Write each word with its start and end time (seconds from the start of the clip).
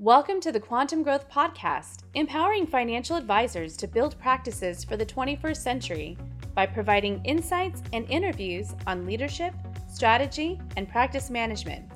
Welcome 0.00 0.40
to 0.40 0.50
the 0.50 0.58
Quantum 0.58 1.04
Growth 1.04 1.30
Podcast, 1.30 2.00
empowering 2.14 2.66
financial 2.66 3.14
advisors 3.14 3.76
to 3.76 3.86
build 3.86 4.18
practices 4.18 4.82
for 4.82 4.96
the 4.96 5.06
21st 5.06 5.56
century 5.56 6.18
by 6.52 6.66
providing 6.66 7.24
insights 7.24 7.80
and 7.92 8.04
interviews 8.10 8.74
on 8.88 9.06
leadership, 9.06 9.54
strategy, 9.88 10.60
and 10.76 10.88
practice 10.88 11.30
management. 11.30 11.88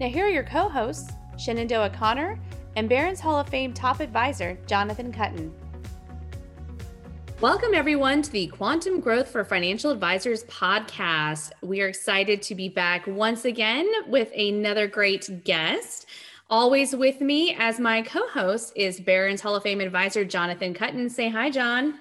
Now, 0.00 0.08
here 0.08 0.26
are 0.26 0.30
your 0.30 0.42
co 0.42 0.68
hosts, 0.68 1.12
Shenandoah 1.38 1.90
Connor 1.90 2.36
and 2.74 2.88
Barron's 2.88 3.20
Hall 3.20 3.38
of 3.38 3.48
Fame 3.48 3.72
top 3.72 4.00
advisor, 4.00 4.58
Jonathan 4.66 5.12
Kuttin. 5.12 5.52
Welcome, 7.40 7.74
everyone, 7.74 8.22
to 8.22 8.30
the 8.32 8.48
Quantum 8.48 8.98
Growth 8.98 9.28
for 9.28 9.44
Financial 9.44 9.92
Advisors 9.92 10.42
podcast. 10.44 11.52
We 11.62 11.80
are 11.80 11.86
excited 11.86 12.42
to 12.42 12.56
be 12.56 12.68
back 12.68 13.06
once 13.06 13.44
again 13.44 13.88
with 14.08 14.32
another 14.36 14.88
great 14.88 15.44
guest. 15.44 16.06
Always 16.48 16.94
with 16.94 17.20
me 17.20 17.56
as 17.58 17.80
my 17.80 18.02
co 18.02 18.28
host 18.28 18.72
is 18.76 19.00
Barron's 19.00 19.40
Hall 19.40 19.56
of 19.56 19.64
Fame 19.64 19.80
advisor, 19.80 20.24
Jonathan 20.24 20.74
Kuttin. 20.74 21.10
Say 21.10 21.28
hi, 21.28 21.50
John. 21.50 21.98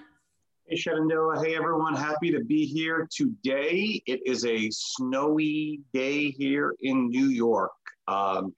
Hey, 0.67 0.75
Shenandoah. 0.75 1.43
Hey, 1.43 1.55
everyone. 1.55 1.95
Happy 1.95 2.31
to 2.31 2.43
be 2.43 2.65
here 2.65 3.07
today. 3.11 4.03
It 4.05 4.21
is 4.23 4.45
a 4.45 4.69
snowy 4.69 5.81
day 5.93 6.29
here 6.29 6.75
in 6.81 7.09
New 7.09 7.29
York. 7.29 7.71
Um, 8.07 8.53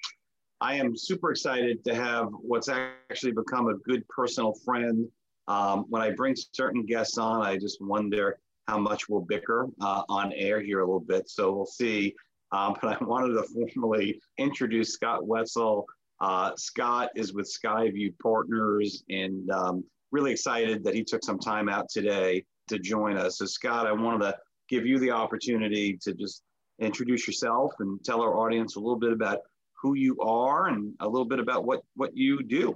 I 0.60 0.76
am 0.76 0.98
super 0.98 1.32
excited 1.32 1.86
to 1.86 1.96
have 1.96 2.30
what's 2.34 2.68
actually 2.68 3.32
become 3.32 3.70
a 3.70 3.76
good 3.76 4.06
personal 4.10 4.54
friend 4.66 5.08
um, 5.48 5.86
when 5.90 6.02
I 6.02 6.12
bring 6.12 6.36
certain 6.52 6.86
guests 6.86 7.18
on, 7.18 7.42
I 7.42 7.58
just 7.58 7.82
wonder 7.82 8.40
how 8.68 8.78
much 8.78 9.08
we'll 9.08 9.22
bicker 9.22 9.68
uh, 9.80 10.04
on 10.10 10.34
air 10.34 10.60
here 10.62 10.82
a 10.82 10.86
little 10.86 11.00
bit. 11.00 11.30
So 11.30 11.54
we'll 11.54 11.66
see. 11.66 12.14
Um, 12.52 12.76
but 12.82 13.02
I 13.02 13.04
wanted 13.04 13.34
to 13.34 13.44
formally 13.74 14.20
introduce 14.38 14.94
Scott 14.94 15.26
Wetzel. 15.26 15.86
Uh, 16.20 16.52
Scott 16.58 17.10
is 17.16 17.34
with 17.34 17.52
Skyview 17.52 18.14
Partners 18.22 19.04
and 19.10 19.50
um, 19.52 19.84
really 20.12 20.32
excited 20.32 20.84
that 20.84 20.96
he 20.96 21.04
took 21.04 21.24
some 21.24 21.40
time 21.40 21.70
out 21.70 21.90
today 21.90 22.44
to 22.70 22.80
join 22.80 23.18
us. 23.18 23.38
So, 23.38 23.46
Scott, 23.46 23.86
I 23.86 23.92
wanted 23.92 24.26
to 24.26 24.38
give 24.70 24.86
you 24.86 25.00
the 25.00 25.12
opportunity 25.12 25.98
to 26.02 26.14
just 26.14 26.42
introduce 26.80 27.28
yourself 27.28 27.74
and 27.80 28.04
tell 28.04 28.22
our 28.22 28.38
audience 28.38 28.76
a 28.76 28.80
little 28.80 29.00
bit 29.00 29.12
about 29.12 29.40
who 29.82 29.96
you 29.96 30.20
are 30.20 30.68
and 30.68 30.94
a 31.00 31.08
little 31.08 31.26
bit 31.26 31.40
about 31.40 31.66
what, 31.66 31.82
what 31.96 32.16
you 32.16 32.44
do. 32.44 32.76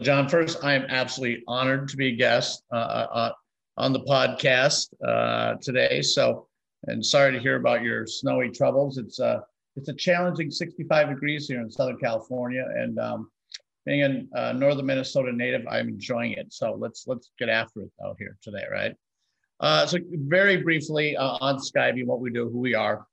John, 0.00 0.28
first, 0.28 0.64
I 0.64 0.74
am 0.74 0.86
absolutely 0.88 1.44
honored 1.46 1.88
to 1.88 1.96
be 1.96 2.08
a 2.08 2.16
guest 2.16 2.64
uh, 2.72 2.76
uh, 2.76 3.08
uh, 3.12 3.32
on 3.76 3.92
the 3.92 4.00
podcast 4.00 4.88
uh, 5.06 5.54
today. 5.60 6.02
So, 6.02 6.48
and 6.86 7.04
sorry 7.04 7.32
to 7.32 7.38
hear 7.38 7.56
about 7.56 7.82
your 7.82 8.06
snowy 8.06 8.50
troubles. 8.50 8.98
It's 8.98 9.18
a 9.18 9.26
uh, 9.26 9.40
it's 9.76 9.88
a 9.88 9.94
challenging 9.94 10.52
65 10.52 11.08
degrees 11.08 11.48
here 11.48 11.60
in 11.60 11.68
Southern 11.68 11.98
California, 11.98 12.64
and 12.76 12.96
um, 13.00 13.28
being 13.84 14.02
a 14.34 14.38
uh, 14.38 14.52
northern 14.52 14.86
Minnesota 14.86 15.32
native, 15.32 15.66
I'm 15.68 15.88
enjoying 15.88 16.32
it. 16.32 16.52
So 16.52 16.76
let's 16.78 17.08
let's 17.08 17.30
get 17.40 17.48
after 17.48 17.80
it 17.80 17.90
out 18.04 18.16
here 18.18 18.38
today, 18.40 18.64
right? 18.70 18.94
so, 19.86 19.98
very 20.12 20.58
briefly 20.58 21.16
on 21.16 21.58
Skyview, 21.58 22.06
what 22.06 22.20
we 22.20 22.30
do, 22.30 22.48
who 22.50 22.60
we 22.60 22.74
are. 22.74 23.06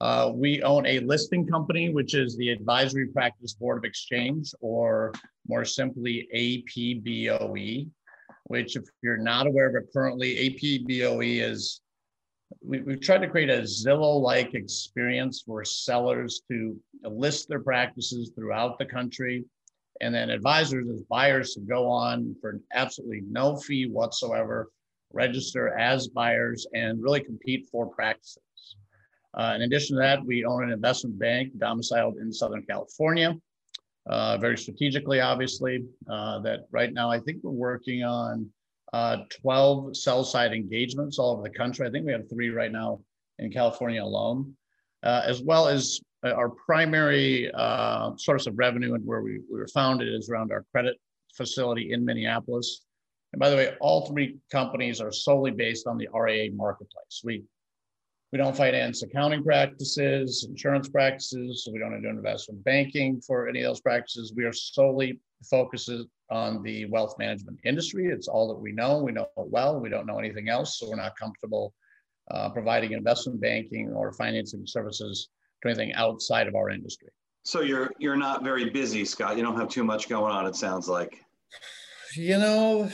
Uh, 0.00 0.30
we 0.34 0.62
own 0.62 0.86
a 0.86 0.98
listing 1.00 1.46
company, 1.46 1.92
which 1.92 2.14
is 2.14 2.36
the 2.36 2.50
Advisory 2.50 3.06
Practice 3.06 3.54
Board 3.54 3.78
of 3.78 3.84
Exchange, 3.84 4.52
or 4.60 5.12
more 5.48 5.64
simply 5.64 6.28
APBOE, 6.34 7.88
which, 8.44 8.76
if 8.76 8.84
you're 9.02 9.16
not 9.16 9.46
aware 9.46 9.68
of 9.68 9.76
it 9.76 9.88
currently, 9.92 10.50
APBOE 10.50 11.40
is 11.40 11.80
we, 12.62 12.78
have 12.78 13.00
tried 13.00 13.18
to 13.18 13.28
create 13.28 13.50
a 13.50 13.62
Zillow 13.62 14.20
like 14.20 14.54
experience 14.54 15.42
for 15.44 15.64
sellers 15.64 16.42
to 16.50 16.78
list 17.02 17.48
their 17.48 17.60
practices 17.60 18.32
throughout 18.34 18.78
the 18.78 18.86
country. 18.86 19.44
And 20.00 20.14
then 20.14 20.30
advisors, 20.30 20.88
as 20.88 21.02
buyers, 21.02 21.54
to 21.54 21.60
go 21.60 21.86
on 21.86 22.34
for 22.40 22.60
absolutely 22.72 23.22
no 23.28 23.56
fee 23.56 23.86
whatsoever, 23.86 24.70
register 25.12 25.76
as 25.78 26.08
buyers, 26.08 26.66
and 26.74 27.02
really 27.02 27.20
compete 27.20 27.66
for 27.70 27.86
practices. 27.86 28.40
Uh, 29.34 29.52
in 29.56 29.62
addition 29.62 29.96
to 29.96 30.00
that, 30.00 30.24
we 30.24 30.44
own 30.44 30.64
an 30.64 30.72
investment 30.72 31.18
bank 31.18 31.52
domiciled 31.58 32.16
in 32.16 32.32
Southern 32.32 32.62
California, 32.62 33.36
uh, 34.06 34.36
very 34.38 34.58
strategically, 34.58 35.20
obviously. 35.20 35.84
Uh, 36.08 36.40
that 36.40 36.60
right 36.70 36.92
now, 36.92 37.10
I 37.10 37.18
think 37.20 37.38
we're 37.42 37.52
working 37.52 38.04
on 38.04 38.48
uh, 38.94 39.24
12 39.40 39.96
sell 39.96 40.22
side 40.22 40.52
engagements 40.52 41.18
all 41.18 41.32
over 41.32 41.42
the 41.42 41.50
country. 41.50 41.84
I 41.84 41.90
think 41.90 42.06
we 42.06 42.12
have 42.12 42.30
three 42.30 42.50
right 42.50 42.70
now 42.70 43.00
in 43.40 43.50
California 43.50 44.00
alone, 44.00 44.54
uh, 45.02 45.22
as 45.26 45.42
well 45.42 45.66
as 45.66 45.98
uh, 46.24 46.30
our 46.30 46.50
primary 46.50 47.50
source 48.16 48.46
of 48.46 48.56
revenue 48.56 48.94
and 48.94 49.04
where 49.04 49.20
we, 49.20 49.40
we 49.50 49.58
were 49.58 49.66
founded 49.66 50.14
is 50.14 50.30
around 50.30 50.52
our 50.52 50.64
credit 50.70 50.96
facility 51.36 51.90
in 51.92 52.04
Minneapolis. 52.04 52.82
And 53.32 53.40
by 53.40 53.50
the 53.50 53.56
way, 53.56 53.74
all 53.80 54.06
three 54.06 54.36
companies 54.52 55.00
are 55.00 55.10
solely 55.10 55.50
based 55.50 55.88
on 55.88 55.98
the 55.98 56.08
RIA 56.14 56.52
marketplace. 56.52 57.20
We 57.24 57.42
we 58.30 58.38
don't 58.38 58.56
finance 58.56 59.02
accounting 59.02 59.42
practices, 59.42 60.46
insurance 60.48 60.88
practices. 60.88 61.64
So 61.64 61.72
we 61.72 61.80
don't 61.80 62.00
do 62.00 62.08
investment 62.08 62.62
banking 62.62 63.20
for 63.20 63.48
any 63.48 63.62
of 63.62 63.70
those 63.70 63.80
practices. 63.80 64.32
We 64.36 64.44
are 64.44 64.52
solely 64.52 65.18
focused 65.44 65.90
on 66.30 66.62
the 66.62 66.86
wealth 66.86 67.14
management 67.18 67.58
industry. 67.64 68.06
It's 68.06 68.28
all 68.28 68.48
that 68.48 68.60
we 68.60 68.72
know. 68.72 68.98
We 68.98 69.12
know 69.12 69.22
it 69.22 69.30
well. 69.36 69.80
We 69.80 69.88
don't 69.88 70.06
know 70.06 70.18
anything 70.18 70.48
else. 70.48 70.78
So 70.78 70.88
we're 70.88 70.96
not 70.96 71.16
comfortable 71.16 71.74
uh, 72.30 72.50
providing 72.50 72.92
investment 72.92 73.40
banking 73.40 73.92
or 73.92 74.12
financing 74.12 74.66
services 74.66 75.28
to 75.62 75.68
anything 75.68 75.92
outside 75.94 76.48
of 76.48 76.54
our 76.54 76.70
industry. 76.70 77.08
So 77.44 77.60
you're 77.60 77.92
you're 77.98 78.16
not 78.16 78.42
very 78.42 78.70
busy, 78.70 79.04
Scott. 79.04 79.36
You 79.36 79.42
don't 79.42 79.56
have 79.56 79.68
too 79.68 79.84
much 79.84 80.08
going 80.08 80.32
on. 80.32 80.46
It 80.46 80.56
sounds 80.56 80.88
like. 80.88 81.18
You 82.16 82.38
know, 82.38 82.90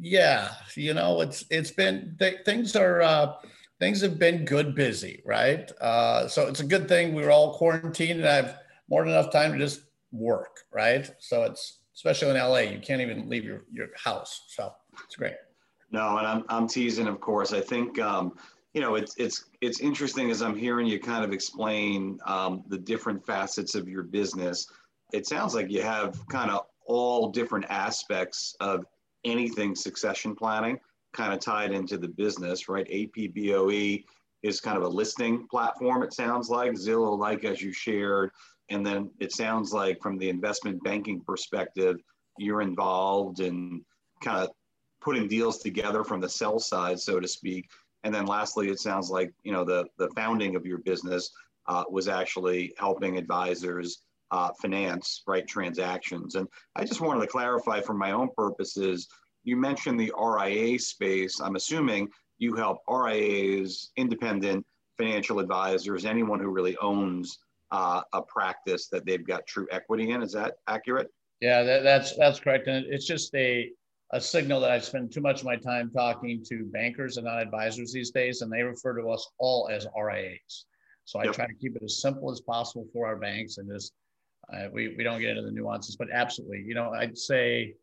yeah. 0.00 0.52
You 0.74 0.94
know, 0.94 1.20
it's 1.20 1.44
it's 1.50 1.70
been 1.70 2.16
th- 2.18 2.44
things 2.44 2.74
are. 2.74 3.02
Uh, 3.02 3.32
things 3.80 4.00
have 4.00 4.18
been 4.18 4.44
good 4.44 4.74
busy, 4.74 5.22
right? 5.24 5.70
Uh, 5.80 6.28
so 6.28 6.46
it's 6.48 6.60
a 6.60 6.66
good 6.66 6.88
thing 6.88 7.14
we 7.14 7.22
were 7.22 7.30
all 7.30 7.56
quarantined 7.56 8.20
and 8.20 8.28
I 8.28 8.34
have 8.34 8.58
more 8.88 9.04
than 9.04 9.12
enough 9.12 9.32
time 9.32 9.52
to 9.52 9.58
just 9.58 9.82
work, 10.12 10.60
right? 10.72 11.10
So 11.18 11.44
it's 11.44 11.78
especially 11.98 12.30
in 12.30 12.36
LA, 12.36 12.58
you 12.58 12.78
can't 12.78 13.00
even 13.00 13.28
leave 13.28 13.44
your, 13.44 13.64
your 13.72 13.88
house. 13.96 14.44
So 14.48 14.72
it's 15.04 15.16
great. 15.16 15.34
No, 15.90 16.18
and 16.18 16.26
I'm, 16.26 16.44
I'm 16.48 16.68
teasing, 16.68 17.08
of 17.08 17.20
course. 17.20 17.52
I 17.52 17.60
think, 17.60 17.98
um, 17.98 18.34
you 18.72 18.80
know, 18.80 18.94
it's, 18.94 19.16
it's, 19.16 19.46
it's 19.60 19.80
interesting 19.80 20.30
as 20.30 20.40
I'm 20.40 20.56
hearing 20.56 20.86
you 20.86 21.00
kind 21.00 21.24
of 21.24 21.32
explain 21.32 22.20
um, 22.24 22.62
the 22.68 22.78
different 22.78 23.26
facets 23.26 23.74
of 23.74 23.88
your 23.88 24.04
business. 24.04 24.68
It 25.12 25.26
sounds 25.26 25.56
like 25.56 25.70
you 25.70 25.82
have 25.82 26.24
kind 26.28 26.52
of 26.52 26.66
all 26.86 27.30
different 27.30 27.64
aspects 27.68 28.54
of 28.60 28.84
anything 29.24 29.74
succession 29.74 30.36
planning 30.36 30.78
kind 31.12 31.32
of 31.32 31.40
tied 31.40 31.72
into 31.72 31.98
the 31.98 32.08
business, 32.08 32.68
right? 32.68 32.86
APBOE 32.88 34.04
is 34.44 34.60
kind 34.60 34.76
of 34.76 34.84
a 34.84 34.88
listing 34.88 35.48
platform, 35.48 36.04
it 36.04 36.12
sounds 36.12 36.48
like, 36.48 36.72
Zillow 36.72 37.18
like 37.18 37.44
as 37.44 37.60
you 37.60 37.72
shared. 37.72 38.30
And 38.70 38.84
then 38.84 39.10
it 39.18 39.32
sounds 39.32 39.72
like 39.72 40.00
from 40.02 40.18
the 40.18 40.28
investment 40.28 40.82
banking 40.84 41.20
perspective, 41.20 41.96
you're 42.38 42.62
involved 42.62 43.40
in 43.40 43.84
kind 44.22 44.44
of 44.44 44.50
putting 45.00 45.28
deals 45.28 45.58
together 45.58 46.04
from 46.04 46.20
the 46.20 46.28
sell 46.28 46.58
side, 46.58 47.00
so 47.00 47.20
to 47.20 47.28
speak. 47.28 47.68
And 48.04 48.14
then 48.14 48.26
lastly, 48.26 48.68
it 48.68 48.78
sounds 48.78 49.10
like, 49.10 49.32
you 49.42 49.52
know, 49.52 49.64
the, 49.64 49.86
the 49.96 50.10
founding 50.10 50.54
of 50.54 50.66
your 50.66 50.78
business 50.78 51.30
uh, 51.66 51.84
was 51.90 52.08
actually 52.08 52.74
helping 52.78 53.16
advisors 53.16 54.02
uh, 54.30 54.50
finance, 54.60 55.22
right, 55.26 55.46
transactions. 55.46 56.34
And 56.34 56.46
I 56.76 56.84
just 56.84 57.00
wanted 57.00 57.20
to 57.20 57.26
clarify 57.26 57.80
for 57.80 57.94
my 57.94 58.12
own 58.12 58.28
purposes, 58.36 59.08
you 59.44 59.56
mentioned 59.56 59.98
the 59.98 60.12
RIA 60.20 60.78
space. 60.78 61.40
I'm 61.40 61.56
assuming 61.56 62.08
you 62.38 62.54
help 62.54 62.78
RIAs, 62.88 63.90
independent 63.96 64.66
financial 64.98 65.38
advisors, 65.38 66.04
anyone 66.04 66.40
who 66.40 66.48
really 66.48 66.76
owns 66.78 67.38
uh, 67.70 68.02
a 68.12 68.22
practice 68.22 68.88
that 68.88 69.04
they've 69.04 69.26
got 69.26 69.46
true 69.46 69.66
equity 69.70 70.10
in. 70.10 70.22
Is 70.22 70.32
that 70.32 70.54
accurate? 70.66 71.08
Yeah, 71.40 71.62
that, 71.62 71.82
that's 71.82 72.16
that's 72.16 72.40
correct, 72.40 72.66
and 72.66 72.84
it's 72.86 73.06
just 73.06 73.34
a 73.34 73.70
a 74.12 74.20
signal 74.20 74.60
that 74.60 74.70
I 74.70 74.78
spend 74.78 75.12
too 75.12 75.20
much 75.20 75.40
of 75.40 75.46
my 75.46 75.56
time 75.56 75.90
talking 75.90 76.42
to 76.48 76.64
bankers 76.72 77.18
and 77.18 77.26
not 77.26 77.42
advisors 77.42 77.92
these 77.92 78.10
days, 78.10 78.40
and 78.40 78.50
they 78.50 78.62
refer 78.62 78.98
to 78.98 79.10
us 79.10 79.28
all 79.38 79.68
as 79.70 79.86
RIAs. 79.96 80.64
So 81.04 81.20
I 81.20 81.24
yep. 81.24 81.34
try 81.34 81.46
to 81.46 81.54
keep 81.54 81.76
it 81.76 81.82
as 81.82 82.00
simple 82.00 82.30
as 82.30 82.40
possible 82.40 82.86
for 82.92 83.06
our 83.06 83.16
banks, 83.16 83.58
and 83.58 83.70
just 83.70 83.92
uh, 84.52 84.68
we 84.72 84.94
we 84.96 85.04
don't 85.04 85.20
get 85.20 85.30
into 85.30 85.42
the 85.42 85.52
nuances, 85.52 85.96
but 85.96 86.08
absolutely, 86.12 86.64
you 86.66 86.74
know, 86.74 86.90
I'd 86.90 87.18
say 87.18 87.74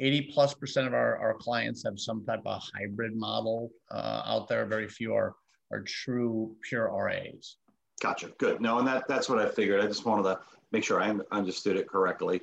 80 0.00 0.30
plus 0.32 0.54
percent 0.54 0.86
of 0.86 0.94
our, 0.94 1.18
our 1.18 1.34
clients 1.34 1.84
have 1.84 1.98
some 1.98 2.24
type 2.24 2.40
of 2.46 2.62
hybrid 2.74 3.14
model 3.14 3.70
uh, 3.90 4.22
out 4.24 4.48
there. 4.48 4.64
Very 4.64 4.88
few 4.88 5.14
are, 5.14 5.34
are 5.70 5.82
true 5.82 6.56
pure 6.62 6.90
RIAs. 6.90 7.58
Gotcha. 8.00 8.30
Good. 8.38 8.60
No, 8.60 8.78
and 8.78 8.88
that, 8.88 9.06
that's 9.06 9.28
what 9.28 9.38
I 9.38 9.48
figured. 9.48 9.80
I 9.80 9.86
just 9.86 10.06
wanted 10.06 10.22
to 10.24 10.40
make 10.72 10.84
sure 10.84 11.02
I 11.02 11.14
understood 11.30 11.76
it 11.76 11.88
correctly. 11.88 12.40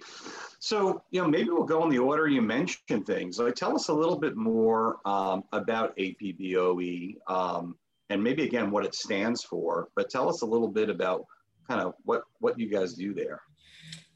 So, 0.60 1.02
you 1.12 1.22
know, 1.22 1.28
maybe 1.28 1.50
we'll 1.50 1.64
go 1.64 1.84
in 1.84 1.90
the 1.90 2.00
order 2.00 2.28
you 2.28 2.42
mentioned 2.42 3.06
things. 3.06 3.40
Like, 3.40 3.56
tell 3.56 3.76
us 3.76 3.88
a 3.88 3.94
little 3.94 4.18
bit 4.18 4.36
more 4.36 4.98
um, 5.06 5.44
about 5.54 5.98
APBOE 5.98 7.18
um, 7.28 7.76
and 8.10 8.24
maybe 8.24 8.44
again 8.44 8.72
what 8.72 8.86
it 8.86 8.96
stands 8.96 9.44
for. 9.44 9.90
But 9.96 10.10
tell 10.10 10.30
us 10.30 10.42
a 10.42 10.46
little 10.46 10.68
bit 10.68 10.90
about 10.90 11.26
kind 11.68 11.82
of 11.82 11.94
what 12.04 12.24
what 12.40 12.60
you 12.60 12.68
guys 12.70 12.94
do 12.94 13.14
there. 13.14 13.42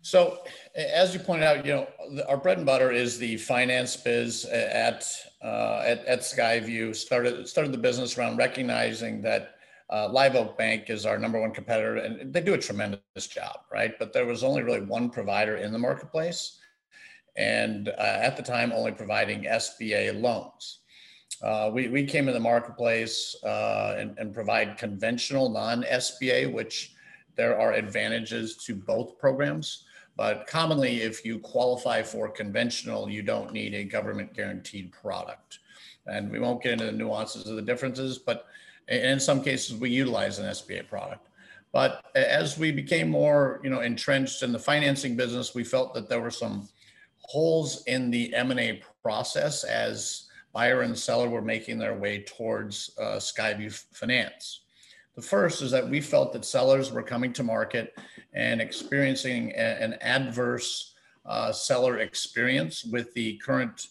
So, 0.03 0.39
as 0.75 1.13
you 1.13 1.19
pointed 1.19 1.45
out, 1.45 1.65
you 1.65 1.73
know, 1.73 2.23
our 2.27 2.37
bread 2.37 2.57
and 2.57 2.65
butter 2.65 2.91
is 2.91 3.19
the 3.19 3.37
finance 3.37 3.95
biz 3.95 4.45
at 4.45 5.05
uh, 5.43 5.83
at, 5.85 6.05
at 6.05 6.19
Skyview. 6.21 6.95
Started 6.95 7.47
started 7.47 7.71
the 7.71 7.77
business 7.77 8.17
around 8.17 8.37
recognizing 8.37 9.21
that 9.21 9.55
uh, 9.91 10.07
Live 10.09 10.35
Oak 10.35 10.57
Bank 10.57 10.89
is 10.89 11.05
our 11.05 11.17
number 11.17 11.39
one 11.39 11.51
competitor, 11.51 11.97
and 11.97 12.33
they 12.33 12.41
do 12.41 12.53
a 12.53 12.57
tremendous 12.57 13.27
job, 13.27 13.59
right? 13.71 13.93
But 13.99 14.13
there 14.13 14.25
was 14.25 14.43
only 14.43 14.63
really 14.63 14.81
one 14.81 15.09
provider 15.09 15.57
in 15.57 15.71
the 15.71 15.79
marketplace, 15.79 16.59
and 17.35 17.89
uh, 17.89 17.91
at 17.97 18.37
the 18.37 18.43
time, 18.43 18.71
only 18.71 18.91
providing 18.91 19.43
SBA 19.43 20.21
loans. 20.21 20.79
Uh, 21.41 21.71
we, 21.73 21.87
we 21.87 22.05
came 22.05 22.27
in 22.27 22.33
the 22.33 22.39
marketplace 22.39 23.35
uh, 23.43 23.95
and, 23.97 24.17
and 24.17 24.33
provide 24.33 24.77
conventional 24.77 25.49
non 25.49 25.83
SBA, 25.83 26.51
which 26.51 26.93
there 27.35 27.59
are 27.59 27.73
advantages 27.73 28.57
to 28.57 28.75
both 28.75 29.17
programs. 29.17 29.85
But 30.17 30.45
commonly, 30.45 31.01
if 31.01 31.25
you 31.25 31.39
qualify 31.39 32.03
for 32.03 32.29
conventional, 32.29 33.09
you 33.09 33.23
don't 33.23 33.53
need 33.53 33.73
a 33.73 33.83
government 33.83 34.33
guaranteed 34.33 34.91
product. 34.91 35.59
And 36.05 36.29
we 36.29 36.39
won't 36.39 36.61
get 36.61 36.73
into 36.73 36.85
the 36.85 36.91
nuances 36.91 37.47
of 37.47 37.55
the 37.55 37.61
differences, 37.61 38.17
but 38.19 38.45
in 38.87 39.19
some 39.19 39.43
cases, 39.43 39.75
we 39.77 39.89
utilize 39.89 40.39
an 40.39 40.45
SBA 40.45 40.87
product. 40.87 41.27
But 41.71 42.05
as 42.15 42.57
we 42.57 42.71
became 42.71 43.09
more, 43.09 43.61
you 43.63 43.69
know, 43.69 43.79
entrenched 43.79 44.43
in 44.43 44.51
the 44.51 44.59
financing 44.59 45.15
business, 45.15 45.55
we 45.55 45.63
felt 45.63 45.93
that 45.93 46.09
there 46.09 46.21
were 46.21 46.31
some 46.31 46.67
holes 47.21 47.83
in 47.85 48.11
the 48.11 48.33
M&A 48.35 48.81
process 49.01 49.63
as 49.63 50.27
buyer 50.53 50.81
and 50.81 50.97
seller 50.97 51.29
were 51.29 51.41
making 51.41 51.79
their 51.79 51.97
way 51.97 52.23
towards 52.23 52.91
uh, 52.99 53.15
Skyview 53.15 53.71
Finance. 53.93 54.61
The 55.15 55.21
first 55.21 55.61
is 55.61 55.71
that 55.71 55.87
we 55.87 56.01
felt 56.01 56.33
that 56.33 56.45
sellers 56.45 56.91
were 56.91 57.03
coming 57.03 57.31
to 57.33 57.43
market 57.43 57.97
and 58.33 58.61
experiencing 58.61 59.51
a, 59.51 59.81
an 59.81 59.93
adverse 60.01 60.93
uh, 61.25 61.51
seller 61.51 61.99
experience 61.99 62.83
with 62.83 63.13
the 63.13 63.37
current 63.37 63.87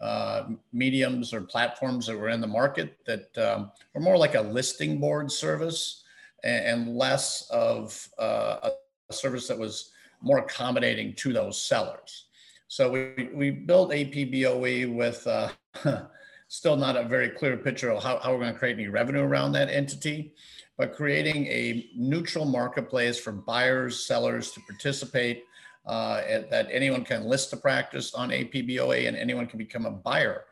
uh, 0.00 0.44
mediums 0.72 1.32
or 1.32 1.40
platforms 1.40 2.06
that 2.06 2.18
were 2.18 2.28
in 2.28 2.40
the 2.40 2.46
market 2.46 2.98
that 3.06 3.36
um, 3.38 3.70
were 3.94 4.00
more 4.00 4.18
like 4.18 4.34
a 4.34 4.40
listing 4.40 4.98
board 5.00 5.30
service 5.30 6.04
and, 6.42 6.64
and 6.64 6.96
less 6.96 7.48
of 7.50 8.08
uh, 8.18 8.70
a 9.08 9.12
service 9.12 9.48
that 9.48 9.58
was 9.58 9.92
more 10.20 10.38
accommodating 10.38 11.14
to 11.14 11.32
those 11.32 11.60
sellers. 11.60 12.26
So 12.68 12.90
we, 12.90 13.28
we 13.32 13.50
built 13.50 13.90
APBOE 13.90 14.94
with 14.94 15.26
uh, 15.26 15.50
still 16.48 16.76
not 16.76 16.96
a 16.96 17.04
very 17.04 17.28
clear 17.28 17.56
picture 17.56 17.90
of 17.90 18.02
how, 18.02 18.18
how 18.18 18.32
we're 18.32 18.40
going 18.40 18.52
to 18.52 18.58
create 18.58 18.78
any 18.78 18.88
revenue 18.88 19.22
around 19.22 19.52
that 19.52 19.68
entity 19.68 20.34
but 20.76 20.94
creating 20.94 21.46
a 21.46 21.88
neutral 21.96 22.44
marketplace 22.44 23.18
for 23.18 23.32
buyers, 23.32 24.06
sellers 24.06 24.50
to 24.52 24.60
participate, 24.60 25.44
uh, 25.86 26.22
that 26.50 26.68
anyone 26.70 27.04
can 27.04 27.24
list 27.24 27.52
a 27.52 27.56
practice 27.56 28.14
on 28.14 28.30
APBOE 28.30 29.06
and 29.06 29.16
anyone 29.16 29.46
can 29.46 29.58
become 29.58 29.86
a 29.86 29.90
buyer 29.90 30.44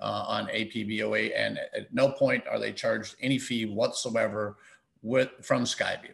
uh, 0.00 0.24
on 0.26 0.46
APBOE. 0.48 1.32
And 1.36 1.58
at 1.58 1.92
no 1.92 2.10
point 2.10 2.44
are 2.50 2.58
they 2.58 2.72
charged 2.72 3.16
any 3.20 3.38
fee 3.38 3.66
whatsoever 3.66 4.56
with 5.02 5.30
from 5.42 5.64
Skyview. 5.64 6.12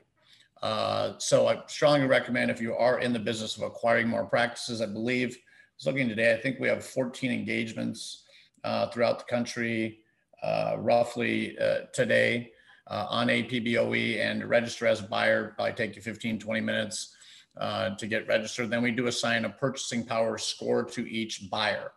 Uh, 0.62 1.12
so 1.18 1.48
I 1.48 1.62
strongly 1.66 2.06
recommend 2.06 2.50
if 2.50 2.60
you 2.60 2.74
are 2.74 2.98
in 2.98 3.12
the 3.12 3.18
business 3.18 3.56
of 3.56 3.62
acquiring 3.62 4.08
more 4.08 4.24
practices, 4.24 4.80
I 4.80 4.86
believe, 4.86 5.34
I 5.34 5.38
was 5.78 5.86
looking 5.86 6.08
today, 6.08 6.32
I 6.34 6.40
think 6.40 6.58
we 6.58 6.68
have 6.68 6.84
14 6.84 7.30
engagements 7.30 8.24
uh, 8.64 8.88
throughout 8.88 9.18
the 9.18 9.24
country, 9.26 10.00
uh, 10.42 10.76
roughly 10.78 11.58
uh, 11.58 11.86
today 11.92 12.52
on 12.88 13.28
APBOE 13.28 14.20
and 14.20 14.44
register 14.44 14.86
as 14.86 15.00
a 15.00 15.04
buyer. 15.04 15.52
Probably 15.56 15.74
take 15.74 15.96
you 15.96 16.02
15, 16.02 16.38
20 16.38 16.60
minutes 16.60 17.15
uh, 17.56 17.90
to 17.96 18.06
get 18.06 18.28
registered. 18.28 18.70
Then 18.70 18.82
we 18.82 18.90
do 18.90 19.06
assign 19.06 19.44
a 19.44 19.50
purchasing 19.50 20.04
power 20.04 20.38
score 20.38 20.84
to 20.84 21.10
each 21.10 21.48
buyer. 21.50 21.92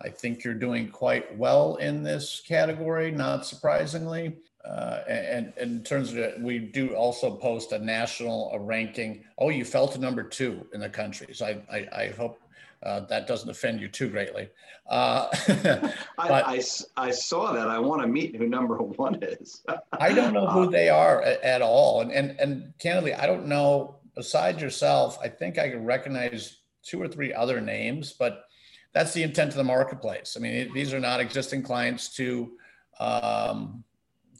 I 0.00 0.08
think 0.08 0.44
you're 0.44 0.54
doing 0.54 0.88
quite 0.88 1.36
well 1.36 1.76
in 1.76 2.02
this 2.02 2.42
category, 2.46 3.10
not 3.10 3.46
surprisingly. 3.46 4.36
Uh, 4.64 5.02
and, 5.08 5.52
and, 5.56 5.72
in 5.76 5.82
terms 5.82 6.10
of 6.10 6.18
it, 6.18 6.40
we 6.40 6.58
do 6.58 6.94
also 6.94 7.30
post 7.30 7.72
a 7.72 7.78
national 7.78 8.50
a 8.52 8.58
ranking. 8.58 9.24
Oh, 9.38 9.48
you 9.48 9.64
fell 9.64 9.88
to 9.88 9.98
number 9.98 10.22
two 10.22 10.66
in 10.74 10.80
the 10.80 10.88
country. 10.88 11.28
So 11.32 11.46
I, 11.46 11.62
I, 11.72 12.02
I 12.02 12.08
hope 12.08 12.38
uh, 12.82 13.00
that 13.00 13.26
doesn't 13.26 13.48
offend 13.48 13.80
you 13.80 13.88
too 13.88 14.08
greatly. 14.08 14.48
Uh, 14.88 15.28
but, 15.46 15.94
I, 16.18 16.56
I, 16.56 16.62
I, 16.96 17.10
saw 17.10 17.52
that. 17.52 17.68
I 17.68 17.78
want 17.78 18.02
to 18.02 18.08
meet 18.08 18.36
who 18.36 18.46
number 18.46 18.76
one 18.76 19.18
is. 19.22 19.62
I 19.92 20.12
don't 20.12 20.32
know 20.32 20.46
who 20.46 20.62
uh, 20.68 20.70
they 20.70 20.88
are 20.88 21.22
at, 21.22 21.42
at, 21.42 21.62
all. 21.62 22.00
And, 22.02 22.12
and, 22.12 22.38
and 22.38 22.72
candidly, 22.78 23.14
I 23.14 23.26
don't 23.26 23.46
know, 23.46 23.96
besides 24.18 24.60
yourself, 24.60 25.16
I 25.22 25.28
think 25.28 25.58
I 25.58 25.70
can 25.70 25.84
recognize 25.84 26.62
two 26.82 27.00
or 27.00 27.06
three 27.06 27.32
other 27.32 27.60
names, 27.60 28.12
but 28.12 28.46
that's 28.92 29.12
the 29.12 29.22
intent 29.22 29.50
of 29.50 29.56
the 29.58 29.64
marketplace. 29.64 30.36
I 30.36 30.40
mean, 30.40 30.74
these 30.74 30.92
are 30.92 30.98
not 30.98 31.20
existing 31.20 31.62
clients 31.62 32.08
to, 32.16 32.50
um, 32.98 33.84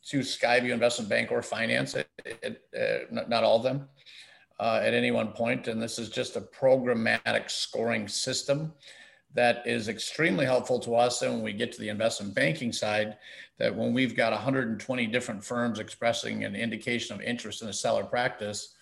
to 0.08 0.18
Skyview 0.18 0.72
Investment 0.72 1.08
Bank 1.08 1.30
or 1.30 1.42
Finance, 1.42 1.94
it, 1.94 2.08
it, 2.26 2.62
uh, 2.76 3.24
not 3.28 3.44
all 3.44 3.58
of 3.58 3.62
them 3.62 3.88
uh, 4.58 4.80
at 4.82 4.94
any 4.94 5.12
one 5.12 5.28
point, 5.28 5.68
and 5.68 5.80
this 5.80 5.96
is 6.00 6.08
just 6.08 6.34
a 6.34 6.40
programmatic 6.40 7.48
scoring 7.48 8.08
system 8.08 8.72
that 9.34 9.64
is 9.64 9.86
extremely 9.86 10.44
helpful 10.44 10.80
to 10.80 10.96
us. 10.96 11.22
And 11.22 11.34
when 11.34 11.42
we 11.44 11.52
get 11.52 11.70
to 11.70 11.80
the 11.80 11.90
investment 11.90 12.34
banking 12.34 12.72
side, 12.72 13.16
that 13.58 13.72
when 13.72 13.92
we've 13.92 14.16
got 14.16 14.32
120 14.32 15.06
different 15.06 15.44
firms 15.44 15.78
expressing 15.78 16.42
an 16.42 16.56
indication 16.56 17.14
of 17.14 17.22
interest 17.22 17.62
in 17.62 17.68
a 17.68 17.72
seller 17.72 18.02
practice, 18.02 18.74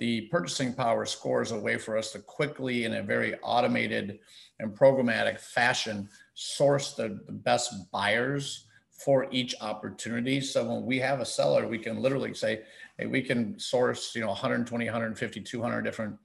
the 0.00 0.22
purchasing 0.22 0.72
power 0.72 1.04
score 1.04 1.42
is 1.42 1.52
a 1.52 1.60
way 1.60 1.76
for 1.76 1.96
us 1.96 2.10
to 2.12 2.18
quickly, 2.18 2.86
in 2.86 2.94
a 2.94 3.02
very 3.02 3.34
automated 3.42 4.18
and 4.58 4.74
programmatic 4.74 5.38
fashion, 5.38 6.08
source 6.34 6.94
the, 6.94 7.20
the 7.26 7.32
best 7.32 7.90
buyers 7.92 8.64
for 8.90 9.28
each 9.30 9.54
opportunity. 9.60 10.40
So 10.40 10.64
when 10.64 10.86
we 10.86 10.98
have 11.00 11.20
a 11.20 11.26
seller, 11.26 11.68
we 11.68 11.78
can 11.78 12.00
literally 12.00 12.32
say, 12.32 12.62
hey, 12.98 13.06
we 13.06 13.20
can 13.20 13.58
source, 13.58 14.14
you 14.14 14.22
know, 14.22 14.28
120, 14.28 14.86
150, 14.86 15.40
200 15.40 15.82
different 15.82 16.16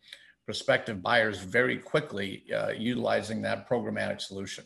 prospective 0.45 1.01
buyers 1.03 1.39
very 1.39 1.77
quickly 1.77 2.43
uh, 2.55 2.69
utilizing 2.69 3.41
that 3.41 3.69
programmatic 3.69 4.21
solution. 4.21 4.63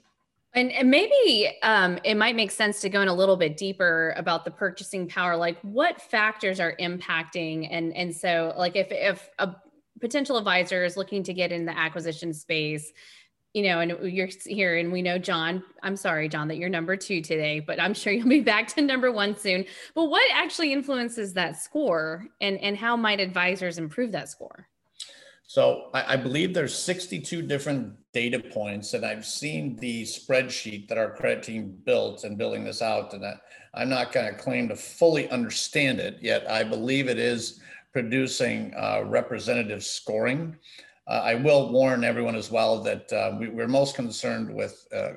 And, 0.60 0.74
and 0.74 0.92
maybe 0.92 1.58
um, 1.64 2.00
it 2.04 2.16
might 2.16 2.36
make 2.36 2.52
sense 2.52 2.82
to 2.82 2.90
go 2.90 3.02
in 3.02 3.08
a 3.08 3.14
little 3.14 3.38
bit 3.38 3.56
deeper 3.56 4.14
about 4.18 4.44
the 4.44 4.52
purchasing 4.52 5.08
power. 5.08 5.38
Like, 5.38 5.58
what 5.62 6.02
factors 6.02 6.60
are 6.60 6.76
impacting? 6.82 7.70
And 7.72 7.96
and 7.96 8.14
so, 8.14 8.54
like, 8.58 8.76
if 8.76 8.88
if 8.92 9.30
a 9.40 9.56
potential 10.02 10.38
advisor 10.38 10.84
is 10.84 10.98
looking 10.98 11.24
to 11.24 11.34
get 11.34 11.54
in 11.54 11.66
the 11.66 11.78
acquisition 11.78 12.34
space, 12.34 12.92
you 13.54 13.64
know, 13.64 13.80
and 13.80 14.14
you're 14.14 14.28
here, 14.46 14.78
and 14.78 14.92
we 14.92 15.02
know 15.02 15.18
John. 15.18 15.64
I'm 15.82 15.96
sorry, 15.96 16.28
John, 16.28 16.50
that 16.50 16.58
you're 16.58 16.68
number 16.68 16.98
two 16.98 17.22
today, 17.22 17.62
but 17.62 17.80
I'm 17.80 17.94
sure 17.94 18.12
you'll 18.12 18.28
be 18.28 18.42
back 18.54 18.68
to 18.76 18.82
number 18.82 19.14
one 19.14 19.38
soon. 19.38 19.64
But 19.96 20.06
what 20.06 20.30
actually 20.34 20.74
influences 20.74 21.34
that 21.36 21.56
score, 21.56 22.28
and 22.42 22.58
and 22.60 22.76
how 22.76 22.98
might 22.98 23.22
advisors 23.22 23.78
improve 23.78 24.12
that 24.12 24.28
score? 24.28 24.69
So 25.50 25.90
I, 25.96 26.14
I 26.14 26.16
believe 26.16 26.54
there's 26.54 26.78
62 26.78 27.42
different 27.42 27.96
data 28.14 28.40
points, 28.40 28.94
and 28.94 29.04
I've 29.04 29.26
seen 29.26 29.78
the 29.78 30.04
spreadsheet 30.04 30.88
that 30.88 31.00
our 31.00 31.16
credit 31.16 31.42
team 31.42 31.76
built 31.86 32.24
and 32.24 32.38
building 32.38 32.64
this 32.64 32.84
out, 32.84 33.16
and 33.16 33.26
I, 33.26 33.34
I'm 33.74 33.90
not 33.90 34.12
going 34.12 34.32
to 34.32 34.40
claim 34.40 34.70
to 34.70 34.76
fully 34.76 35.28
understand 35.32 36.00
it 36.00 36.20
yet. 36.22 36.48
I 36.48 36.64
believe 36.64 37.10
it 37.10 37.18
is 37.18 37.62
producing 37.94 38.76
uh, 38.78 39.02
representative 39.08 39.84
scoring. 39.84 40.56
Uh, 41.08 41.22
I 41.24 41.34
will 41.34 41.72
warn 41.72 42.04
everyone 42.04 42.36
as 42.36 42.52
well 42.52 42.84
that 42.84 43.12
uh, 43.12 43.36
we, 43.40 43.48
are 43.48 43.68
most 43.68 43.96
concerned 43.96 44.54
with 44.54 44.88
uh, 44.96 45.14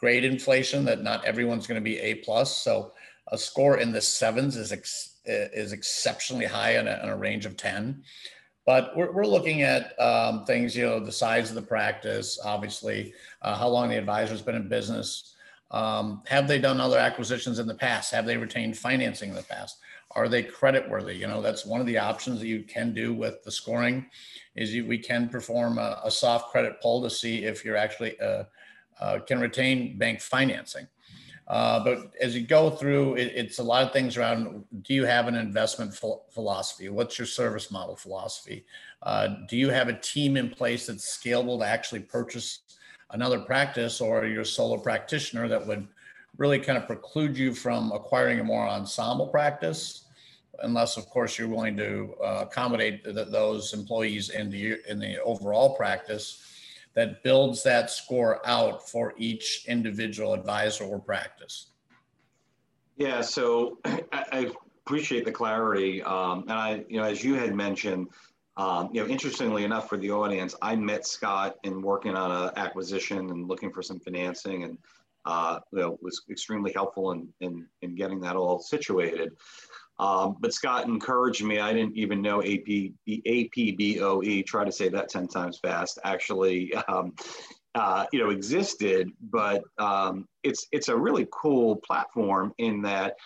grade 0.00 0.24
inflation, 0.24 0.84
that 0.86 1.04
not 1.04 1.24
everyone's 1.24 1.68
going 1.68 1.80
to 1.80 1.90
be 1.90 2.00
A 2.00 2.16
plus. 2.16 2.56
So 2.56 2.92
a 3.28 3.38
score 3.38 3.76
in 3.76 3.92
the 3.92 4.00
sevens 4.00 4.56
is 4.56 4.72
ex- 4.72 5.20
is 5.24 5.70
exceptionally 5.70 6.46
high 6.46 6.78
on 6.78 6.88
a, 6.88 6.98
a, 7.04 7.16
range 7.16 7.46
of 7.46 7.56
10. 7.56 8.02
But 8.66 8.96
we're, 8.96 9.12
we're 9.12 9.26
looking 9.26 9.62
at 9.62 9.98
um, 10.00 10.44
things, 10.44 10.76
you 10.76 10.84
know, 10.84 11.00
the 11.00 11.12
size 11.12 11.48
of 11.48 11.54
the 11.54 11.62
practice, 11.62 12.38
obviously, 12.44 13.14
uh, 13.42 13.56
how 13.56 13.68
long 13.68 13.88
the 13.88 13.98
advisor's 13.98 14.42
been 14.42 14.54
in 14.54 14.68
business. 14.68 15.34
Um, 15.70 16.22
have 16.26 16.48
they 16.48 16.58
done 16.58 16.80
other 16.80 16.98
acquisitions 16.98 17.58
in 17.58 17.66
the 17.66 17.74
past? 17.74 18.12
Have 18.12 18.26
they 18.26 18.36
retained 18.36 18.76
financing 18.76 19.30
in 19.30 19.36
the 19.36 19.42
past? 19.42 19.78
Are 20.12 20.28
they 20.28 20.42
credit 20.42 20.88
worthy? 20.90 21.14
You 21.14 21.28
know, 21.28 21.40
that's 21.40 21.64
one 21.64 21.80
of 21.80 21.86
the 21.86 21.98
options 21.98 22.40
that 22.40 22.48
you 22.48 22.64
can 22.64 22.92
do 22.92 23.14
with 23.14 23.42
the 23.44 23.52
scoring 23.52 24.06
is 24.56 24.74
you, 24.74 24.84
we 24.84 24.98
can 24.98 25.28
perform 25.28 25.78
a, 25.78 26.00
a, 26.04 26.10
soft 26.10 26.50
credit 26.50 26.80
pull 26.82 27.00
to 27.02 27.10
see 27.10 27.44
if 27.44 27.64
you're 27.64 27.76
actually 27.76 28.18
uh, 28.20 28.42
uh, 29.00 29.20
can 29.20 29.38
retain 29.38 29.96
bank 29.96 30.20
financing. 30.20 30.88
Uh, 31.50 31.82
but 31.82 32.12
as 32.20 32.36
you 32.36 32.46
go 32.46 32.70
through, 32.70 33.16
it, 33.16 33.32
it's 33.34 33.58
a 33.58 33.62
lot 33.62 33.82
of 33.82 33.92
things 33.92 34.16
around 34.16 34.64
do 34.82 34.94
you 34.94 35.04
have 35.04 35.26
an 35.26 35.34
investment 35.34 35.90
ph- 35.90 36.12
philosophy? 36.30 36.88
What's 36.88 37.18
your 37.18 37.26
service 37.26 37.72
model 37.72 37.96
philosophy? 37.96 38.64
Uh, 39.02 39.34
do 39.48 39.56
you 39.56 39.68
have 39.68 39.88
a 39.88 39.98
team 39.98 40.36
in 40.36 40.48
place 40.48 40.86
that's 40.86 41.18
scalable 41.18 41.58
to 41.58 41.66
actually 41.66 42.00
purchase 42.00 42.60
another 43.10 43.40
practice, 43.40 44.00
or 44.00 44.26
you're 44.26 44.42
a 44.42 44.46
solo 44.46 44.78
practitioner 44.78 45.48
that 45.48 45.66
would 45.66 45.88
really 46.38 46.60
kind 46.60 46.78
of 46.78 46.86
preclude 46.86 47.36
you 47.36 47.52
from 47.52 47.90
acquiring 47.90 48.38
a 48.38 48.44
more 48.44 48.68
ensemble 48.68 49.26
practice? 49.26 50.04
unless 50.62 50.98
of 50.98 51.08
course 51.08 51.38
you're 51.38 51.48
willing 51.48 51.74
to 51.74 52.14
uh, 52.22 52.40
accommodate 52.42 53.02
those 53.04 53.72
employees 53.72 54.28
in 54.28 54.50
the 54.50 54.76
in 54.90 54.98
the 54.98 55.18
overall 55.22 55.74
practice 55.74 56.49
that 56.94 57.22
builds 57.22 57.62
that 57.62 57.90
score 57.90 58.46
out 58.46 58.88
for 58.88 59.14
each 59.16 59.64
individual 59.66 60.34
advisor 60.34 60.84
or 60.84 60.98
practice. 60.98 61.68
Yeah, 62.96 63.20
so 63.20 63.78
I, 63.84 64.00
I 64.12 64.50
appreciate 64.84 65.24
the 65.24 65.32
clarity, 65.32 66.02
um, 66.02 66.42
and 66.42 66.52
I, 66.52 66.84
you 66.88 66.98
know, 67.00 67.04
as 67.04 67.22
you 67.22 67.34
had 67.34 67.54
mentioned, 67.54 68.08
um, 68.56 68.90
you 68.92 69.00
know, 69.00 69.08
interestingly 69.08 69.64
enough 69.64 69.88
for 69.88 69.96
the 69.96 70.10
audience, 70.10 70.54
I 70.60 70.76
met 70.76 71.06
Scott 71.06 71.56
in 71.62 71.80
working 71.80 72.14
on 72.14 72.30
an 72.30 72.50
acquisition 72.56 73.30
and 73.30 73.48
looking 73.48 73.72
for 73.72 73.82
some 73.82 74.00
financing, 74.00 74.64
and 74.64 74.78
uh, 75.24 75.60
you 75.72 75.80
know, 75.80 75.98
was 76.02 76.22
extremely 76.30 76.72
helpful 76.72 77.12
in, 77.12 77.28
in, 77.40 77.66
in 77.82 77.94
getting 77.94 78.20
that 78.20 78.36
all 78.36 78.58
situated. 78.58 79.32
Um, 80.00 80.36
but 80.40 80.54
Scott 80.54 80.86
encouraged 80.86 81.44
me. 81.44 81.58
I 81.60 81.74
didn't 81.74 81.94
even 81.94 82.22
know 82.22 82.40
AP, 82.40 82.94
APBOE, 83.06 84.46
try 84.46 84.64
to 84.64 84.72
say 84.72 84.88
that 84.88 85.10
10 85.10 85.28
times 85.28 85.58
fast, 85.58 85.98
actually, 86.04 86.72
um, 86.88 87.12
uh, 87.74 88.06
you 88.10 88.18
know, 88.18 88.30
existed. 88.30 89.10
But 89.20 89.62
um, 89.78 90.26
it's, 90.42 90.66
it's 90.72 90.88
a 90.88 90.96
really 90.96 91.28
cool 91.30 91.76
platform 91.76 92.54
in 92.56 92.80
that 92.82 93.16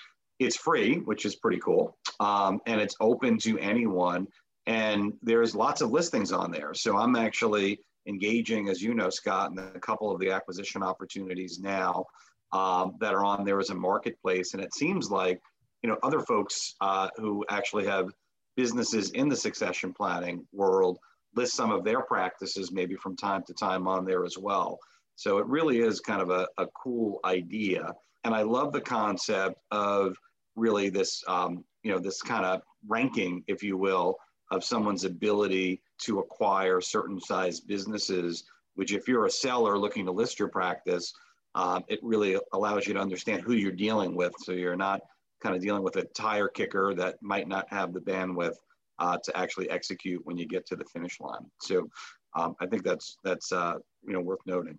it's 0.40 0.56
free, 0.56 0.96
which 0.96 1.24
is 1.24 1.36
pretty 1.36 1.60
cool. 1.60 1.96
Um, 2.18 2.60
and 2.66 2.80
it's 2.80 2.96
open 2.98 3.38
to 3.38 3.56
anyone. 3.60 4.26
And 4.66 5.12
there's 5.22 5.54
lots 5.54 5.80
of 5.80 5.92
listings 5.92 6.32
on 6.32 6.50
there. 6.50 6.74
So 6.74 6.96
I'm 6.96 7.14
actually 7.14 7.78
engaging, 8.08 8.68
as 8.68 8.82
you 8.82 8.94
know, 8.94 9.10
Scott, 9.10 9.52
in 9.52 9.58
a 9.60 9.78
couple 9.78 10.10
of 10.10 10.18
the 10.18 10.32
acquisition 10.32 10.82
opportunities 10.82 11.60
now 11.60 12.04
um, 12.52 12.96
that 12.98 13.14
are 13.14 13.24
on 13.24 13.44
there 13.44 13.60
as 13.60 13.70
a 13.70 13.74
marketplace. 13.76 14.54
And 14.54 14.62
it 14.62 14.74
seems 14.74 15.08
like 15.08 15.40
you 15.84 15.90
know, 15.90 15.98
other 16.02 16.20
folks 16.20 16.76
uh, 16.80 17.10
who 17.16 17.44
actually 17.50 17.84
have 17.84 18.08
businesses 18.56 19.10
in 19.10 19.28
the 19.28 19.36
succession 19.36 19.92
planning 19.92 20.46
world 20.50 20.98
list 21.36 21.54
some 21.54 21.70
of 21.70 21.84
their 21.84 22.00
practices 22.00 22.72
maybe 22.72 22.94
from 22.94 23.14
time 23.14 23.42
to 23.46 23.52
time 23.52 23.86
on 23.86 24.06
there 24.06 24.24
as 24.24 24.38
well. 24.38 24.78
So 25.16 25.36
it 25.36 25.46
really 25.46 25.80
is 25.80 26.00
kind 26.00 26.22
of 26.22 26.30
a, 26.30 26.48
a 26.56 26.66
cool 26.68 27.20
idea. 27.26 27.92
And 28.24 28.34
I 28.34 28.42
love 28.42 28.72
the 28.72 28.80
concept 28.80 29.60
of 29.70 30.16
really 30.56 30.88
this, 30.88 31.22
um, 31.28 31.64
you 31.82 31.92
know, 31.92 31.98
this 31.98 32.22
kind 32.22 32.46
of 32.46 32.62
ranking, 32.88 33.44
if 33.46 33.62
you 33.62 33.76
will, 33.76 34.16
of 34.50 34.64
someone's 34.64 35.04
ability 35.04 35.82
to 36.04 36.20
acquire 36.20 36.80
certain 36.80 37.20
size 37.20 37.60
businesses, 37.60 38.44
which 38.74 38.94
if 38.94 39.06
you're 39.06 39.26
a 39.26 39.30
seller 39.30 39.78
looking 39.78 40.06
to 40.06 40.12
list 40.12 40.38
your 40.38 40.48
practice, 40.48 41.12
um, 41.54 41.84
it 41.88 41.98
really 42.02 42.38
allows 42.54 42.86
you 42.86 42.94
to 42.94 43.00
understand 43.00 43.42
who 43.42 43.52
you're 43.52 43.70
dealing 43.70 44.16
with. 44.16 44.32
So 44.38 44.52
you're 44.52 44.76
not 44.76 45.02
kind 45.44 45.54
of 45.54 45.62
dealing 45.62 45.82
with 45.82 45.96
a 45.96 46.04
tire 46.04 46.48
kicker 46.48 46.94
that 46.94 47.22
might 47.22 47.46
not 47.46 47.68
have 47.68 47.92
the 47.92 48.00
bandwidth 48.00 48.56
uh, 48.98 49.18
to 49.22 49.36
actually 49.36 49.68
execute 49.68 50.24
when 50.24 50.38
you 50.38 50.46
get 50.46 50.66
to 50.66 50.76
the 50.76 50.84
finish 50.84 51.20
line. 51.20 51.44
So 51.60 51.88
um, 52.34 52.56
I 52.60 52.66
think 52.66 52.82
that's 52.82 53.18
that's 53.22 53.52
uh, 53.52 53.74
you 54.06 54.12
know 54.14 54.20
worth 54.20 54.40
noting. 54.46 54.78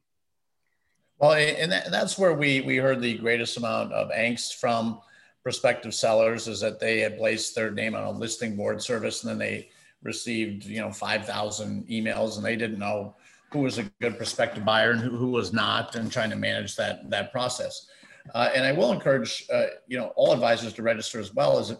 Well, 1.19 1.33
and 1.33 1.71
that's 1.71 2.17
where 2.17 2.33
we 2.33 2.61
we 2.61 2.77
heard 2.77 3.01
the 3.01 3.17
greatest 3.17 3.57
amount 3.57 3.93
of 3.93 4.09
angst 4.09 4.55
from 4.55 4.99
prospective 5.43 5.93
sellers 5.93 6.47
is 6.47 6.59
that 6.61 6.79
they 6.79 6.99
had 6.99 7.17
placed 7.17 7.53
their 7.53 7.69
name 7.69 7.95
on 7.95 8.03
a 8.03 8.11
listing 8.11 8.55
board 8.55 8.81
service 8.81 9.23
and 9.23 9.29
then 9.29 9.37
they 9.37 9.69
received 10.01 10.65
you 10.65 10.81
know 10.81 10.91
5,000 10.91 11.87
emails 11.87 12.37
and 12.37 12.45
they 12.45 12.55
didn't 12.55 12.79
know 12.79 13.15
who 13.51 13.59
was 13.59 13.77
a 13.77 13.83
good 14.01 14.17
prospective 14.17 14.65
buyer 14.65 14.91
and 14.91 14.99
who, 14.99 15.15
who 15.15 15.27
was 15.27 15.53
not 15.53 15.95
and 15.95 16.11
trying 16.11 16.31
to 16.31 16.35
manage 16.35 16.75
that 16.75 17.09
that 17.11 17.31
process. 17.31 17.87
Uh, 18.33 18.49
and 18.55 18.65
I 18.65 18.71
will 18.71 18.91
encourage, 18.91 19.45
uh, 19.53 19.67
you 19.87 19.97
know, 19.97 20.11
all 20.15 20.33
advisors 20.33 20.73
to 20.73 20.83
register 20.83 21.19
as 21.19 21.33
well. 21.33 21.59
As 21.59 21.75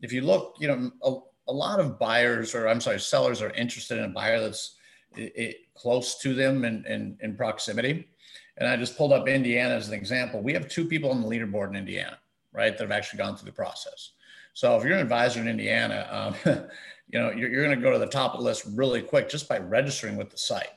if 0.00 0.12
you 0.12 0.22
look, 0.22 0.56
you 0.58 0.68
know, 0.68 0.90
a, 1.02 1.50
a, 1.50 1.52
lot 1.52 1.80
of 1.80 1.98
buyers, 1.98 2.54
or 2.54 2.68
I'm 2.68 2.80
sorry, 2.80 3.00
sellers 3.00 3.42
are 3.42 3.50
interested 3.50 3.98
in 3.98 4.04
a 4.04 4.08
buyer 4.08 4.40
that's 4.40 4.76
it, 5.16 5.32
it, 5.36 5.56
close 5.74 6.18
to 6.20 6.34
them 6.34 6.64
and 6.64 6.86
in, 6.86 6.92
in, 6.92 7.18
in, 7.20 7.36
proximity. 7.36 8.08
And 8.56 8.68
I 8.68 8.76
just 8.76 8.96
pulled 8.96 9.12
up 9.12 9.28
Indiana 9.28 9.74
as 9.74 9.88
an 9.88 9.94
example. 9.94 10.42
We 10.42 10.52
have 10.54 10.68
two 10.68 10.84
people 10.84 11.10
on 11.10 11.20
the 11.20 11.28
leaderboard 11.28 11.70
in 11.70 11.76
Indiana, 11.76 12.18
right, 12.52 12.76
that 12.76 12.82
have 12.82 12.92
actually 12.92 13.18
gone 13.18 13.36
through 13.36 13.46
the 13.46 13.56
process. 13.56 14.12
So 14.54 14.76
if 14.76 14.84
you're 14.84 14.94
an 14.94 15.00
advisor 15.00 15.40
in 15.40 15.48
Indiana, 15.48 16.06
um, 16.10 16.34
you 17.08 17.18
know, 17.18 17.30
you're, 17.30 17.50
you're 17.50 17.64
going 17.64 17.76
to 17.76 17.82
go 17.82 17.92
to 17.92 17.98
the 17.98 18.06
top 18.06 18.34
of 18.34 18.40
the 18.40 18.44
list 18.44 18.66
really 18.74 19.02
quick 19.02 19.28
just 19.28 19.48
by 19.48 19.58
registering 19.58 20.16
with 20.16 20.30
the 20.30 20.38
site. 20.38 20.68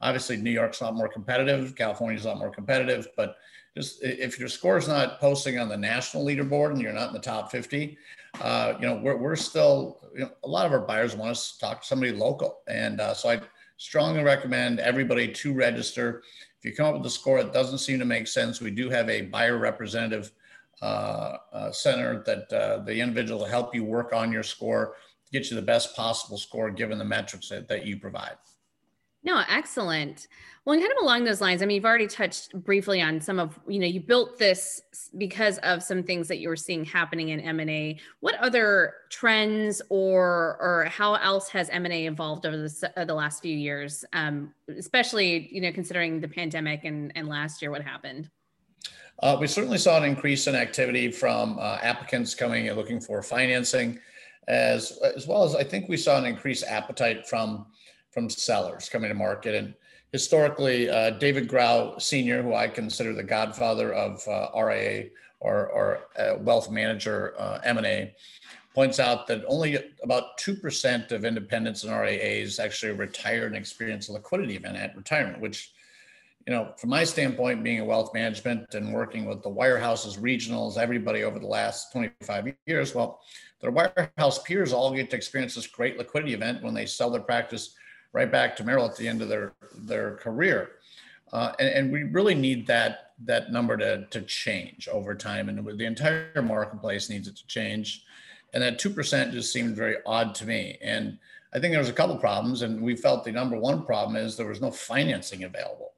Obviously, 0.00 0.36
New 0.36 0.50
York's 0.50 0.80
a 0.80 0.84
lot 0.84 0.94
more 0.94 1.08
competitive. 1.08 1.74
California's 1.76 2.24
a 2.24 2.28
lot 2.28 2.38
more 2.38 2.50
competitive, 2.50 3.08
but 3.16 3.36
just 3.76 4.02
if 4.02 4.38
your 4.38 4.48
score 4.48 4.78
is 4.78 4.86
not 4.86 5.18
posting 5.18 5.58
on 5.58 5.68
the 5.68 5.76
national 5.76 6.24
leaderboard 6.24 6.70
and 6.70 6.80
you're 6.80 6.92
not 6.92 7.08
in 7.08 7.14
the 7.14 7.20
top 7.20 7.50
50, 7.50 7.98
uh, 8.40 8.74
you 8.80 8.86
know, 8.86 9.00
we're, 9.02 9.16
we're 9.16 9.36
still, 9.36 10.00
you 10.14 10.20
know, 10.20 10.30
a 10.44 10.48
lot 10.48 10.64
of 10.64 10.72
our 10.72 10.80
buyers 10.80 11.16
want 11.16 11.32
us 11.32 11.52
to 11.52 11.58
talk 11.58 11.80
to 11.80 11.86
somebody 11.86 12.12
local. 12.12 12.60
And 12.68 13.00
uh, 13.00 13.14
so 13.14 13.30
I 13.30 13.40
strongly 13.76 14.22
recommend 14.22 14.78
everybody 14.78 15.26
to 15.28 15.52
register. 15.52 16.22
If 16.58 16.64
you 16.64 16.76
come 16.76 16.86
up 16.86 16.94
with 16.94 17.06
a 17.06 17.10
score 17.10 17.42
that 17.42 17.52
doesn't 17.52 17.78
seem 17.78 17.98
to 17.98 18.04
make 18.04 18.28
sense, 18.28 18.60
we 18.60 18.70
do 18.70 18.88
have 18.90 19.08
a 19.08 19.22
buyer 19.22 19.58
representative 19.58 20.32
uh, 20.82 21.36
uh 21.52 21.70
center 21.70 22.24
that 22.26 22.52
uh, 22.52 22.78
the 22.82 22.98
individual 23.00 23.40
will 23.40 23.46
help 23.46 23.74
you 23.74 23.84
work 23.84 24.12
on 24.12 24.32
your 24.32 24.42
score 24.42 24.96
to 25.24 25.32
get 25.32 25.48
you 25.48 25.54
the 25.54 25.62
best 25.62 25.94
possible 25.94 26.36
score 26.36 26.68
given 26.68 26.98
the 26.98 27.04
metrics 27.04 27.48
that, 27.48 27.68
that 27.68 27.86
you 27.86 27.96
provide. 27.96 28.36
No, 29.24 29.42
excellent. 29.48 30.28
Well, 30.64 30.74
and 30.74 30.82
kind 30.82 30.92
of 30.96 31.02
along 31.02 31.24
those 31.24 31.40
lines, 31.40 31.62
I 31.62 31.66
mean, 31.66 31.76
you've 31.76 31.84
already 31.84 32.06
touched 32.06 32.54
briefly 32.54 33.00
on 33.00 33.20
some 33.20 33.38
of, 33.38 33.58
you 33.66 33.78
know, 33.78 33.86
you 33.86 34.00
built 34.00 34.38
this 34.38 34.82
because 35.16 35.58
of 35.58 35.82
some 35.82 36.02
things 36.02 36.28
that 36.28 36.38
you 36.38 36.48
were 36.48 36.56
seeing 36.56 36.84
happening 36.84 37.30
in 37.30 37.40
M&A. 37.40 37.98
What 38.20 38.34
other 38.36 38.94
trends 39.10 39.82
or 39.88 40.58
or 40.60 40.86
how 40.90 41.14
else 41.14 41.48
has 41.50 41.68
M&A 41.70 42.06
evolved 42.06 42.46
over 42.46 42.56
the, 42.56 42.92
uh, 42.96 43.04
the 43.04 43.14
last 43.14 43.42
few 43.42 43.56
years, 43.56 44.04
um, 44.12 44.54
especially, 44.68 45.48
you 45.50 45.60
know, 45.60 45.72
considering 45.72 46.20
the 46.20 46.28
pandemic 46.28 46.84
and, 46.84 47.12
and 47.14 47.28
last 47.28 47.60
year 47.60 47.70
what 47.70 47.82
happened? 47.82 48.30
Uh, 49.20 49.36
we 49.40 49.46
certainly 49.46 49.78
saw 49.78 49.98
an 49.98 50.04
increase 50.04 50.46
in 50.46 50.54
activity 50.54 51.10
from 51.10 51.58
uh, 51.58 51.78
applicants 51.82 52.34
coming 52.34 52.68
and 52.68 52.76
looking 52.76 53.00
for 53.00 53.22
financing, 53.22 53.98
as, 54.48 54.98
as 55.16 55.26
well 55.26 55.44
as 55.44 55.54
I 55.54 55.62
think 55.62 55.88
we 55.88 55.96
saw 55.96 56.18
an 56.18 56.24
increased 56.24 56.64
appetite 56.64 57.26
from 57.26 57.66
from 58.14 58.30
sellers 58.30 58.88
coming 58.88 59.08
to 59.08 59.14
market. 59.14 59.56
And 59.56 59.74
historically, 60.12 60.88
uh, 60.88 61.10
David 61.10 61.48
Grau 61.48 61.98
Sr., 61.98 62.42
who 62.42 62.54
I 62.54 62.68
consider 62.68 63.12
the 63.12 63.24
godfather 63.24 63.92
of 63.92 64.26
uh, 64.28 64.48
RIA 64.56 65.06
or, 65.40 65.66
or 65.66 65.98
uh, 66.16 66.36
wealth 66.38 66.70
manager 66.70 67.34
uh, 67.36 67.58
M&A, 67.64 68.14
points 68.72 68.98
out 68.98 69.26
that 69.26 69.44
only 69.46 69.78
about 70.02 70.38
2% 70.38 71.12
of 71.12 71.24
independents 71.24 71.84
and 71.84 71.92
RIAs 71.92 72.58
actually 72.58 72.92
retire 72.92 73.46
and 73.46 73.56
experience 73.56 74.08
a 74.08 74.12
liquidity 74.12 74.56
event 74.56 74.76
at 74.76 74.96
retirement, 74.96 75.40
which 75.40 75.72
you 76.46 76.52
know, 76.52 76.72
from 76.76 76.90
my 76.90 77.04
standpoint, 77.04 77.64
being 77.64 77.80
a 77.80 77.84
wealth 77.84 78.12
management 78.12 78.74
and 78.74 78.92
working 78.92 79.24
with 79.24 79.42
the 79.42 79.48
wirehouses, 79.50 80.18
regionals, 80.18 80.76
everybody 80.76 81.24
over 81.24 81.38
the 81.38 81.46
last 81.46 81.90
25 81.92 82.52
years, 82.66 82.94
well, 82.94 83.20
their 83.62 83.72
wirehouse 83.72 84.44
peers 84.44 84.72
all 84.72 84.92
get 84.92 85.08
to 85.08 85.16
experience 85.16 85.54
this 85.54 85.66
great 85.66 85.96
liquidity 85.96 86.34
event 86.34 86.62
when 86.62 86.74
they 86.74 86.84
sell 86.84 87.08
their 87.08 87.22
practice 87.22 87.74
right 88.14 88.30
back 88.30 88.56
to 88.56 88.64
Merrill 88.64 88.86
at 88.86 88.96
the 88.96 89.06
end 89.06 89.20
of 89.20 89.28
their 89.28 89.52
their 89.74 90.14
career. 90.16 90.70
Uh, 91.32 91.52
and, 91.58 91.68
and, 91.68 91.92
we 91.92 92.04
really 92.04 92.34
need 92.34 92.64
that 92.68 93.12
that 93.24 93.50
number 93.50 93.76
to, 93.76 94.06
to 94.06 94.22
change 94.22 94.88
over 94.88 95.14
time, 95.14 95.48
and 95.48 95.66
the 95.78 95.84
entire 95.84 96.40
marketplace 96.42 97.10
needs 97.10 97.26
it 97.26 97.36
to 97.36 97.46
change. 97.46 98.04
And 98.52 98.62
that 98.62 98.78
two 98.78 98.90
percent 98.90 99.32
just 99.32 99.52
seemed 99.52 99.76
very 99.76 99.96
odd 100.06 100.34
to 100.36 100.46
me. 100.46 100.78
And 100.80 101.18
I 101.52 101.58
think 101.58 101.72
there 101.72 101.80
was 101.80 101.88
a 101.88 101.94
couple 101.94 102.16
problems, 102.16 102.62
and 102.62 102.80
we 102.80 102.94
felt 102.94 103.24
the 103.24 103.32
number 103.32 103.58
one 103.58 103.84
problem 103.84 104.16
is 104.16 104.36
there 104.36 104.46
was 104.46 104.60
no 104.60 104.70
financing 104.70 105.44
available. 105.44 105.92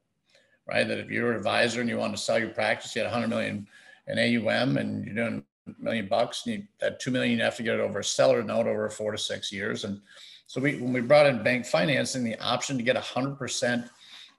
Right, 0.67 0.89
that 0.89 0.99
if 0.99 1.11
you're 1.11 1.31
an 1.31 1.37
advisor 1.37 1.81
and 1.81 1.89
you 1.89 1.97
want 1.97 2.17
to 2.17 2.21
sell 2.21 2.41
your 2.41 2.49
practice, 2.49 2.97
you 2.97 3.03
had 3.03 3.13
100 3.13 3.29
million 3.29 3.69
in 4.09 4.19
AUM, 4.19 4.79
and 4.79 5.05
you're 5.05 5.15
doing 5.15 5.45
a 5.69 5.83
million 5.83 6.09
bucks, 6.09 6.45
and 6.47 6.57
you, 6.57 6.63
that 6.81 6.99
two 6.99 7.11
million 7.11 7.39
you 7.39 7.45
have 7.45 7.57
to 7.57 7.63
get 7.63 7.75
it 7.75 7.81
over 7.81 8.01
a 8.01 8.05
seller 8.05 8.43
note 8.43 8.67
over 8.67 8.89
four 8.89 9.13
to 9.13 9.19
six 9.19 9.53
years, 9.53 9.85
and 9.85 10.01
so 10.47 10.61
we, 10.61 10.77
when 10.77 10.93
we 10.93 11.01
brought 11.01 11.27
in 11.27 11.43
bank 11.43 11.67
financing, 11.67 12.25
the 12.25 12.39
option 12.41 12.77
to 12.77 12.83
get 12.83 12.97
100% 12.97 13.91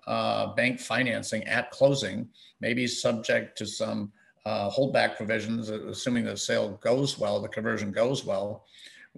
uh, 0.08 0.48
bank 0.54 0.80
financing 0.80 1.44
at 1.44 1.72
closing, 1.72 2.30
maybe 2.62 2.88
subject 2.88 3.58
to 3.58 3.66
some 3.66 4.12
uh, 4.46 4.70
holdback 4.70 5.18
provisions, 5.18 5.70
assuming 5.70 6.24
the 6.24 6.38
sale 6.38 6.80
goes 6.82 7.20
well, 7.20 7.42
the 7.42 7.50
conversion 7.50 7.92
goes 7.92 8.24
well, 8.24 8.66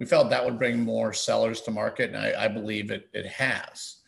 we 0.00 0.06
felt 0.06 0.30
that 0.30 0.44
would 0.44 0.58
bring 0.58 0.80
more 0.80 1.12
sellers 1.12 1.60
to 1.60 1.70
market, 1.70 2.10
and 2.12 2.18
I, 2.18 2.46
I 2.46 2.48
believe 2.48 2.90
it, 2.90 3.08
it 3.12 3.26
has. 3.26 3.98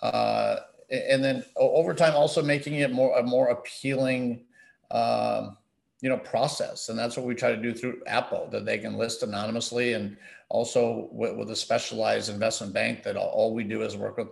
Uh, 0.00 0.56
and 0.90 1.22
then 1.22 1.44
over 1.56 1.92
time, 1.92 2.14
also 2.14 2.42
making 2.42 2.74
it 2.74 2.92
more 2.92 3.18
a 3.18 3.22
more 3.22 3.48
appealing, 3.48 4.44
um, 4.90 5.56
you 6.00 6.08
know, 6.08 6.18
process, 6.18 6.88
and 6.88 6.98
that's 6.98 7.16
what 7.16 7.26
we 7.26 7.34
try 7.34 7.50
to 7.50 7.60
do 7.60 7.74
through 7.74 8.00
APBOE, 8.06 8.50
that 8.52 8.64
they 8.64 8.78
can 8.78 8.94
list 8.94 9.22
anonymously 9.22 9.94
and 9.94 10.16
also 10.54 11.08
with, 11.10 11.34
with, 11.36 11.50
a 11.50 11.56
specialized 11.56 12.30
investment 12.30 12.72
bank 12.72 13.02
that 13.02 13.16
all, 13.16 13.28
all 13.28 13.54
we 13.54 13.64
do 13.64 13.82
is 13.82 13.96
work 13.96 14.16
with 14.16 14.28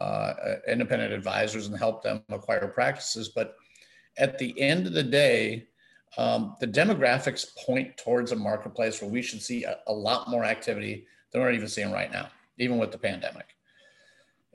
uh, 0.00 0.34
independent 0.68 1.14
advisors 1.14 1.66
and 1.66 1.78
help 1.78 2.02
them 2.02 2.22
acquire 2.28 2.68
practices. 2.68 3.30
But 3.30 3.56
at 4.18 4.38
the 4.38 4.58
end 4.60 4.86
of 4.86 4.92
the 4.92 5.02
day, 5.02 5.66
um, 6.18 6.56
the 6.60 6.68
demographics 6.68 7.56
point 7.64 7.96
towards 7.96 8.32
a 8.32 8.36
marketplace 8.36 9.00
where 9.00 9.10
we 9.10 9.22
should 9.22 9.40
see 9.40 9.64
a, 9.64 9.78
a 9.86 9.92
lot 9.92 10.28
more 10.28 10.44
activity 10.44 11.06
than 11.32 11.40
we're 11.40 11.52
even 11.52 11.68
seeing 11.68 11.90
right 11.90 12.12
now, 12.12 12.28
even 12.58 12.76
with 12.76 12.92
the 12.92 12.98
pandemic. 12.98 13.56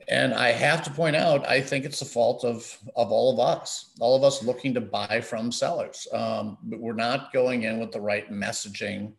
And 0.08 0.34
I 0.34 0.50
have 0.50 0.82
to 0.84 0.90
point 0.90 1.16
out, 1.16 1.48
I 1.48 1.60
think 1.60 1.84
it's 1.84 2.00
the 2.00 2.04
fault 2.04 2.44
of, 2.44 2.78
of 2.94 3.10
all 3.10 3.32
of 3.32 3.40
us, 3.40 3.90
all 3.98 4.16
of 4.16 4.24
us 4.24 4.42
looking 4.42 4.72
to 4.74 4.80
buy 4.80 5.20
from 5.20 5.50
sellers. 5.50 6.06
Um, 6.12 6.58
but 6.64 6.80
we're 6.80 6.92
not 6.94 7.32
going 7.32 7.64
in 7.64 7.80
with 7.80 7.92
the 7.92 8.00
right 8.00 8.30
messaging. 8.30 9.12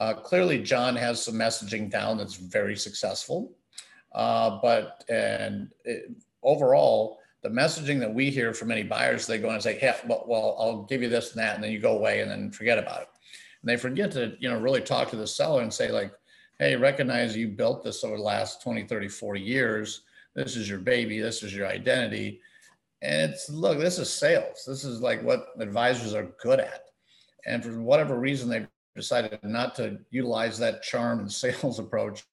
Uh, 0.00 0.14
clearly, 0.14 0.62
John 0.62 0.96
has 0.96 1.22
some 1.22 1.34
messaging 1.34 1.90
down 1.90 2.16
that's 2.16 2.36
very 2.36 2.74
successful. 2.74 3.52
Uh, 4.12 4.58
but 4.62 5.04
and 5.08 5.70
it, 5.84 6.10
overall, 6.42 7.18
the 7.42 7.50
messaging 7.50 8.00
that 8.00 8.12
we 8.12 8.30
hear 8.30 8.52
from 8.52 8.68
many 8.68 8.82
buyers, 8.82 9.26
they 9.26 9.38
go 9.38 9.50
and 9.50 9.62
say, 9.62 9.78
"Hey, 9.78 9.94
well, 10.08 10.24
well, 10.26 10.56
I'll 10.58 10.82
give 10.84 11.02
you 11.02 11.08
this 11.10 11.32
and 11.32 11.38
that," 11.38 11.54
and 11.54 11.62
then 11.62 11.70
you 11.70 11.78
go 11.78 11.96
away 11.96 12.20
and 12.20 12.30
then 12.30 12.50
forget 12.50 12.78
about 12.78 13.02
it. 13.02 13.08
And 13.62 13.68
they 13.68 13.76
forget 13.76 14.10
to, 14.12 14.36
you 14.40 14.48
know, 14.48 14.58
really 14.58 14.80
talk 14.80 15.10
to 15.10 15.16
the 15.16 15.26
seller 15.26 15.62
and 15.62 15.72
say, 15.72 15.92
like, 15.92 16.12
"Hey, 16.58 16.76
recognize 16.76 17.36
you 17.36 17.48
built 17.48 17.84
this 17.84 18.02
over 18.02 18.16
the 18.16 18.22
last 18.22 18.62
20, 18.62 18.84
30, 18.84 19.06
40 19.08 19.40
years." 19.40 20.02
This 20.34 20.56
is 20.56 20.68
your 20.68 20.78
baby. 20.78 21.20
This 21.20 21.42
is 21.42 21.54
your 21.54 21.66
identity. 21.66 22.40
And 23.02 23.32
it's 23.32 23.48
look, 23.50 23.78
this 23.78 23.98
is 23.98 24.12
sales. 24.12 24.64
This 24.66 24.84
is 24.84 25.00
like 25.00 25.22
what 25.22 25.48
advisors 25.58 26.14
are 26.14 26.32
good 26.42 26.60
at. 26.60 26.84
And 27.46 27.62
for 27.62 27.80
whatever 27.80 28.18
reason, 28.18 28.48
they've 28.48 28.68
decided 28.96 29.38
not 29.42 29.74
to 29.76 29.98
utilize 30.10 30.58
that 30.58 30.82
charm 30.82 31.20
and 31.20 31.32
sales 31.32 31.78
approach 31.78 32.24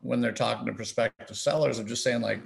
when 0.00 0.20
they're 0.20 0.32
talking 0.32 0.66
to 0.66 0.72
prospective 0.72 1.36
sellers 1.36 1.78
of 1.78 1.86
just 1.86 2.02
saying 2.02 2.20
like, 2.20 2.40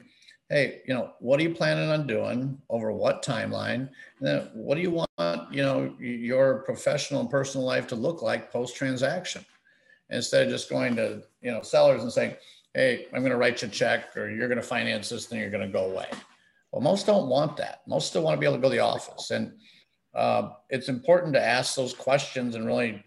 hey, 0.49 0.83
you 0.87 0.93
know, 0.93 1.13
what 1.21 1.39
are 1.39 1.45
you 1.45 1.55
planning 1.55 1.91
on 1.91 2.07
doing 2.07 2.61
over 2.69 2.91
what 2.91 3.25
timeline? 3.25 3.89
And 4.19 4.29
then 4.29 4.51
what 4.53 4.75
do 4.75 4.81
you 4.81 4.91
want, 4.91 5.55
you 5.55 5.63
know, 5.63 5.95
your 6.01 6.63
professional 6.63 7.21
and 7.21 7.31
personal 7.31 7.65
life 7.65 7.87
to 7.89 7.95
look 7.95 8.21
like 8.21 8.53
post 8.53 8.75
transaction? 8.75 9.45
Instead 10.11 10.47
of 10.47 10.53
just 10.53 10.69
going 10.69 10.97
to, 10.97 11.23
you 11.41 11.53
know, 11.53 11.63
sellers 11.63 12.03
and 12.03 12.13
saying, 12.13 12.35
hey, 12.75 13.07
I'm 13.13 13.21
going 13.21 13.31
to 13.31 13.37
write 13.37 13.63
you 13.63 13.69
a 13.69 13.71
check 13.71 14.17
or 14.17 14.29
you're 14.29 14.49
going 14.49 14.61
to 14.61 14.67
finance 14.67 15.09
this 15.09 15.31
and 15.31 15.41
you're 15.41 15.51
going 15.51 15.67
to 15.67 15.73
go 15.73 15.91
away. 15.91 16.09
Well, 16.73 16.83
most 16.83 17.07
don't 17.07 17.29
want 17.29 17.57
that. 17.59 17.83
Most 17.87 18.09
still 18.09 18.23
want 18.23 18.37
to 18.37 18.41
be 18.41 18.47
able 18.47 18.57
to 18.57 18.63
go 18.63 18.69
to 18.69 18.75
the 18.75 18.83
office. 18.83 19.31
And 19.31 19.53
uh, 20.15 20.51
it's 20.69 20.89
important 20.89 21.33
to 21.35 21.45
ask 21.45 21.77
those 21.77 21.95
questions 21.95 22.57
and 22.57 22.67
really 22.67 23.05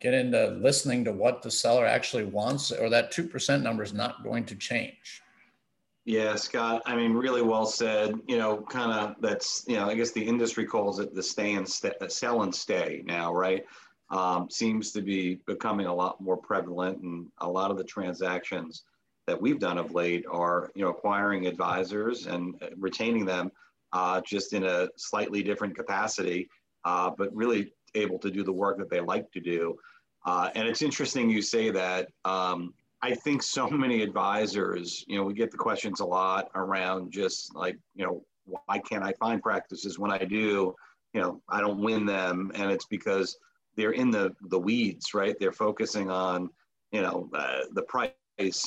get 0.00 0.14
into 0.14 0.48
listening 0.60 1.04
to 1.04 1.12
what 1.12 1.42
the 1.42 1.50
seller 1.50 1.86
actually 1.86 2.24
wants, 2.24 2.72
or 2.72 2.88
that 2.90 3.12
2% 3.12 3.62
number 3.62 3.82
is 3.82 3.92
not 3.92 4.24
going 4.24 4.44
to 4.46 4.56
change. 4.56 5.22
Yeah, 6.06 6.34
Scott, 6.36 6.82
I 6.86 6.96
mean, 6.96 7.12
really 7.12 7.42
well 7.42 7.66
said. 7.66 8.14
You 8.26 8.38
know, 8.38 8.62
kind 8.62 8.90
of 8.90 9.16
that's, 9.20 9.64
you 9.68 9.76
know, 9.76 9.88
I 9.88 9.94
guess 9.94 10.12
the 10.12 10.26
industry 10.26 10.64
calls 10.64 10.98
it 10.98 11.14
the 11.14 11.22
stay 11.22 11.54
and 11.54 11.68
st- 11.68 12.10
sell 12.10 12.42
and 12.42 12.54
stay 12.54 13.02
now, 13.04 13.32
right? 13.34 13.64
Um, 14.10 14.48
seems 14.50 14.90
to 14.92 15.02
be 15.02 15.40
becoming 15.46 15.86
a 15.86 15.94
lot 15.94 16.20
more 16.20 16.36
prevalent, 16.36 17.02
and 17.02 17.28
a 17.38 17.48
lot 17.48 17.70
of 17.70 17.76
the 17.76 17.84
transactions 17.84 18.82
that 19.26 19.40
we've 19.40 19.60
done 19.60 19.78
of 19.78 19.94
late 19.94 20.24
are 20.28 20.72
you 20.74 20.82
know 20.82 20.90
acquiring 20.90 21.46
advisors 21.46 22.26
and 22.26 22.60
retaining 22.76 23.24
them 23.24 23.52
uh, 23.92 24.20
just 24.22 24.52
in 24.52 24.64
a 24.64 24.88
slightly 24.96 25.42
different 25.42 25.76
capacity, 25.76 26.48
uh, 26.84 27.10
but 27.16 27.34
really 27.34 27.72
able 27.94 28.18
to 28.18 28.30
do 28.30 28.42
the 28.42 28.52
work 28.52 28.78
that 28.78 28.90
they 28.90 29.00
like 29.00 29.30
to 29.32 29.40
do. 29.40 29.76
Uh, 30.24 30.50
and 30.54 30.68
it's 30.68 30.82
interesting 30.82 31.30
you 31.30 31.42
say 31.42 31.70
that. 31.70 32.08
Um, 32.24 32.74
I 33.02 33.14
think 33.14 33.42
so 33.42 33.68
many 33.70 34.02
advisors, 34.02 35.04
you 35.08 35.16
know, 35.16 35.24
we 35.24 35.32
get 35.32 35.50
the 35.50 35.56
questions 35.56 36.00
a 36.00 36.04
lot 36.04 36.50
around 36.54 37.10
just 37.10 37.54
like, 37.54 37.78
you 37.94 38.04
know, 38.04 38.22
why 38.44 38.78
can't 38.78 39.04
I 39.04 39.12
find 39.14 39.42
practices 39.42 39.98
when 39.98 40.10
I 40.10 40.18
do? 40.18 40.74
You 41.14 41.20
know, 41.20 41.42
I 41.48 41.60
don't 41.60 41.80
win 41.80 42.04
them, 42.04 42.52
and 42.54 42.70
it's 42.70 42.86
because 42.86 43.38
they're 43.76 43.92
in 43.92 44.10
the 44.10 44.34
the 44.48 44.58
weeds, 44.58 45.14
right? 45.14 45.34
They're 45.38 45.52
focusing 45.52 46.10
on, 46.10 46.50
you 46.92 47.02
know, 47.02 47.28
uh, 47.34 47.60
the 47.72 47.82
price 47.82 48.12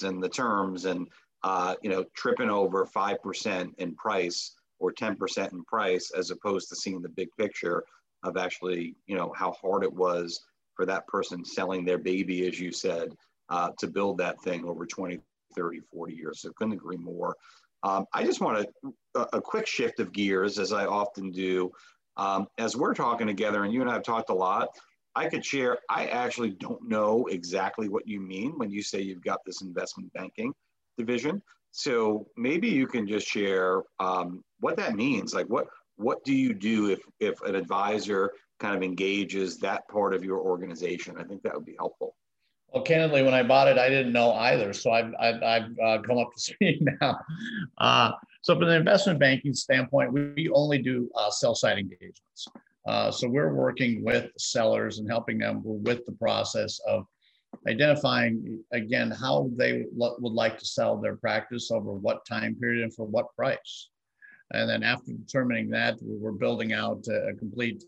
and 0.03 0.21
the 0.21 0.29
terms 0.29 0.85
and 0.85 1.07
uh, 1.43 1.75
you 1.81 1.89
know 1.89 2.05
tripping 2.15 2.49
over 2.49 2.85
5% 2.85 3.73
in 3.77 3.95
price 3.95 4.55
or 4.79 4.91
10% 4.91 5.51
in 5.51 5.63
price 5.63 6.11
as 6.11 6.31
opposed 6.31 6.69
to 6.69 6.75
seeing 6.75 7.01
the 7.01 7.09
big 7.09 7.29
picture 7.37 7.83
of 8.23 8.37
actually 8.37 8.95
you 9.05 9.15
know 9.15 9.33
how 9.35 9.51
hard 9.51 9.83
it 9.83 9.93
was 9.93 10.41
for 10.75 10.85
that 10.85 11.07
person 11.07 11.43
selling 11.45 11.85
their 11.85 11.97
baby 11.97 12.47
as 12.47 12.59
you 12.59 12.71
said 12.71 13.15
uh, 13.49 13.69
to 13.77 13.87
build 13.87 14.17
that 14.17 14.41
thing 14.41 14.65
over 14.65 14.85
20 14.85 15.19
30 15.55 15.81
40 15.91 16.13
years 16.13 16.41
so 16.41 16.51
couldn't 16.55 16.73
agree 16.73 16.97
more 16.97 17.35
um, 17.83 18.05
i 18.13 18.23
just 18.23 18.41
want 18.41 18.67
a, 19.15 19.27
a, 19.33 19.41
quick 19.41 19.67
shift 19.67 19.99
of 19.99 20.11
gears 20.11 20.57
as 20.57 20.71
i 20.73 20.85
often 20.85 21.31
do 21.31 21.71
um, 22.17 22.47
as 22.57 22.75
we're 22.75 22.93
talking 22.93 23.27
together 23.27 23.63
and 23.63 23.73
you 23.73 23.81
and 23.81 23.89
i 23.89 23.93
have 23.93 24.03
talked 24.03 24.29
a 24.29 24.33
lot 24.33 24.69
I 25.15 25.29
could 25.29 25.45
share, 25.45 25.77
I 25.89 26.07
actually 26.07 26.51
don't 26.51 26.87
know 26.87 27.27
exactly 27.27 27.87
what 27.87 28.07
you 28.07 28.19
mean 28.19 28.57
when 28.57 28.71
you 28.71 28.81
say 28.81 29.01
you've 29.01 29.23
got 29.23 29.45
this 29.45 29.61
investment 29.61 30.11
banking 30.13 30.53
division. 30.97 31.41
So 31.71 32.27
maybe 32.37 32.69
you 32.69 32.87
can 32.87 33.07
just 33.07 33.27
share 33.27 33.81
um, 33.99 34.43
what 34.59 34.77
that 34.77 34.95
means. 34.95 35.33
Like 35.33 35.47
what 35.47 35.67
what 35.97 36.23
do 36.23 36.33
you 36.33 36.53
do 36.53 36.89
if 36.89 37.01
if 37.19 37.41
an 37.41 37.55
advisor 37.55 38.31
kind 38.59 38.75
of 38.75 38.83
engages 38.83 39.57
that 39.59 39.87
part 39.87 40.13
of 40.13 40.23
your 40.23 40.39
organization? 40.39 41.15
I 41.17 41.23
think 41.23 41.43
that 41.43 41.53
would 41.53 41.65
be 41.65 41.75
helpful. 41.77 42.15
Well, 42.73 42.83
candidly, 42.83 43.21
when 43.21 43.35
I 43.35 43.43
bought 43.43 43.67
it, 43.67 43.77
I 43.77 43.87
didn't 43.87 44.13
know 44.13 44.31
either. 44.33 44.73
So 44.73 44.89
I've, 44.89 45.13
I've, 45.19 45.43
I've 45.43 45.79
uh, 45.79 46.01
come 46.01 46.17
up 46.17 46.33
to 46.33 46.41
speed 46.41 46.83
now. 46.99 47.19
Uh, 47.77 48.13
so 48.41 48.57
from 48.57 48.67
the 48.67 48.75
investment 48.75 49.19
banking 49.19 49.53
standpoint, 49.53 50.11
we 50.11 50.49
only 50.51 50.79
do 50.79 51.09
uh, 51.15 51.29
sell 51.29 51.53
side 51.53 51.77
engagements. 51.77 52.47
Uh, 52.87 53.11
so 53.11 53.29
we're 53.29 53.53
working 53.53 54.03
with 54.03 54.31
sellers 54.37 54.97
and 54.97 55.07
helping 55.07 55.37
them 55.37 55.61
with 55.63 56.05
the 56.05 56.11
process 56.13 56.79
of 56.87 57.05
identifying 57.67 58.59
again 58.71 59.11
how 59.11 59.49
they 59.55 59.85
would 59.93 60.33
like 60.33 60.57
to 60.57 60.65
sell 60.65 60.97
their 60.97 61.15
practice 61.15 61.71
over 61.71 61.93
what 61.93 62.25
time 62.25 62.55
period 62.55 62.83
and 62.83 62.93
for 62.93 63.05
what 63.05 63.33
price. 63.35 63.89
And 64.51 64.69
then 64.69 64.83
after 64.83 65.11
determining 65.13 65.69
that, 65.69 65.97
we're 66.01 66.31
building 66.31 66.73
out 66.73 67.05
a, 67.07 67.33
complete 67.33 67.83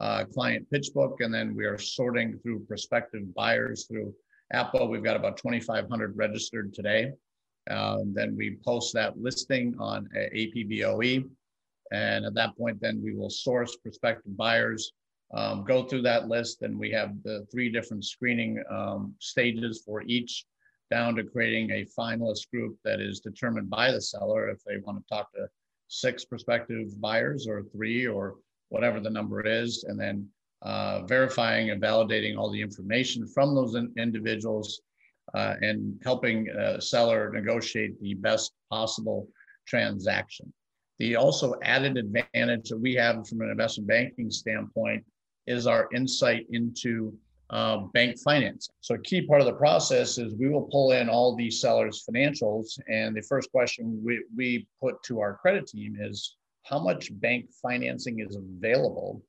uh, 0.00 0.24
client 0.24 0.66
pitch 0.70 0.88
book, 0.94 1.20
and 1.20 1.32
then 1.32 1.54
we 1.54 1.64
are 1.64 1.78
sorting 1.78 2.38
through 2.38 2.64
prospective 2.66 3.34
buyers 3.34 3.86
through 3.86 4.14
APBOE. 4.54 4.88
We've 4.88 5.04
got 5.04 5.16
about 5.16 5.36
2,500 5.36 6.16
registered 6.16 6.74
today. 6.74 7.12
Uh, 7.70 7.98
then 8.12 8.36
we 8.36 8.58
post 8.64 8.94
that 8.94 9.18
listing 9.18 9.74
on 9.78 10.08
APBOE 10.16 11.24
and 11.90 12.24
at 12.24 12.34
that 12.34 12.56
point, 12.56 12.80
then 12.80 13.00
we 13.02 13.14
will 13.14 13.30
source 13.30 13.76
prospective 13.76 14.36
buyers, 14.36 14.92
um, 15.34 15.64
go 15.64 15.84
through 15.84 16.02
that 16.02 16.28
list, 16.28 16.62
and 16.62 16.78
we 16.78 16.90
have 16.90 17.10
the 17.24 17.46
three 17.50 17.70
different 17.70 18.04
screening 18.04 18.62
um, 18.70 19.14
stages 19.18 19.82
for 19.84 20.02
each, 20.02 20.44
down 20.90 21.14
to 21.16 21.24
creating 21.24 21.70
a 21.70 21.86
finalist 21.98 22.50
group 22.50 22.76
that 22.84 23.00
is 23.00 23.20
determined 23.20 23.70
by 23.70 23.90
the 23.90 24.00
seller 24.00 24.48
if 24.48 24.62
they 24.64 24.78
want 24.78 24.98
to 24.98 25.04
talk 25.08 25.32
to 25.32 25.48
six 25.90 26.24
prospective 26.24 26.98
buyers 27.00 27.46
or 27.46 27.64
three 27.64 28.06
or 28.06 28.36
whatever 28.68 29.00
the 29.00 29.10
number 29.10 29.44
is, 29.46 29.84
and 29.84 29.98
then 29.98 30.26
uh, 30.62 31.02
verifying 31.02 31.70
and 31.70 31.82
validating 31.82 32.38
all 32.38 32.50
the 32.50 32.60
information 32.60 33.26
from 33.26 33.54
those 33.54 33.74
in 33.74 33.92
individuals 33.98 34.80
uh, 35.34 35.54
and 35.60 36.00
helping 36.04 36.48
a 36.48 36.80
seller 36.80 37.30
negotiate 37.32 38.00
the 38.00 38.14
best 38.14 38.52
possible 38.70 39.28
transaction. 39.66 40.52
The 40.98 41.16
also 41.16 41.54
added 41.62 41.96
advantage 41.96 42.68
that 42.68 42.78
we 42.78 42.94
have 42.94 43.26
from 43.26 43.40
an 43.40 43.50
investment 43.50 43.88
banking 43.88 44.30
standpoint 44.30 45.04
is 45.46 45.66
our 45.66 45.88
insight 45.94 46.46
into 46.50 47.14
uh, 47.50 47.78
bank 47.92 48.18
financing. 48.18 48.74
So 48.80 48.94
a 48.94 48.98
key 48.98 49.26
part 49.26 49.40
of 49.40 49.46
the 49.46 49.54
process 49.54 50.18
is 50.18 50.34
we 50.34 50.48
will 50.48 50.68
pull 50.70 50.92
in 50.92 51.08
all 51.08 51.34
these 51.34 51.60
sellers' 51.60 52.04
financials, 52.08 52.78
and 52.88 53.14
the 53.14 53.22
first 53.22 53.50
question 53.50 54.00
we, 54.04 54.24
we 54.36 54.66
put 54.80 55.02
to 55.04 55.20
our 55.20 55.34
credit 55.34 55.66
team 55.66 55.96
is 56.00 56.36
how 56.64 56.78
much 56.78 57.10
bank 57.20 57.46
financing 57.60 58.20
is 58.20 58.36
available 58.36 59.22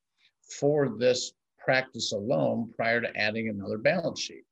for 0.59 0.89
this 0.97 1.33
practice 1.57 2.11
alone 2.11 2.71
prior 2.75 3.01
to 3.01 3.17
adding 3.17 3.49
another 3.49 3.77
balance 3.77 4.19
sheet. 4.19 4.43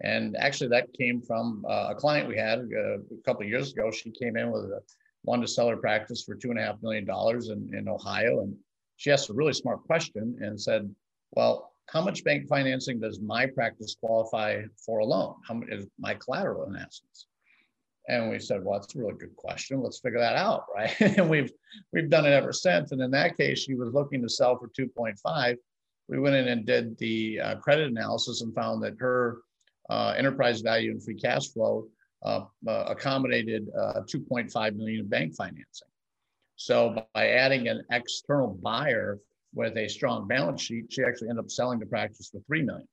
And 0.00 0.36
actually, 0.36 0.68
that 0.70 0.92
came 0.92 1.20
from 1.20 1.64
uh, 1.68 1.88
a 1.90 1.94
client 1.94 2.28
we 2.28 2.36
had 2.36 2.60
uh, 2.60 2.98
a 2.98 3.22
couple 3.24 3.44
years 3.44 3.72
ago. 3.72 3.90
She 3.90 4.10
came 4.10 4.36
in 4.36 4.50
with 4.52 4.64
a 4.64 4.80
wanted 5.24 5.46
to 5.46 5.52
sell 5.52 5.68
her 5.68 5.76
practice 5.76 6.22
for 6.22 6.34
two 6.34 6.50
and 6.50 6.58
a 6.58 6.62
half 6.62 6.82
million 6.82 7.04
dollars 7.04 7.48
in, 7.48 7.70
in 7.74 7.88
Ohio. 7.88 8.40
And 8.40 8.56
she 8.96 9.10
asked 9.10 9.30
a 9.30 9.34
really 9.34 9.52
smart 9.52 9.84
question 9.84 10.38
and 10.40 10.60
said, 10.60 10.92
Well, 11.32 11.67
how 11.88 12.02
much 12.02 12.22
bank 12.22 12.46
financing 12.48 13.00
does 13.00 13.20
my 13.20 13.46
practice 13.46 13.96
qualify 13.98 14.62
for 14.84 14.98
a 14.98 15.04
loan? 15.04 15.34
How 15.46 15.54
much 15.54 15.68
is 15.70 15.86
my 15.98 16.14
collateral 16.14 16.68
in 16.68 16.76
essence? 16.76 17.26
And 18.08 18.30
we 18.30 18.38
said, 18.38 18.62
well, 18.62 18.78
that's 18.78 18.94
a 18.94 18.98
really 18.98 19.14
good 19.14 19.36
question. 19.36 19.82
Let's 19.82 20.00
figure 20.00 20.18
that 20.18 20.36
out, 20.36 20.64
right? 20.74 20.94
and 21.00 21.28
we've 21.28 21.50
we've 21.92 22.10
done 22.10 22.26
it 22.26 22.32
ever 22.32 22.52
since. 22.52 22.92
And 22.92 23.00
in 23.00 23.10
that 23.12 23.36
case, 23.36 23.60
she 23.60 23.74
was 23.74 23.92
looking 23.92 24.22
to 24.22 24.28
sell 24.28 24.58
for 24.58 24.68
2.5. 24.68 25.56
We 26.08 26.18
went 26.18 26.36
in 26.36 26.48
and 26.48 26.66
did 26.66 26.96
the 26.98 27.40
uh, 27.40 27.56
credit 27.56 27.88
analysis 27.88 28.42
and 28.42 28.54
found 28.54 28.82
that 28.82 28.94
her 28.98 29.38
uh, 29.90 30.14
enterprise 30.16 30.60
value 30.60 30.90
and 30.90 31.02
free 31.02 31.18
cash 31.18 31.48
flow 31.48 31.86
uh, 32.24 32.44
uh, 32.66 32.84
accommodated 32.88 33.68
uh, 33.78 34.00
2.5 34.02 34.76
million 34.76 35.00
of 35.00 35.10
bank 35.10 35.34
financing. 35.36 35.88
So 36.56 37.02
by 37.14 37.28
adding 37.28 37.68
an 37.68 37.82
external 37.90 38.58
buyer 38.62 39.18
with 39.58 39.76
a 39.76 39.88
strong 39.88 40.28
balance 40.28 40.62
sheet, 40.62 40.86
she 40.88 41.02
actually 41.02 41.28
ended 41.28 41.44
up 41.44 41.50
selling 41.50 41.80
the 41.80 41.86
practice 41.86 42.30
for 42.30 42.40
three 42.46 42.62
million. 42.62 42.86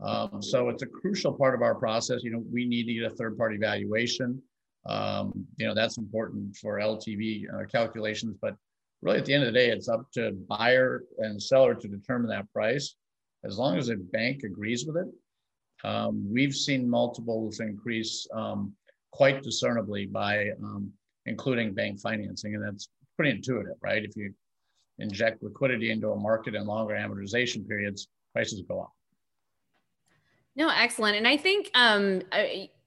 Um, 0.00 0.42
so 0.42 0.70
it's 0.70 0.82
a 0.82 0.86
crucial 0.86 1.32
part 1.32 1.54
of 1.54 1.60
our 1.60 1.74
process. 1.74 2.24
You 2.24 2.32
know, 2.32 2.42
we 2.50 2.64
need 2.64 2.86
to 2.86 2.94
get 2.94 3.12
a 3.12 3.14
third 3.14 3.36
party 3.36 3.58
valuation. 3.58 4.42
Um, 4.86 5.46
you 5.58 5.66
know, 5.66 5.74
that's 5.74 5.98
important 5.98 6.56
for 6.56 6.80
LTV 6.80 7.44
uh, 7.54 7.66
calculations, 7.66 8.36
but 8.40 8.56
really 9.02 9.18
at 9.18 9.26
the 9.26 9.34
end 9.34 9.44
of 9.44 9.52
the 9.52 9.58
day, 9.58 9.68
it's 9.68 9.88
up 9.88 10.10
to 10.14 10.32
buyer 10.48 11.04
and 11.18 11.40
seller 11.40 11.74
to 11.74 11.86
determine 11.86 12.28
that 12.30 12.50
price. 12.52 12.96
As 13.44 13.58
long 13.58 13.76
as 13.76 13.90
a 13.90 13.96
bank 13.96 14.44
agrees 14.44 14.86
with 14.86 14.96
it, 14.96 15.08
um, 15.84 16.26
we've 16.32 16.54
seen 16.54 16.88
multiples 16.88 17.60
increase 17.60 18.26
um, 18.34 18.72
quite 19.10 19.42
discernibly 19.42 20.06
by 20.06 20.50
um, 20.64 20.90
including 21.26 21.74
bank 21.74 22.00
financing, 22.00 22.54
and 22.54 22.64
that's 22.64 22.88
pretty 23.16 23.32
intuitive, 23.32 23.76
right? 23.82 24.02
If 24.02 24.16
you 24.16 24.32
inject 24.98 25.42
liquidity 25.42 25.90
into 25.90 26.10
a 26.10 26.16
market 26.16 26.54
and 26.54 26.66
longer 26.66 26.94
amortization 26.94 27.66
periods, 27.66 28.08
prices 28.32 28.62
go 28.68 28.80
up. 28.80 28.92
No, 30.54 30.68
excellent. 30.68 31.16
And 31.16 31.26
I 31.26 31.36
think 31.36 31.70
um, 31.74 32.22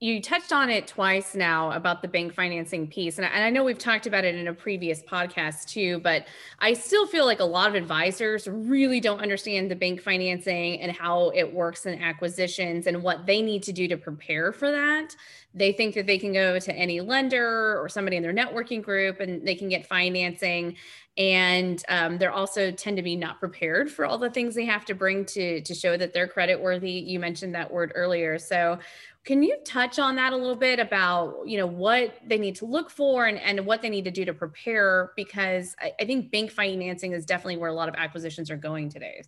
you 0.01 0.21
touched 0.21 0.51
on 0.51 0.69
it 0.69 0.87
twice 0.87 1.35
now 1.35 1.71
about 1.71 2.01
the 2.01 2.07
bank 2.07 2.33
financing 2.33 2.85
piece. 2.85 3.17
And 3.17 3.25
I, 3.25 3.29
and 3.29 3.43
I, 3.45 3.49
know 3.49 3.63
we've 3.63 3.77
talked 3.77 4.05
about 4.05 4.25
it 4.25 4.35
in 4.35 4.49
a 4.49 4.53
previous 4.53 5.01
podcast 5.01 5.67
too, 5.69 5.99
but 5.99 6.27
I 6.59 6.73
still 6.73 7.07
feel 7.07 7.25
like 7.25 7.39
a 7.39 7.45
lot 7.45 7.69
of 7.69 7.75
advisors 7.75 8.45
really 8.47 8.99
don't 8.99 9.21
understand 9.21 9.71
the 9.71 9.75
bank 9.75 10.01
financing 10.01 10.81
and 10.81 10.91
how 10.91 11.29
it 11.29 11.53
works 11.53 11.85
in 11.85 12.01
acquisitions 12.01 12.87
and 12.87 13.01
what 13.01 13.25
they 13.25 13.41
need 13.41 13.63
to 13.63 13.71
do 13.71 13.87
to 13.87 13.95
prepare 13.95 14.51
for 14.51 14.69
that. 14.69 15.15
They 15.53 15.71
think 15.71 15.95
that 15.95 16.07
they 16.07 16.17
can 16.17 16.33
go 16.33 16.59
to 16.59 16.75
any 16.75 16.99
lender 16.99 17.81
or 17.81 17.87
somebody 17.87 18.17
in 18.17 18.23
their 18.23 18.33
networking 18.33 18.83
group 18.83 19.21
and 19.21 19.47
they 19.47 19.55
can 19.55 19.69
get 19.69 19.87
financing 19.87 20.75
and 21.17 21.81
um, 21.87 22.17
they're 22.17 22.31
also 22.31 22.71
tend 22.71 22.97
to 22.97 23.03
be 23.03 23.15
not 23.15 23.39
prepared 23.39 23.89
for 23.89 24.05
all 24.05 24.17
the 24.17 24.29
things 24.29 24.53
they 24.53 24.65
have 24.65 24.83
to 24.83 24.93
bring 24.93 25.23
to 25.25 25.61
to 25.61 25.73
show 25.73 25.95
that 25.95 26.13
they're 26.13 26.27
credit 26.27 26.59
worthy 26.59 26.91
you 26.91 27.19
mentioned 27.19 27.55
that 27.55 27.71
word 27.71 27.93
earlier 27.95 28.37
so 28.37 28.77
can 29.25 29.41
you 29.41 29.57
touch 29.65 29.97
on 29.97 30.15
that 30.15 30.33
a 30.33 30.37
little 30.37 30.55
bit 30.55 30.79
about 30.79 31.41
you 31.45 31.57
know 31.57 31.65
what 31.65 32.15
they 32.25 32.37
need 32.37 32.55
to 32.55 32.65
look 32.65 32.89
for 32.89 33.25
and, 33.25 33.39
and 33.39 33.65
what 33.65 33.81
they 33.81 33.89
need 33.89 34.05
to 34.05 34.11
do 34.11 34.23
to 34.23 34.33
prepare 34.33 35.11
because 35.15 35.75
I, 35.79 35.93
I 35.99 36.05
think 36.05 36.31
bank 36.31 36.51
financing 36.51 37.11
is 37.11 37.25
definitely 37.25 37.57
where 37.57 37.69
a 37.69 37.73
lot 37.73 37.89
of 37.89 37.95
acquisitions 37.95 38.49
are 38.49 38.57
going 38.57 38.89
today 38.89 39.23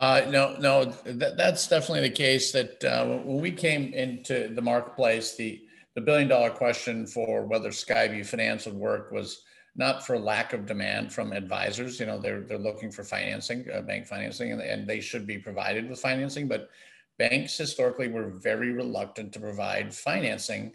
uh, 0.00 0.22
no 0.28 0.56
no 0.58 0.84
that, 1.04 1.36
that's 1.36 1.68
definitely 1.68 2.08
the 2.08 2.14
case 2.14 2.52
that 2.52 2.84
uh, 2.84 3.06
when 3.06 3.40
we 3.40 3.50
came 3.50 3.92
into 3.94 4.52
the 4.54 4.62
marketplace 4.62 5.36
the 5.36 5.62
the 5.94 6.00
billion 6.00 6.28
dollar 6.28 6.50
question 6.50 7.06
for 7.06 7.46
whether 7.46 7.70
skyview 7.70 8.26
finance 8.26 8.66
would 8.66 8.74
work 8.74 9.12
was 9.12 9.42
not 9.76 10.06
for 10.06 10.18
lack 10.18 10.52
of 10.52 10.66
demand 10.66 11.12
from 11.12 11.32
advisors. 11.32 11.98
You 11.98 12.06
know, 12.06 12.18
they're 12.18 12.42
they're 12.42 12.58
looking 12.58 12.90
for 12.90 13.02
financing, 13.02 13.66
uh, 13.72 13.82
bank 13.82 14.06
financing, 14.06 14.52
and, 14.52 14.60
and 14.60 14.86
they 14.86 15.00
should 15.00 15.26
be 15.26 15.38
provided 15.38 15.88
with 15.88 16.00
financing. 16.00 16.48
But 16.48 16.68
banks 17.18 17.56
historically 17.56 18.08
were 18.08 18.28
very 18.28 18.72
reluctant 18.72 19.32
to 19.32 19.40
provide 19.40 19.94
financing 19.94 20.72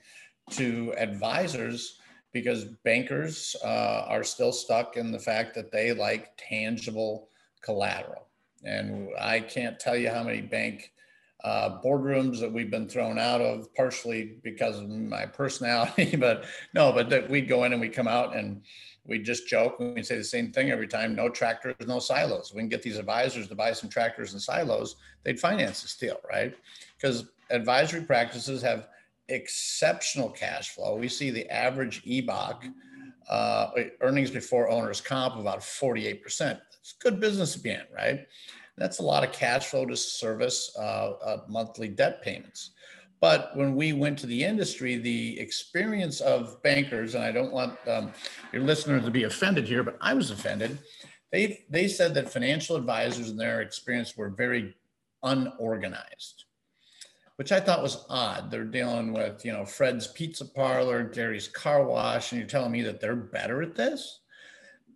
to 0.52 0.94
advisors 0.98 2.00
because 2.32 2.66
bankers 2.84 3.56
uh, 3.64 4.06
are 4.08 4.24
still 4.24 4.52
stuck 4.52 4.98
in 4.98 5.12
the 5.12 5.20
fact 5.20 5.56
that 5.56 5.72
they 5.72 5.94
like 5.94 6.32
tangible 6.38 7.30
collateral. 7.62 8.28
And 8.64 9.10
I 9.20 9.40
can't 9.40 9.80
tell 9.80 9.96
you 9.96 10.10
how 10.10 10.24
many 10.24 10.42
bank 10.42 10.92
uh, 11.44 11.82
boardrooms 11.82 12.40
that 12.42 12.52
we've 12.52 12.70
been 12.70 12.90
thrown 12.90 13.18
out 13.18 13.42
of, 13.42 13.74
partially 13.74 14.38
because 14.44 14.78
of 14.78 14.90
my 14.90 15.26
personality, 15.26 16.16
but 16.18 16.46
no, 16.74 16.92
but 16.92 17.10
that 17.10 17.30
we'd 17.30 17.48
go 17.48 17.64
in 17.64 17.72
and 17.72 17.82
we 17.82 17.90
come 17.90 18.08
out 18.08 18.36
and 18.36 18.62
we 19.10 19.20
just 19.20 19.48
joke 19.48 19.78
and 19.80 19.96
we 19.96 20.04
say 20.04 20.18
the 20.18 20.24
same 20.24 20.52
thing 20.52 20.70
every 20.70 20.88
time 20.88 21.16
no 21.16 21.30
tractors, 21.30 21.76
no 21.86 22.00
silos. 22.00 22.54
We 22.54 22.62
can 22.62 22.70
get 22.70 22.84
these 22.84 22.98
advisors 22.98 23.48
to 23.48 23.56
buy 23.56 23.74
some 23.74 23.90
tractors 23.90 24.34
and 24.34 24.42
silos, 24.42 24.96
they'd 25.24 25.40
finance 25.40 25.82
this 25.82 25.98
deal, 25.98 26.20
right? 26.30 26.54
Because 26.96 27.26
advisory 27.50 28.02
practices 28.02 28.62
have 28.62 28.88
exceptional 29.28 30.30
cash 30.30 30.70
flow. 30.70 30.96
We 30.96 31.08
see 31.08 31.32
the 31.32 31.50
average 31.50 32.04
EBOC, 32.06 32.72
uh, 33.30 33.72
earnings 34.02 34.32
before 34.32 34.70
owner's 34.70 35.02
comp, 35.02 35.36
about 35.36 35.60
48%. 35.60 36.60
It's 36.80 36.94
good 36.94 37.20
business 37.20 37.54
to 37.54 37.60
be 37.60 37.72
in, 37.72 37.84
right? 37.94 38.28
That's 38.78 39.00
a 39.00 39.04
lot 39.04 39.24
of 39.24 39.32
cash 39.32 39.68
flow 39.68 39.86
to 39.86 39.96
service 39.96 40.76
uh, 40.80 41.12
uh, 41.24 41.38
monthly 41.48 41.90
debt 41.90 42.22
payments. 42.22 42.72
But 43.22 43.56
when 43.56 43.76
we 43.76 43.92
went 43.94 44.18
to 44.20 44.28
the 44.28 44.44
industry, 44.44 44.98
the 44.98 45.40
experience 45.40 46.22
of 46.22 46.62
bankers, 46.64 47.16
and 47.16 47.24
I 47.24 47.32
don't 47.32 47.52
want 47.52 47.78
um, 47.88 48.12
your 48.54 48.62
listeners 48.62 49.04
to 49.04 49.12
be 49.12 49.24
offended 49.24 49.68
here, 49.68 49.84
but 49.84 49.98
I 50.00 50.14
was 50.14 50.32
offended. 50.32 50.80
They, 51.32 51.66
they 51.70 51.88
said 51.88 52.14
that 52.14 52.32
financial 52.32 52.76
advisors 52.76 53.30
in 53.30 53.38
their 53.38 53.62
experience 53.62 54.16
were 54.16 54.30
very 54.30 54.74
unorganized, 55.22 56.46
which 57.36 57.52
I 57.52 57.60
thought 57.60 57.84
was 57.84 58.06
odd. 58.10 58.50
They're 58.50 58.64
dealing 58.64 59.12
with, 59.12 59.44
you 59.44 59.52
know, 59.52 59.66
Fred's 59.66 60.08
Pizza 60.08 60.46
Parlor, 60.46 61.04
Gary's 61.04 61.50
Car 61.50 61.84
Wash, 61.84 62.32
and 62.32 62.40
you're 62.40 62.50
telling 62.50 62.72
me 62.72 62.82
that 62.84 63.02
they're 63.02 63.16
better 63.16 63.62
at 63.62 63.76
this? 63.76 64.22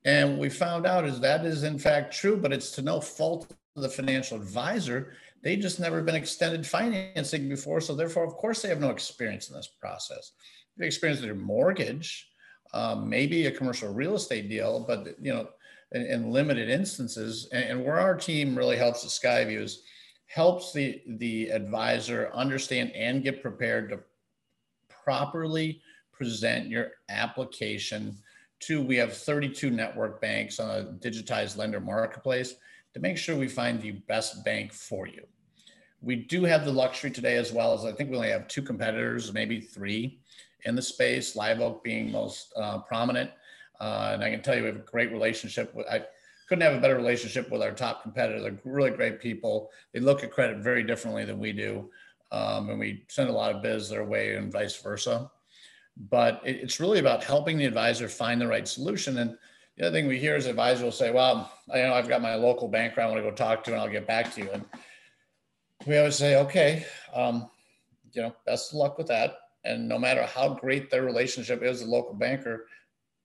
And 0.06 0.38
we 0.38 0.50
found 0.50 0.86
out 0.86 1.06
is 1.06 1.20
that 1.20 1.46
is 1.46 1.64
in 1.64 1.80
fact 1.80 2.14
true, 2.14 2.38
but 2.38 2.54
it's 2.54 2.72
to 2.72 2.82
no 2.82 3.00
fault 3.00 3.54
of 3.76 3.82
the 3.82 3.90
financial 3.90 4.38
advisor 4.38 5.14
they 5.44 5.58
just 5.58 5.80
never 5.80 6.02
been 6.02 6.16
extended 6.16 6.66
financing 6.66 7.50
before. 7.50 7.82
So 7.82 7.96
therefore, 7.96 8.24
of 8.24 8.34
course, 8.36 8.62
they 8.62 8.70
have 8.70 8.80
no 8.80 8.92
experience 8.92 9.50
in 9.50 9.56
this 9.56 9.68
process. 9.68 10.32
They've 10.78 10.88
experienced 10.88 11.22
their 11.22 11.36
mortgage, 11.36 12.30
um, 12.74 13.10
maybe 13.10 13.46
a 13.46 13.52
commercial 13.52 13.94
real 13.94 14.16
estate 14.16 14.50
deal, 14.50 14.86
but 14.88 15.16
you 15.22 15.34
know, 15.34 15.50
in, 15.92 16.06
in 16.06 16.32
limited 16.32 16.70
instances. 16.70 17.50
And, 17.52 17.66
and, 17.66 17.86
where 17.86 18.00
our 18.00 18.16
team 18.16 18.58
really 18.58 18.78
helps 18.78 19.04
at 19.04 19.10
Skyview 19.12 19.62
is 19.62 19.84
helps 20.28 20.74
the 20.74 21.02
the 21.20 21.50
advisor 21.50 22.32
understand 22.34 22.92
and 22.94 23.22
get 23.22 23.42
prepared 23.42 23.90
to 23.90 24.00
properly 24.90 25.82
present 26.12 26.70
your 26.70 26.92
application 27.10 28.18
to 28.62 28.82
we 28.82 28.96
have 28.96 29.16
32 29.16 29.70
network 29.70 30.22
banks 30.22 30.60
on 30.60 30.70
a 30.70 30.84
digitized 31.06 31.58
lender 31.58 31.82
marketplace 31.82 32.56
to 32.94 33.00
make 33.00 33.18
sure 33.18 33.36
we 33.36 33.48
find 33.48 33.82
the 33.82 33.92
best 33.92 34.44
bank 34.46 34.72
for 34.72 35.06
you 35.06 35.24
we 36.04 36.18
do 36.18 36.44
have 36.44 36.66
the 36.66 36.72
luxury 36.72 37.10
today 37.10 37.38
as 37.38 37.52
well 37.54 37.74
as 37.74 37.86
I 37.86 37.94
think 37.94 38.10
we 38.10 38.18
only 38.18 38.30
have 38.30 38.48
two 38.48 38.62
competitors, 38.62 39.34
maybe 39.34 39.62
three 39.62 40.20
in 40.66 40.76
the 40.76 40.82
space, 40.82 41.36
Live 41.36 41.62
Oak 41.62 41.84
being 41.84 42.12
most 42.12 42.54
uh, 42.58 42.80
prominent. 42.80 43.32
Uh, 43.80 44.12
and 44.14 44.24
I 44.24 44.30
can 44.30 44.42
tell 44.42 44.56
you 44.56 44.62
we 44.62 44.68
have 44.68 44.76
a 44.76 44.80
great 44.80 45.12
relationship 45.12 45.74
with, 45.74 45.88
I 45.88 46.04
couldn't 46.48 46.62
have 46.62 46.76
a 46.76 46.82
better 46.82 46.96
relationship 46.96 47.50
with 47.50 47.62
our 47.62 47.72
top 47.72 48.04
competitor. 48.04 48.42
They're 48.42 48.60
really 48.66 48.92
great 48.92 49.20
people. 49.20 49.72
They 49.94 50.02
look 50.02 50.24
at 50.24 50.32
credit 50.32 50.58
very 50.58 50.84
differently 50.84 51.24
than 51.24 51.40
we 51.40 51.54
do. 51.54 51.90
Um, 52.32 52.70
and 52.70 52.80
we 52.80 53.06
send 53.08 53.30
a 53.30 53.34
lot 53.34 53.56
of 53.56 53.62
biz 53.62 53.90
their 53.90 54.04
way 54.04 54.36
and 54.36 54.52
vice 54.52 54.76
versa. 54.76 55.32
But 56.10 56.42
it, 56.44 56.58
it's 56.58 56.80
really 56.80 57.00
about 57.00 57.24
helping 57.24 57.58
the 57.58 57.66
advisor 57.66 58.10
find 58.10 58.42
the 58.42 58.48
right 58.48 58.68
solution. 58.68 59.20
And 59.20 59.38
the 59.78 59.88
other 59.88 59.96
thing 59.96 60.08
we 60.08 60.20
hear 60.20 60.36
is 60.36 60.48
advisor 60.48 60.84
will 60.84 60.92
say, 60.92 61.12
well, 61.12 61.52
I 61.74 61.78
know 61.78 61.94
I've 61.94 62.10
got 62.10 62.22
my 62.22 62.36
local 62.36 62.68
banker 62.68 63.02
I 63.02 63.06
want 63.06 63.18
to 63.18 63.24
go 63.24 63.32
talk 63.32 63.64
to 63.66 63.72
and 63.72 63.80
I'll 63.80 63.90
get 63.90 64.08
back 64.08 64.34
to 64.36 64.42
you. 64.42 64.50
And 64.52 64.66
we 65.86 65.98
always 65.98 66.16
say, 66.16 66.38
okay, 66.38 66.86
um, 67.14 67.50
you 68.12 68.22
know, 68.22 68.34
best 68.46 68.72
of 68.72 68.78
luck 68.78 68.98
with 68.98 69.08
that. 69.08 69.38
And 69.66 69.88
no 69.88 69.98
matter 69.98 70.24
how 70.24 70.56
great 70.56 70.90
their 70.90 71.04
relationship 71.04 71.64
is, 71.64 71.82
a 71.82 71.86
local 71.86 72.14
banker, 72.14 72.68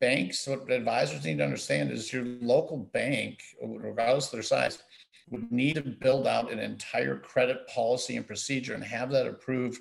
banks, 0.01 0.47
what 0.47 0.71
advisors 0.71 1.25
need 1.25 1.39
to 1.39 1.45
understand 1.45 1.91
is 1.91 2.13
your 2.13 2.25
local 2.25 2.79
bank, 2.93 3.41
regardless 3.63 4.27
of 4.27 4.33
their 4.33 4.43
size, 4.43 4.83
would 5.31 5.51
need 5.51 5.75
to 5.75 5.83
build 5.83 6.27
out 6.27 6.53
an 6.53 6.59
entire 6.59 7.19
credit 7.19 7.67
policy 7.69 8.17
and 8.17 8.27
procedure 8.27 8.75
and 8.75 8.85
have 8.85 9.11
that 9.11 9.27
approved 9.27 9.81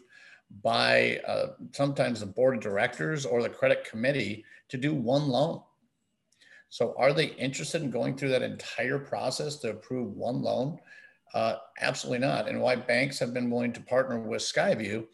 by 0.64 1.20
uh, 1.28 1.48
sometimes 1.72 2.20
the 2.20 2.26
board 2.26 2.56
of 2.56 2.62
directors 2.62 3.26
or 3.26 3.42
the 3.42 3.50
credit 3.50 3.86
committee 3.90 4.44
to 4.70 4.78
do 4.78 4.94
one 4.94 5.28
loan. 5.28 5.62
So, 6.70 6.96
are 6.98 7.14
they 7.14 7.28
interested 7.28 7.82
in 7.82 7.92
going 7.92 8.18
through 8.18 8.30
that 8.30 8.42
entire 8.42 9.00
process 9.00 9.58
to 9.58 9.70
approve 9.70 10.16
one 10.16 10.42
loan? 10.42 10.80
Uh, 11.34 11.56
absolutely 11.82 12.26
not. 12.26 12.48
And 12.48 12.62
why 12.62 12.76
banks 12.76 13.20
have 13.20 13.34
been 13.34 13.50
willing 13.50 13.74
to 13.74 13.82
partner 13.82 14.20
with 14.20 14.42
Skyview 14.42 15.06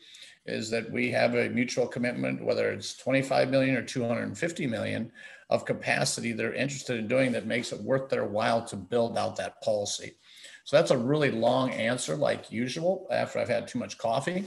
is 0.45 0.69
that 0.69 0.91
we 0.91 1.09
have 1.11 1.35
a 1.35 1.49
mutual 1.49 1.87
commitment, 1.87 2.43
whether 2.43 2.71
it's 2.71 2.97
25 2.97 3.49
million 3.49 3.75
or 3.75 3.81
250 3.81 4.67
million 4.67 5.11
of 5.49 5.65
capacity 5.65 6.31
they're 6.31 6.53
interested 6.53 6.97
in 6.97 7.07
doing 7.07 7.31
that 7.31 7.45
makes 7.45 7.71
it 7.71 7.81
worth 7.81 8.09
their 8.09 8.25
while 8.25 8.63
to 8.65 8.75
build 8.75 9.17
out 9.17 9.35
that 9.37 9.61
policy. 9.61 10.13
So 10.63 10.77
that's 10.77 10.91
a 10.91 10.97
really 10.97 11.31
long 11.31 11.71
answer, 11.71 12.15
like 12.15 12.51
usual, 12.51 13.07
after 13.11 13.39
I've 13.39 13.49
had 13.49 13.67
too 13.67 13.79
much 13.79 13.97
coffee. 13.97 14.45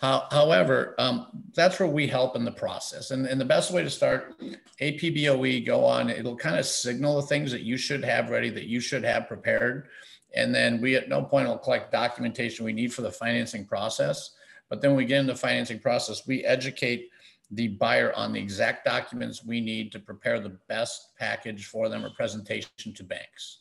How, 0.00 0.26
however, 0.32 0.96
um, 0.98 1.44
that's 1.54 1.78
where 1.78 1.88
we 1.88 2.08
help 2.08 2.34
in 2.34 2.44
the 2.44 2.50
process. 2.50 3.12
And, 3.12 3.24
and 3.26 3.40
the 3.40 3.44
best 3.44 3.70
way 3.70 3.84
to 3.84 3.90
start, 3.90 4.34
APBOE, 4.80 5.64
go 5.64 5.84
on, 5.84 6.10
it'll 6.10 6.36
kind 6.36 6.58
of 6.58 6.66
signal 6.66 7.20
the 7.20 7.26
things 7.28 7.52
that 7.52 7.62
you 7.62 7.76
should 7.76 8.04
have 8.04 8.30
ready, 8.30 8.50
that 8.50 8.66
you 8.66 8.80
should 8.80 9.04
have 9.04 9.28
prepared 9.28 9.86
and 10.34 10.54
then 10.54 10.80
we 10.80 10.94
at 10.96 11.08
no 11.08 11.22
point 11.22 11.48
will 11.48 11.58
collect 11.58 11.92
documentation 11.92 12.64
we 12.64 12.72
need 12.72 12.92
for 12.92 13.02
the 13.02 13.10
financing 13.10 13.64
process. 13.64 14.30
But 14.68 14.80
then 14.80 14.96
we 14.96 15.04
get 15.04 15.20
into 15.20 15.34
the 15.34 15.38
financing 15.38 15.78
process, 15.78 16.26
we 16.26 16.44
educate 16.44 17.10
the 17.50 17.68
buyer 17.68 18.14
on 18.14 18.32
the 18.32 18.40
exact 18.40 18.84
documents 18.84 19.44
we 19.44 19.60
need 19.60 19.92
to 19.92 19.98
prepare 19.98 20.40
the 20.40 20.56
best 20.68 21.14
package 21.18 21.66
for 21.66 21.88
them 21.88 22.04
or 22.04 22.10
presentation 22.10 22.70
to 22.94 23.04
banks. 23.04 23.58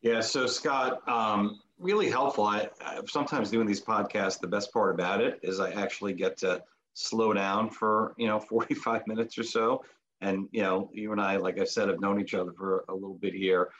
Yeah, 0.00 0.20
so 0.22 0.46
Scott, 0.46 1.06
um, 1.06 1.60
really 1.78 2.08
helpful. 2.08 2.44
I, 2.44 2.70
I, 2.80 3.00
sometimes 3.06 3.50
doing 3.50 3.66
these 3.66 3.82
podcasts, 3.82 4.40
the 4.40 4.48
best 4.48 4.72
part 4.72 4.94
about 4.94 5.20
it 5.20 5.38
is 5.42 5.60
I 5.60 5.72
actually 5.72 6.14
get 6.14 6.38
to 6.38 6.62
slow 6.94 7.34
down 7.34 7.70
for 7.70 8.14
you 8.16 8.26
know 8.26 8.40
45 8.48 9.06
minutes 9.06 9.36
or 9.38 9.44
so. 9.44 9.84
And 10.22 10.48
you 10.52 10.62
know, 10.62 10.90
you 10.92 11.12
and 11.12 11.20
I, 11.20 11.36
like 11.36 11.60
I 11.60 11.64
said, 11.64 11.88
have 11.88 12.00
known 12.00 12.20
each 12.20 12.34
other 12.34 12.52
for 12.52 12.84
a 12.88 12.94
little 12.94 13.14
bit 13.14 13.34
here. 13.34 13.70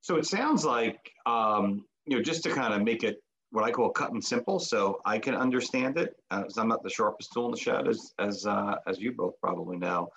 So 0.00 0.16
it 0.16 0.26
sounds 0.26 0.64
like 0.64 1.12
um, 1.26 1.84
you 2.06 2.16
know, 2.16 2.22
just 2.22 2.42
to 2.44 2.50
kind 2.50 2.74
of 2.74 2.82
make 2.82 3.04
it 3.04 3.22
what 3.52 3.64
I 3.64 3.70
call 3.70 3.90
cut 3.90 4.12
and 4.12 4.24
simple, 4.24 4.58
so 4.58 5.00
I 5.04 5.18
can 5.18 5.34
understand 5.34 5.98
it. 5.98 6.14
Uh, 6.30 6.44
I'm 6.56 6.68
not 6.68 6.82
the 6.82 6.90
sharpest 6.90 7.32
tool 7.32 7.46
in 7.46 7.52
the 7.52 7.58
shed, 7.58 7.88
as 7.88 8.12
as 8.18 8.46
uh, 8.46 8.76
as 8.86 8.98
you 8.98 9.12
both 9.12 9.34
probably 9.40 9.76
know. 9.76 10.08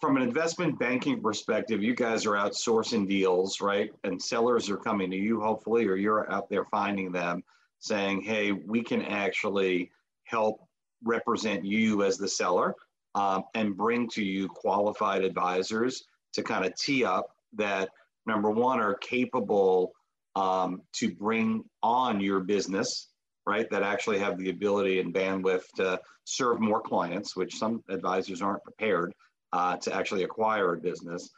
From 0.00 0.16
an 0.16 0.22
investment 0.22 0.78
banking 0.78 1.20
perspective, 1.20 1.82
you 1.82 1.94
guys 1.94 2.24
are 2.24 2.34
outsourcing 2.34 3.08
deals, 3.08 3.60
right? 3.60 3.90
And 4.04 4.22
sellers 4.22 4.70
are 4.70 4.76
coming 4.76 5.10
to 5.10 5.16
you, 5.16 5.40
hopefully, 5.40 5.86
or 5.86 5.96
you're 5.96 6.30
out 6.30 6.48
there 6.48 6.64
finding 6.66 7.12
them, 7.12 7.42
saying, 7.80 8.22
"Hey, 8.22 8.52
we 8.52 8.82
can 8.82 9.02
actually 9.02 9.90
help 10.24 10.60
represent 11.04 11.64
you 11.64 12.04
as 12.04 12.18
the 12.18 12.28
seller 12.28 12.74
um, 13.14 13.44
and 13.54 13.76
bring 13.76 14.08
to 14.10 14.22
you 14.22 14.48
qualified 14.48 15.24
advisors 15.24 16.04
to 16.32 16.42
kind 16.42 16.64
of 16.64 16.74
tee 16.76 17.04
up 17.04 17.30
that 17.54 17.88
number 18.28 18.50
one 18.50 18.78
are 18.78 18.94
capable." 18.94 19.92
um, 20.38 20.82
to 20.92 21.12
bring 21.14 21.64
on 21.82 22.20
your 22.20 22.40
business, 22.40 23.08
right? 23.46 23.68
That 23.70 23.82
actually 23.82 24.20
have 24.20 24.38
the 24.38 24.50
ability 24.50 25.00
and 25.00 25.12
bandwidth 25.12 25.64
to 25.76 26.00
serve 26.24 26.60
more 26.60 26.80
clients, 26.80 27.34
which 27.34 27.56
some 27.56 27.82
advisors 27.88 28.40
aren't 28.40 28.62
prepared 28.62 29.12
uh, 29.52 29.76
to 29.78 29.94
actually 29.94 30.22
acquire 30.22 30.74
a 30.74 30.80
business. 30.80 31.30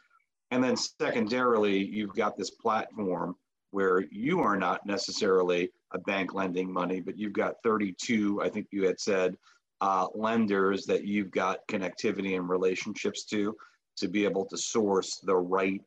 And 0.51 0.63
then 0.63 0.75
secondarily, 0.75 1.83
you've 1.83 2.13
got 2.13 2.37
this 2.37 2.51
platform 2.51 3.35
where 3.71 4.03
you 4.11 4.41
are 4.41 4.57
not 4.57 4.85
necessarily 4.85 5.71
a 5.93 5.99
bank 5.99 6.33
lending 6.33 6.71
money, 6.71 6.99
but 6.99 7.17
you've 7.17 7.33
got 7.33 7.55
32, 7.63 8.41
I 8.43 8.49
think 8.49 8.67
you 8.71 8.85
had 8.85 8.99
said, 8.99 9.35
uh, 9.79 10.07
lenders 10.13 10.85
that 10.85 11.05
you've 11.05 11.31
got 11.31 11.65
connectivity 11.67 12.35
and 12.37 12.47
relationships 12.47 13.23
to 13.25 13.55
to 13.97 14.07
be 14.07 14.25
able 14.25 14.45
to 14.45 14.57
source 14.57 15.19
the 15.23 15.35
right 15.35 15.81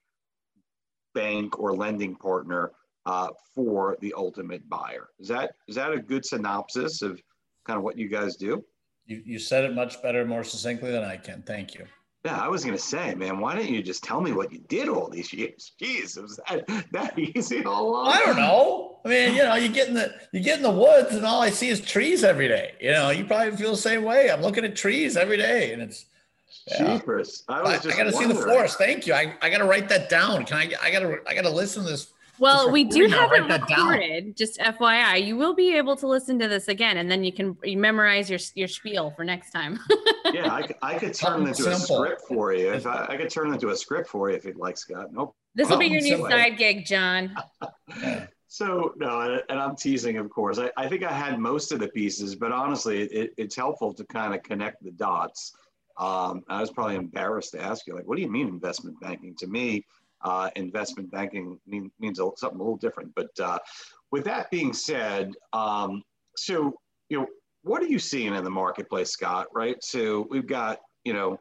bank 1.14 1.58
or 1.58 1.74
lending 1.74 2.14
partner 2.16 2.72
uh, 3.06 3.28
for 3.54 3.96
the 4.00 4.14
ultimate 4.16 4.68
buyer. 4.68 5.08
Is 5.18 5.28
that 5.28 5.52
is 5.68 5.76
that 5.76 5.92
a 5.92 5.98
good 5.98 6.24
synopsis 6.24 7.02
of 7.02 7.20
kind 7.66 7.76
of 7.76 7.84
what 7.84 7.98
you 7.98 8.08
guys 8.08 8.36
do? 8.36 8.64
You, 9.06 9.22
you 9.24 9.38
said 9.38 9.64
it 9.64 9.74
much 9.74 10.02
better, 10.02 10.24
more 10.24 10.44
succinctly 10.44 10.90
than 10.90 11.04
I 11.04 11.16
can. 11.16 11.42
Thank 11.42 11.74
you. 11.74 11.86
Yeah, 12.24 12.40
I 12.40 12.48
was 12.48 12.64
gonna 12.64 12.78
say, 12.78 13.14
man, 13.14 13.38
why 13.38 13.54
didn't 13.54 13.74
you 13.74 13.82
just 13.82 14.02
tell 14.02 14.22
me 14.22 14.32
what 14.32 14.50
you 14.50 14.60
did 14.68 14.88
all 14.88 15.10
these 15.10 15.30
years? 15.30 15.72
Jeez, 15.78 16.16
it 16.16 16.22
was 16.22 16.40
that, 16.48 16.66
that 16.92 17.18
easy 17.36 17.62
all 17.64 17.90
along. 17.90 18.08
I 18.08 18.20
don't 18.20 18.36
know. 18.36 19.00
I 19.04 19.08
mean, 19.08 19.34
you 19.34 19.42
know, 19.42 19.54
you 19.56 19.68
get 19.68 19.88
in 19.88 19.94
the 19.94 20.14
you 20.32 20.40
get 20.40 20.56
in 20.56 20.62
the 20.62 20.70
woods 20.70 21.14
and 21.14 21.26
all 21.26 21.42
I 21.42 21.50
see 21.50 21.68
is 21.68 21.82
trees 21.82 22.24
every 22.24 22.48
day. 22.48 22.72
You 22.80 22.92
know, 22.92 23.10
you 23.10 23.26
probably 23.26 23.54
feel 23.58 23.72
the 23.72 23.76
same 23.76 24.04
way. 24.04 24.30
I'm 24.30 24.40
looking 24.40 24.64
at 24.64 24.74
trees 24.74 25.18
every 25.18 25.36
day 25.36 25.74
and 25.74 25.82
it's 25.82 26.06
yeah. 26.66 26.98
Cheapers. 26.98 27.44
I, 27.48 27.60
I, 27.60 27.74
I 27.74 27.78
gotta 27.78 28.12
see 28.12 28.26
the 28.26 28.34
forest. 28.34 28.78
Thank 28.78 29.06
you. 29.06 29.14
I, 29.14 29.34
I 29.42 29.50
gotta 29.50 29.64
write 29.64 29.88
that 29.88 30.08
down. 30.08 30.44
Can 30.44 30.56
I 30.56 30.72
I 30.82 30.90
gotta 30.90 31.18
I 31.26 31.34
gotta 31.34 31.50
listen 31.50 31.84
to 31.84 31.90
this 31.90 32.14
well, 32.38 32.70
we 32.70 32.84
do 32.84 33.06
have 33.06 33.32
it 33.32 33.42
recorded. 33.42 34.36
Just 34.36 34.58
FYI, 34.58 35.24
you 35.24 35.36
will 35.36 35.54
be 35.54 35.76
able 35.76 35.94
to 35.96 36.06
listen 36.06 36.38
to 36.40 36.48
this 36.48 36.68
again, 36.68 36.96
and 36.96 37.10
then 37.10 37.22
you 37.22 37.32
can 37.32 37.56
you 37.62 37.76
memorize 37.76 38.28
your 38.28 38.40
your 38.54 38.68
spiel 38.68 39.10
for 39.10 39.24
next 39.24 39.50
time. 39.50 39.78
yeah, 40.32 40.52
I, 40.52 40.68
I 40.82 40.98
could 40.98 41.14
turn 41.14 41.42
it 41.42 41.48
into 41.48 41.62
simple. 41.62 42.02
a 42.02 42.06
script 42.06 42.22
for 42.26 42.52
you. 42.52 42.72
If 42.72 42.86
I, 42.86 43.06
I 43.08 43.16
could 43.16 43.30
turn 43.30 43.50
it 43.50 43.54
into 43.54 43.68
a 43.68 43.76
script 43.76 44.08
for 44.08 44.30
you 44.30 44.36
if 44.36 44.44
you'd 44.44 44.56
like, 44.56 44.76
Scott. 44.76 45.12
Nope. 45.12 45.36
This 45.54 45.68
will 45.68 45.78
be 45.78 45.86
your 45.86 46.00
new 46.00 46.28
side 46.28 46.58
gig, 46.58 46.84
John. 46.84 47.36
so 48.48 48.92
no, 48.96 49.40
and 49.48 49.60
I'm 49.60 49.76
teasing, 49.76 50.16
of 50.16 50.28
course. 50.28 50.58
I, 50.58 50.70
I 50.76 50.88
think 50.88 51.04
I 51.04 51.12
had 51.12 51.38
most 51.38 51.70
of 51.70 51.78
the 51.78 51.88
pieces, 51.88 52.34
but 52.34 52.50
honestly, 52.50 53.02
it, 53.02 53.32
it's 53.36 53.54
helpful 53.54 53.94
to 53.94 54.04
kind 54.04 54.34
of 54.34 54.42
connect 54.42 54.82
the 54.82 54.90
dots. 54.90 55.52
Um, 55.96 56.42
I 56.48 56.60
was 56.60 56.70
probably 56.70 56.96
embarrassed 56.96 57.52
to 57.52 57.62
ask 57.62 57.86
you, 57.86 57.94
like, 57.94 58.06
what 58.06 58.16
do 58.16 58.22
you 58.22 58.30
mean 58.30 58.48
investment 58.48 59.00
banking? 59.00 59.34
To 59.36 59.46
me, 59.46 59.84
uh, 60.22 60.50
investment 60.56 61.10
banking 61.10 61.58
mean, 61.66 61.90
means 62.00 62.18
something 62.18 62.58
a 62.58 62.62
little 62.62 62.76
different. 62.76 63.14
But 63.14 63.38
uh, 63.40 63.58
with 64.10 64.24
that 64.24 64.50
being 64.50 64.72
said, 64.72 65.32
um, 65.52 66.02
so 66.36 66.74
you 67.08 67.20
know, 67.20 67.26
what 67.62 67.82
are 67.82 67.86
you 67.86 67.98
seeing 67.98 68.34
in 68.34 68.44
the 68.44 68.50
marketplace, 68.50 69.10
Scott? 69.10 69.46
Right. 69.54 69.82
So 69.82 70.26
we've 70.30 70.46
got 70.46 70.80
you 71.04 71.12
know, 71.12 71.38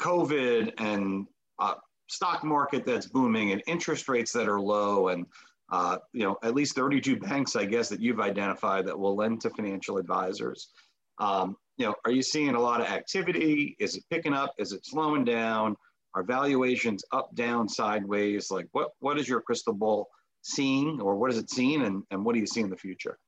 COVID 0.00 0.74
and 0.78 1.26
uh, 1.58 1.74
stock 2.08 2.44
market 2.44 2.86
that's 2.86 3.06
booming 3.06 3.52
and 3.52 3.62
interest 3.66 4.08
rates 4.08 4.32
that 4.32 4.48
are 4.48 4.60
low 4.60 5.08
and 5.08 5.26
uh, 5.72 5.98
you 6.12 6.24
know 6.24 6.36
at 6.42 6.54
least 6.54 6.74
32 6.74 7.16
banks 7.16 7.54
i 7.54 7.64
guess 7.64 7.88
that 7.88 8.00
you've 8.00 8.18
identified 8.18 8.84
that 8.84 8.98
will 8.98 9.14
lend 9.14 9.40
to 9.40 9.50
financial 9.50 9.98
advisors 9.98 10.70
um, 11.18 11.56
you 11.80 11.86
know 11.86 11.94
are 12.04 12.12
you 12.12 12.22
seeing 12.22 12.54
a 12.54 12.60
lot 12.60 12.80
of 12.80 12.86
activity 12.86 13.76
is 13.80 13.96
it 13.96 14.04
picking 14.10 14.34
up 14.34 14.54
is 14.58 14.72
it 14.72 14.86
slowing 14.86 15.24
down 15.24 15.74
are 16.14 16.22
valuations 16.22 17.04
up, 17.12 17.34
down, 17.34 17.68
sideways? 17.68 18.50
Like 18.50 18.66
what, 18.72 18.90
what 19.00 19.18
is 19.18 19.28
your 19.28 19.40
crystal 19.40 19.72
ball 19.72 20.08
seeing 20.42 21.00
or 21.00 21.16
what 21.16 21.30
is 21.30 21.38
it 21.38 21.50
seeing 21.50 21.82
and, 21.82 22.02
and 22.10 22.24
what 22.24 22.34
do 22.34 22.40
you 22.40 22.46
see 22.46 22.60
in 22.60 22.70
the 22.70 22.76
future? 22.76 23.18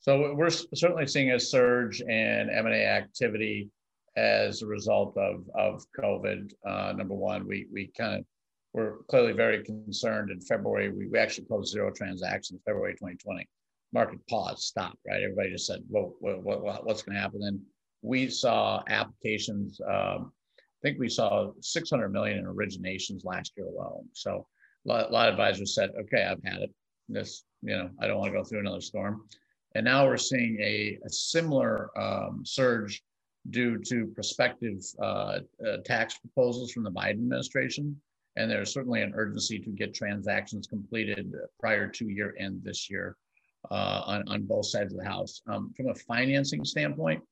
So 0.00 0.34
we're 0.34 0.50
certainly 0.50 1.06
seeing 1.06 1.30
a 1.30 1.40
surge 1.40 2.00
in 2.00 2.50
M&A 2.50 2.86
activity 2.86 3.70
as 4.16 4.62
a 4.62 4.66
result 4.66 5.16
of, 5.16 5.44
of 5.54 5.84
COVID. 5.98 6.52
Uh, 6.66 6.92
number 6.96 7.14
one, 7.14 7.46
we, 7.46 7.66
we 7.72 7.90
kind 7.96 8.18
of 8.18 8.24
were 8.72 9.00
clearly 9.08 9.32
very 9.32 9.62
concerned 9.62 10.30
in 10.30 10.40
February. 10.40 10.90
We, 10.90 11.06
we 11.06 11.18
actually 11.18 11.46
closed 11.46 11.72
zero 11.72 11.92
transactions 11.92 12.60
February 12.66 12.94
2020. 12.94 13.46
Market 13.92 14.26
pause, 14.28 14.64
stop, 14.64 14.98
right? 15.06 15.22
Everybody 15.22 15.52
just 15.52 15.66
said, 15.66 15.80
well, 15.88 16.14
what, 16.18 16.42
what, 16.42 16.84
what's 16.84 17.02
going 17.02 17.14
to 17.14 17.20
happen? 17.20 17.40
Then 17.40 17.60
we 18.02 18.28
saw 18.28 18.82
applications 18.88 19.80
um, 19.88 20.32
I 20.82 20.88
think 20.88 20.98
we 20.98 21.08
saw 21.08 21.52
600 21.60 22.08
million 22.08 22.38
in 22.38 22.44
originations 22.44 23.24
last 23.24 23.52
year 23.56 23.66
alone. 23.66 24.08
So 24.14 24.46
a 24.84 24.88
lot, 24.88 25.10
a 25.10 25.12
lot 25.12 25.28
of 25.28 25.34
advisors 25.34 25.76
said, 25.76 25.90
okay, 25.96 26.24
I've 26.24 26.42
had 26.42 26.62
it. 26.62 26.74
This, 27.08 27.44
you 27.62 27.76
know, 27.76 27.90
I 28.00 28.08
don't 28.08 28.18
want 28.18 28.32
to 28.32 28.38
go 28.38 28.42
through 28.42 28.60
another 28.60 28.80
storm. 28.80 29.22
And 29.76 29.84
now 29.84 30.04
we're 30.06 30.16
seeing 30.16 30.58
a, 30.60 30.98
a 31.04 31.08
similar 31.08 31.96
um, 31.98 32.42
surge 32.44 33.02
due 33.50 33.78
to 33.78 34.06
prospective 34.08 34.82
uh, 35.00 35.38
uh, 35.64 35.76
tax 35.84 36.18
proposals 36.18 36.72
from 36.72 36.82
the 36.82 36.90
Biden 36.90 37.10
administration. 37.10 38.00
And 38.34 38.50
there's 38.50 38.72
certainly 38.72 39.02
an 39.02 39.12
urgency 39.14 39.60
to 39.60 39.70
get 39.70 39.94
transactions 39.94 40.66
completed 40.66 41.32
prior 41.60 41.86
to 41.86 42.08
year 42.08 42.34
end 42.40 42.62
this 42.64 42.90
year 42.90 43.16
uh, 43.70 44.02
on, 44.04 44.24
on 44.26 44.42
both 44.42 44.66
sides 44.66 44.92
of 44.92 44.98
the 44.98 45.04
house. 45.04 45.42
Um, 45.46 45.72
from 45.76 45.90
a 45.90 45.94
financing 45.94 46.64
standpoint, 46.64 47.22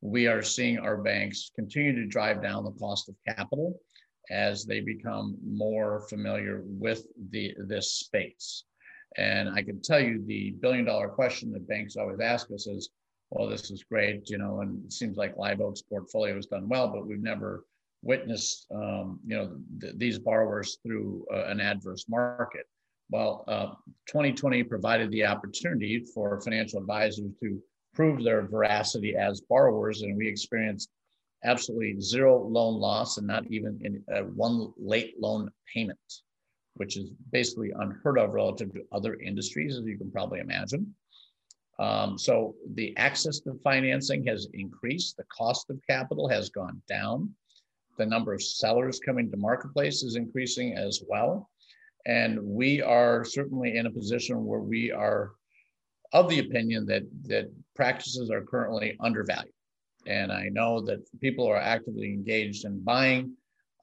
we 0.00 0.26
are 0.26 0.42
seeing 0.42 0.78
our 0.78 0.96
banks 0.96 1.50
continue 1.54 1.94
to 1.94 2.06
drive 2.06 2.42
down 2.42 2.64
the 2.64 2.72
cost 2.72 3.08
of 3.08 3.16
capital 3.26 3.80
as 4.30 4.64
they 4.64 4.80
become 4.80 5.36
more 5.44 6.06
familiar 6.08 6.62
with 6.64 7.06
the 7.30 7.54
this 7.66 7.94
space. 7.94 8.64
And 9.16 9.48
I 9.48 9.62
can 9.62 9.80
tell 9.80 10.00
you 10.00 10.22
the 10.26 10.52
billion 10.60 10.84
dollar 10.84 11.08
question 11.08 11.50
that 11.52 11.66
banks 11.66 11.96
always 11.96 12.20
ask 12.20 12.50
us 12.52 12.66
is, 12.66 12.90
well, 13.30 13.48
this 13.48 13.70
is 13.70 13.84
great, 13.84 14.28
you 14.30 14.38
know, 14.38 14.60
and 14.60 14.84
it 14.84 14.92
seems 14.92 15.16
like 15.16 15.36
Live 15.36 15.60
Oak's 15.60 15.82
portfolio 15.82 16.34
has 16.36 16.46
done 16.46 16.68
well, 16.68 16.88
but 16.88 17.06
we've 17.06 17.22
never 17.22 17.64
witnessed, 18.02 18.66
um, 18.72 19.18
you 19.26 19.36
know, 19.36 19.56
th- 19.80 19.94
these 19.96 20.18
borrowers 20.18 20.78
through 20.82 21.26
uh, 21.32 21.44
an 21.46 21.60
adverse 21.60 22.04
market. 22.08 22.66
Well, 23.10 23.44
uh, 23.48 23.72
2020 24.06 24.62
provided 24.64 25.10
the 25.10 25.24
opportunity 25.24 26.04
for 26.14 26.40
financial 26.40 26.78
advisors 26.78 27.30
to 27.42 27.62
proved 27.94 28.24
their 28.24 28.42
veracity 28.42 29.16
as 29.16 29.40
borrowers, 29.40 30.02
and 30.02 30.16
we 30.16 30.28
experienced 30.28 30.90
absolutely 31.44 32.00
zero 32.00 32.42
loan 32.46 32.74
loss 32.74 33.18
and 33.18 33.26
not 33.26 33.46
even 33.46 33.78
in 33.82 34.02
uh, 34.14 34.22
one 34.22 34.72
late 34.76 35.14
loan 35.20 35.50
payment, 35.72 35.98
which 36.74 36.96
is 36.96 37.10
basically 37.32 37.72
unheard 37.76 38.18
of 38.18 38.32
relative 38.32 38.72
to 38.72 38.82
other 38.92 39.14
industries, 39.14 39.76
as 39.76 39.84
you 39.84 39.96
can 39.96 40.10
probably 40.10 40.40
imagine. 40.40 40.94
Um, 41.78 42.18
so 42.18 42.56
the 42.74 42.96
access 42.96 43.38
to 43.40 43.58
financing 43.62 44.24
has 44.26 44.48
increased. 44.52 45.16
The 45.16 45.24
cost 45.24 45.70
of 45.70 45.80
capital 45.88 46.28
has 46.28 46.50
gone 46.50 46.82
down. 46.88 47.32
The 47.98 48.06
number 48.06 48.32
of 48.32 48.42
sellers 48.42 48.98
coming 48.98 49.30
to 49.30 49.36
marketplace 49.36 50.02
is 50.02 50.16
increasing 50.16 50.74
as 50.76 51.02
well. 51.08 51.48
And 52.06 52.40
we 52.42 52.82
are 52.82 53.24
certainly 53.24 53.76
in 53.76 53.86
a 53.86 53.90
position 53.90 54.44
where 54.44 54.60
we 54.60 54.90
are 54.90 55.32
of 56.12 56.28
the 56.28 56.38
opinion 56.38 56.86
that 56.86 57.02
that 57.24 57.52
practices 57.78 58.28
are 58.28 58.42
currently 58.42 58.96
undervalued. 59.00 59.54
And 60.06 60.32
I 60.32 60.48
know 60.50 60.80
that 60.82 60.98
people 61.20 61.46
are 61.46 61.56
actively 61.56 62.08
engaged 62.12 62.64
in 62.64 62.80
buying. 62.80 63.34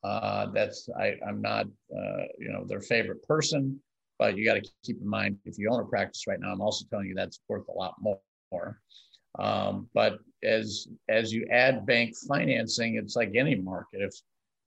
Uh, 0.03 0.47
that's 0.53 0.89
I, 0.99 1.15
am 1.27 1.41
not 1.41 1.65
uh, 1.97 2.23
you 2.38 2.51
know 2.51 2.65
their 2.65 2.81
favorite 2.81 3.23
person, 3.23 3.79
but 4.19 4.38
you 4.38 4.45
got 4.45 4.55
to 4.55 4.69
keep 4.84 5.01
in 5.01 5.08
mind 5.08 5.38
if 5.45 5.58
you 5.58 5.69
own 5.71 5.79
a 5.79 5.86
practice 5.86 6.27
right 6.27 6.39
now, 6.39 6.51
I'm 6.51 6.62
also 6.62 6.86
telling 6.89 7.08
you 7.08 7.15
that's 7.15 7.39
worth 7.47 7.67
a 7.69 7.71
lot 7.71 7.95
more. 8.01 8.79
Um, 9.39 9.89
but 9.93 10.19
as 10.43 10.88
as 11.10 11.34
you 11.34 11.47
add 11.49 11.86
bank 11.86 12.15
financing, 12.27 12.95
it's 12.95 13.15
like 13.15 13.31
any 13.36 13.55
market. 13.55 14.01
If 14.01 14.13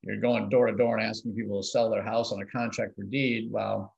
you're 0.02 0.20
going 0.20 0.48
door 0.48 0.66
to 0.66 0.76
door 0.76 0.96
and 0.96 1.06
asking 1.06 1.34
people 1.34 1.60
to 1.60 1.66
sell 1.66 1.90
their 1.90 2.02
house 2.02 2.32
on 2.32 2.40
a 2.40 2.46
contract 2.46 2.96
for 2.96 3.04
deed, 3.04 3.50
well, 3.50 3.94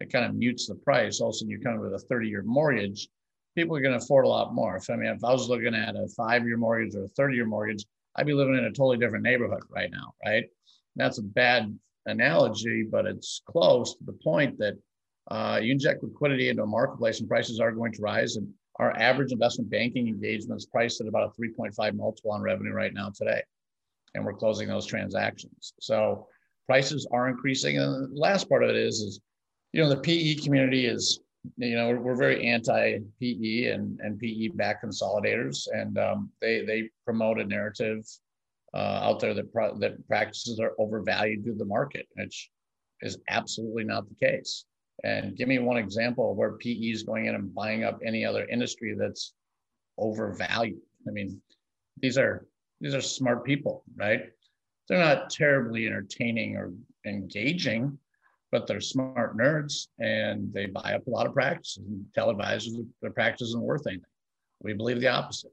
it 0.00 0.12
kind 0.12 0.24
of 0.26 0.34
mutes 0.34 0.66
the 0.66 0.74
price. 0.76 1.20
Also, 1.20 1.46
you 1.46 1.58
come 1.60 1.78
with 1.78 1.94
a 1.94 1.98
30 1.98 2.28
year 2.28 2.42
mortgage, 2.42 3.08
people 3.54 3.76
are 3.76 3.80
going 3.80 3.98
to 3.98 4.04
afford 4.04 4.24
a 4.24 4.28
lot 4.28 4.54
more. 4.54 4.76
If 4.76 4.88
I 4.90 4.96
mean, 4.96 5.10
if 5.10 5.24
I 5.24 5.32
was 5.32 5.48
looking 5.48 5.74
at 5.74 5.96
a 5.96 6.08
five 6.16 6.46
year 6.46 6.56
mortgage 6.56 6.94
or 6.94 7.04
a 7.04 7.08
30 7.08 7.34
year 7.34 7.46
mortgage, 7.46 7.84
I'd 8.16 8.26
be 8.26 8.32
living 8.32 8.56
in 8.56 8.64
a 8.64 8.70
totally 8.70 8.98
different 8.98 9.24
neighborhood 9.24 9.62
right 9.70 9.90
now, 9.90 10.14
right? 10.24 10.44
that's 10.96 11.18
a 11.18 11.22
bad 11.22 11.76
analogy, 12.06 12.82
but 12.90 13.06
it's 13.06 13.42
close 13.46 13.94
to 13.96 14.04
the 14.04 14.18
point 14.24 14.58
that 14.58 14.74
uh, 15.30 15.60
you 15.62 15.72
inject 15.72 16.02
liquidity 16.02 16.48
into 16.48 16.62
a 16.62 16.66
marketplace 16.66 17.20
and 17.20 17.28
prices 17.28 17.60
are 17.60 17.72
going 17.72 17.92
to 17.92 18.02
rise. 18.02 18.36
And 18.36 18.48
our 18.76 18.96
average 18.96 19.32
investment 19.32 19.70
banking 19.70 20.08
engagement 20.08 20.58
is 20.58 20.66
priced 20.66 21.00
at 21.00 21.06
about 21.06 21.32
a 21.36 21.40
3.5 21.40 21.94
multiple 21.94 22.32
on 22.32 22.42
revenue 22.42 22.72
right 22.72 22.92
now 22.92 23.10
today. 23.14 23.42
And 24.14 24.24
we're 24.24 24.34
closing 24.34 24.68
those 24.68 24.86
transactions. 24.86 25.74
So 25.80 26.26
prices 26.66 27.06
are 27.12 27.28
increasing. 27.28 27.78
And 27.78 28.14
the 28.14 28.20
last 28.20 28.48
part 28.48 28.64
of 28.64 28.70
it 28.70 28.76
is, 28.76 29.00
is 29.00 29.20
you 29.72 29.82
know, 29.82 29.88
the 29.88 29.98
PE 29.98 30.36
community 30.36 30.86
is, 30.86 31.20
you 31.56 31.74
know, 31.74 31.90
we're 31.92 32.16
very 32.16 32.46
anti-PE 32.46 33.66
and, 33.66 33.98
and 34.00 34.18
PE 34.18 34.48
back 34.48 34.82
consolidators. 34.82 35.66
And 35.72 35.98
um, 35.98 36.30
they, 36.40 36.64
they 36.64 36.90
promote 37.04 37.40
a 37.40 37.44
narrative 37.44 38.04
uh, 38.74 39.00
out 39.02 39.20
there 39.20 39.34
that, 39.34 39.52
pro- 39.52 39.78
that 39.78 40.06
practices 40.06 40.60
are 40.60 40.72
overvalued 40.78 41.44
to 41.44 41.54
the 41.54 41.64
market, 41.64 42.06
which 42.14 42.50
is 43.02 43.18
absolutely 43.28 43.84
not 43.84 44.04
the 44.08 44.26
case. 44.26 44.64
And 45.02 45.36
give 45.36 45.48
me 45.48 45.58
one 45.58 45.78
example 45.78 46.34
where 46.34 46.52
PE 46.52 46.72
is 46.72 47.02
going 47.02 47.26
in 47.26 47.34
and 47.34 47.54
buying 47.54 47.84
up 47.84 48.00
any 48.04 48.24
other 48.24 48.46
industry 48.46 48.94
that's 48.98 49.32
overvalued. 49.98 50.80
I 51.08 51.10
mean, 51.10 51.40
these 52.00 52.18
are 52.18 52.46
these 52.80 52.94
are 52.94 53.00
smart 53.00 53.44
people, 53.44 53.84
right? 53.96 54.30
They're 54.88 54.98
not 54.98 55.30
terribly 55.30 55.86
entertaining 55.86 56.56
or 56.56 56.72
engaging, 57.06 57.98
but 58.50 58.66
they're 58.66 58.80
smart 58.80 59.36
nerds 59.36 59.88
and 59.98 60.52
they 60.52 60.66
buy 60.66 60.94
up 60.94 61.06
a 61.06 61.10
lot 61.10 61.26
of 61.26 61.34
practices 61.34 61.84
and 61.86 62.04
tell 62.14 62.30
advisors 62.30 62.74
their 63.00 63.10
practice 63.10 63.48
isn't 63.48 63.62
worth 63.62 63.86
anything. 63.86 64.04
We 64.62 64.72
believe 64.72 65.00
the 65.00 65.08
opposite. 65.08 65.52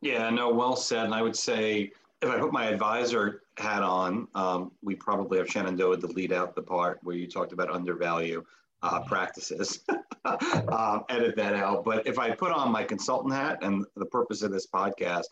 Yeah, 0.00 0.30
no, 0.30 0.52
well 0.52 0.76
said. 0.76 1.06
And 1.06 1.14
I 1.14 1.22
would 1.22 1.36
say 1.36 1.92
if 2.22 2.28
I 2.28 2.38
put 2.38 2.52
my 2.52 2.66
advisor 2.66 3.42
hat 3.56 3.82
on, 3.82 4.28
um, 4.34 4.72
we 4.82 4.94
probably 4.94 5.38
have 5.38 5.48
Shenandoah 5.48 5.98
to 5.98 6.06
lead 6.06 6.32
out 6.32 6.54
the 6.54 6.62
part 6.62 6.98
where 7.02 7.16
you 7.16 7.26
talked 7.26 7.52
about 7.52 7.70
undervalue 7.70 8.44
uh, 8.82 9.00
practices. 9.04 9.80
um, 10.24 11.04
edit 11.08 11.36
that 11.36 11.54
out. 11.54 11.84
But 11.84 12.06
if 12.06 12.18
I 12.18 12.30
put 12.30 12.52
on 12.52 12.70
my 12.70 12.84
consultant 12.84 13.34
hat 13.34 13.58
and 13.62 13.84
the 13.96 14.06
purpose 14.06 14.42
of 14.42 14.52
this 14.52 14.66
podcast, 14.66 15.24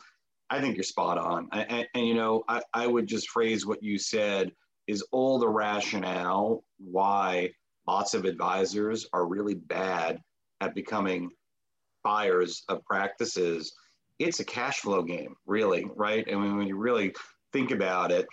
I 0.50 0.60
think 0.60 0.76
you're 0.76 0.84
spot 0.84 1.18
on. 1.18 1.48
And, 1.52 1.70
and, 1.70 1.88
and 1.94 2.06
you 2.06 2.14
know, 2.14 2.44
I, 2.48 2.62
I 2.72 2.86
would 2.86 3.06
just 3.06 3.30
phrase 3.30 3.66
what 3.66 3.82
you 3.82 3.98
said 3.98 4.52
is 4.86 5.02
all 5.12 5.38
the 5.38 5.48
rationale 5.48 6.64
why 6.78 7.50
lots 7.86 8.14
of 8.14 8.24
advisors 8.24 9.06
are 9.12 9.26
really 9.26 9.54
bad 9.54 10.20
at 10.60 10.74
becoming 10.74 11.30
buyers 12.02 12.64
of 12.68 12.84
practices 12.84 13.72
it's 14.18 14.40
a 14.40 14.44
cash 14.44 14.80
flow 14.80 15.02
game, 15.02 15.36
really, 15.46 15.86
right? 15.94 16.26
I 16.30 16.34
mean, 16.34 16.56
when 16.56 16.66
you 16.66 16.76
really 16.76 17.14
think 17.52 17.70
about 17.70 18.10
it, 18.10 18.26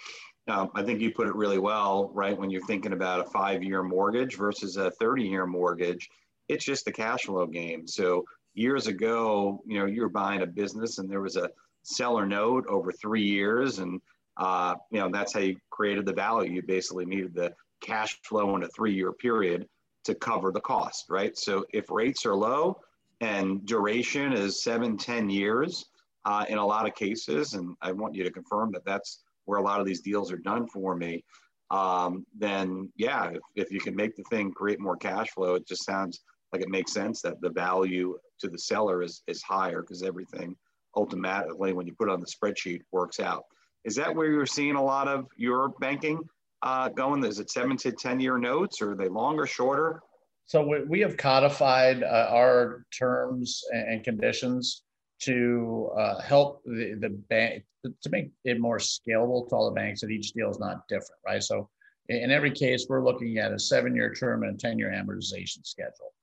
um, 0.48 0.70
I 0.76 0.84
think 0.84 1.00
you 1.00 1.12
put 1.12 1.28
it 1.28 1.36
really 1.36 1.60
well, 1.60 2.12
right? 2.14 2.38
When 2.38 2.50
you're 2.50 2.66
thinking 2.66 2.94
about 2.94 3.26
a 3.26 3.30
five 3.30 3.64
year 3.64 3.84
mortgage 3.84 4.38
versus 4.38 4.78
a 4.78 4.92
30 4.92 5.24
year 5.24 5.46
mortgage, 5.46 6.10
it's 6.50 6.66
just 6.66 6.88
a 6.88 6.92
cash 6.92 7.24
flow 7.24 7.48
game. 7.48 7.88
So 7.88 8.26
years 8.54 8.88
ago, 8.88 9.62
you 9.66 9.80
know, 9.80 9.86
you 9.86 10.02
were 10.02 10.10
buying 10.10 10.42
a 10.42 10.48
business 10.48 10.98
and 10.98 11.10
there 11.10 11.22
was 11.22 11.38
a 11.38 11.50
seller 11.84 12.26
note 12.26 12.66
over 12.68 12.92
three 12.92 13.24
years, 13.24 13.80
and 13.80 14.02
uh, 14.38 14.76
you 14.92 15.00
know 15.00 15.10
that's 15.12 15.34
how 15.34 15.40
you 15.40 15.58
created 15.70 16.06
the 16.06 16.14
value. 16.14 16.52
You 16.52 16.62
basically 16.64 17.06
needed 17.06 17.34
the 17.34 17.54
cash 17.82 18.20
flow 18.24 18.56
in 18.56 18.64
a 18.64 18.68
three 18.70 18.94
year 18.94 19.12
period 19.12 19.68
to 20.06 20.16
cover 20.16 20.52
the 20.52 20.62
cost, 20.62 21.06
right? 21.10 21.38
So 21.38 21.66
if 21.74 21.90
rates 21.90 22.26
are 22.26 22.36
low, 22.36 22.80
and 23.22 23.66
duration 23.66 24.34
is 24.34 24.64
seven, 24.64 24.98
ten 24.98 25.30
years 25.30 25.86
uh, 26.26 26.46
in 26.50 26.58
a 26.58 26.66
lot 26.66 26.88
of 26.88 26.96
cases. 26.96 27.54
And 27.54 27.76
I 27.82 27.92
want 27.92 28.16
you 28.16 28.24
to 28.24 28.32
confirm 28.32 28.72
that 28.74 28.86
that's 28.86 29.24
where 29.46 29.60
a 29.60 29.64
lot 29.64 29.80
of 29.80 29.86
these 29.86 30.02
deals 30.02 30.32
are 30.32 30.38
done 30.38 30.68
for 30.68 30.96
me. 30.96 31.24
Um, 31.72 32.26
then 32.38 32.92
yeah, 32.96 33.32
if, 33.32 33.42
if 33.56 33.72
you 33.72 33.80
can 33.80 33.96
make 33.96 34.16
the 34.16 34.24
thing 34.30 34.52
create 34.52 34.80
more 34.80 34.98
cash 34.98 35.30
flow, 35.32 35.56
it 35.56 35.68
just 35.68 35.86
sounds 35.86 36.22
like 36.52 36.62
it 36.62 36.70
makes 36.70 36.94
sense 36.94 37.22
that 37.22 37.42
the 37.42 37.50
value 37.50 38.18
to 38.40 38.50
the 38.50 38.60
seller 38.60 39.02
is, 39.02 39.24
is 39.28 39.42
higher 39.42 39.82
because 39.82 40.04
everything 40.04 40.56
ultimately, 40.96 41.74
when 41.74 41.88
you 41.88 41.94
put 41.94 42.10
it 42.10 42.12
on 42.12 42.20
the 42.20 42.28
spreadsheet, 42.28 42.82
works 42.92 43.20
out. 43.20 43.46
Is 43.86 43.96
that 43.96 44.16
where 44.16 44.32
you're 44.32 44.46
seeing 44.46 44.76
a 44.76 44.84
lot 44.84 45.08
of 45.08 45.28
your 45.38 45.70
banking 45.80 46.20
uh, 46.62 46.90
going? 46.90 47.24
Is 47.26 47.40
it 47.40 47.50
seven 47.50 47.78
to 47.78 47.92
10 47.92 48.20
year 48.20 48.38
notes 48.38 48.82
or 48.82 48.92
are 48.92 48.96
they 48.96 49.10
longer, 49.10 49.46
shorter? 49.46 50.02
So 50.46 50.66
we, 50.66 50.84
we 50.84 51.00
have 51.02 51.18
codified 51.18 52.04
uh, 52.04 52.28
our 52.30 52.86
terms 52.98 53.64
and, 53.72 54.04
conditions 54.04 54.84
to 55.22 55.90
uh, 55.98 56.22
help 56.22 56.62
the, 56.66 56.96
the 57.00 57.10
bank 57.10 57.64
to 58.02 58.10
make 58.10 58.32
it 58.46 58.60
more 58.60 58.78
scalable 58.78 59.48
to 59.50 59.56
all 59.56 59.70
the 59.70 59.76
banks 59.76 60.02
that 60.02 60.10
each 60.10 60.32
deal 60.32 60.50
is 60.50 60.60
not 60.60 60.88
different, 60.88 61.20
right? 61.26 61.44
So 61.44 61.70
in 62.10 62.32
every 62.32 62.52
case, 62.52 62.86
we're 62.90 63.04
looking 63.04 63.38
at 63.38 63.52
a 63.52 63.60
seven-year 63.60 64.14
term 64.14 64.44
and 64.44 64.62
a 64.62 64.68
10-year 64.68 64.92
amortization 64.92 65.66
schedule 65.66 66.14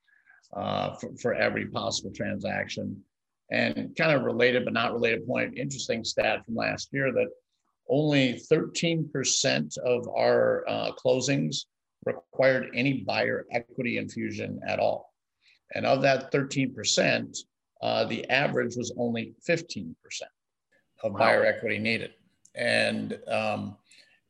uh, 0.54 0.94
for, 0.94 1.10
for 1.20 1.34
every 1.34 1.66
possible 1.66 2.12
transaction. 2.14 3.02
And 3.50 3.96
kind 3.96 4.12
of 4.12 4.22
related 4.22 4.64
but 4.64 4.74
not 4.74 4.92
related 4.92 5.26
point, 5.26 5.58
interesting 5.58 6.04
stat 6.04 6.44
from 6.44 6.54
last 6.54 6.90
year 6.92 7.12
that 7.12 7.26
only 7.90 8.40
13% 8.50 9.78
of 9.78 10.08
our 10.08 10.64
uh, 10.68 10.92
closings 10.92 11.66
required 12.06 12.70
any 12.74 13.02
buyer 13.02 13.46
equity 13.52 13.98
infusion 13.98 14.60
at 14.66 14.78
all. 14.78 15.12
And 15.74 15.84
of 15.84 16.02
that 16.02 16.32
13%, 16.32 17.36
uh, 17.82 18.04
the 18.04 18.28
average 18.30 18.76
was 18.76 18.92
only 18.96 19.34
15% 19.48 19.94
of 21.02 21.12
wow. 21.12 21.18
buyer 21.18 21.44
equity 21.44 21.78
needed. 21.78 22.12
And 22.54 23.18
um, 23.28 23.76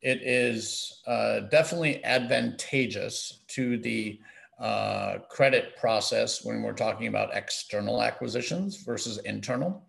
it 0.01 0.21
is 0.23 1.01
uh, 1.07 1.41
definitely 1.41 2.03
advantageous 2.03 3.43
to 3.49 3.77
the 3.77 4.19
uh, 4.59 5.19
credit 5.29 5.75
process 5.77 6.45
when 6.45 6.61
we're 6.61 6.73
talking 6.73 7.07
about 7.07 7.35
external 7.35 8.01
acquisitions 8.01 8.83
versus 8.83 9.17
internal. 9.19 9.87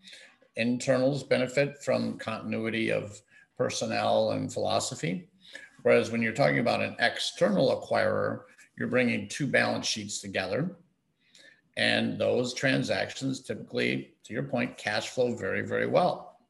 Internals 0.57 1.23
benefit 1.23 1.83
from 1.83 2.19
continuity 2.19 2.91
of 2.91 3.21
personnel 3.63 4.33
and 4.33 4.53
philosophy. 4.53 5.29
Whereas 5.85 6.11
when 6.11 6.21
you're 6.21 6.33
talking 6.33 6.59
about 6.59 6.83
an 6.83 6.97
external 6.99 7.67
acquirer, 7.81 8.41
you're 8.77 8.89
bringing 8.89 9.29
two 9.29 9.47
balance 9.47 9.87
sheets 9.87 10.21
together. 10.21 10.77
And 11.77 12.19
those 12.19 12.55
transactions 12.55 13.41
typically, 13.41 14.15
to 14.25 14.33
your 14.33 14.43
point, 14.43 14.77
cash 14.77 15.11
flow 15.11 15.37
very, 15.37 15.63
very 15.63 15.87
well. 15.87 16.41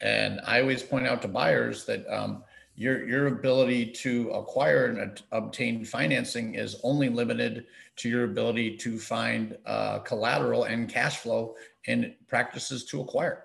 And 0.00 0.40
I 0.46 0.62
always 0.62 0.82
point 0.82 1.06
out 1.06 1.20
to 1.22 1.28
buyers 1.28 1.84
that 1.84 2.06
um, 2.08 2.42
your, 2.74 3.06
your 3.06 3.26
ability 3.26 3.92
to 4.04 4.30
acquire 4.30 4.86
and 4.86 5.22
obtain 5.30 5.84
financing 5.84 6.54
is 6.54 6.80
only 6.82 7.10
limited 7.10 7.66
to 7.96 8.08
your 8.08 8.24
ability 8.24 8.78
to 8.78 8.98
find 8.98 9.58
uh, 9.66 9.98
collateral 10.00 10.64
and 10.64 10.88
cash 10.88 11.18
flow 11.18 11.54
and 11.86 12.14
practices 12.28 12.86
to 12.86 13.02
acquire. 13.02 13.43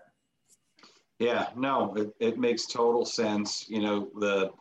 Yeah, 1.19 1.49
no, 1.55 1.93
it, 1.95 2.13
it 2.19 2.39
makes 2.39 2.65
total 2.65 3.05
sense. 3.05 3.65
You 3.69 3.82
know, 3.82 4.10
the 4.19 4.51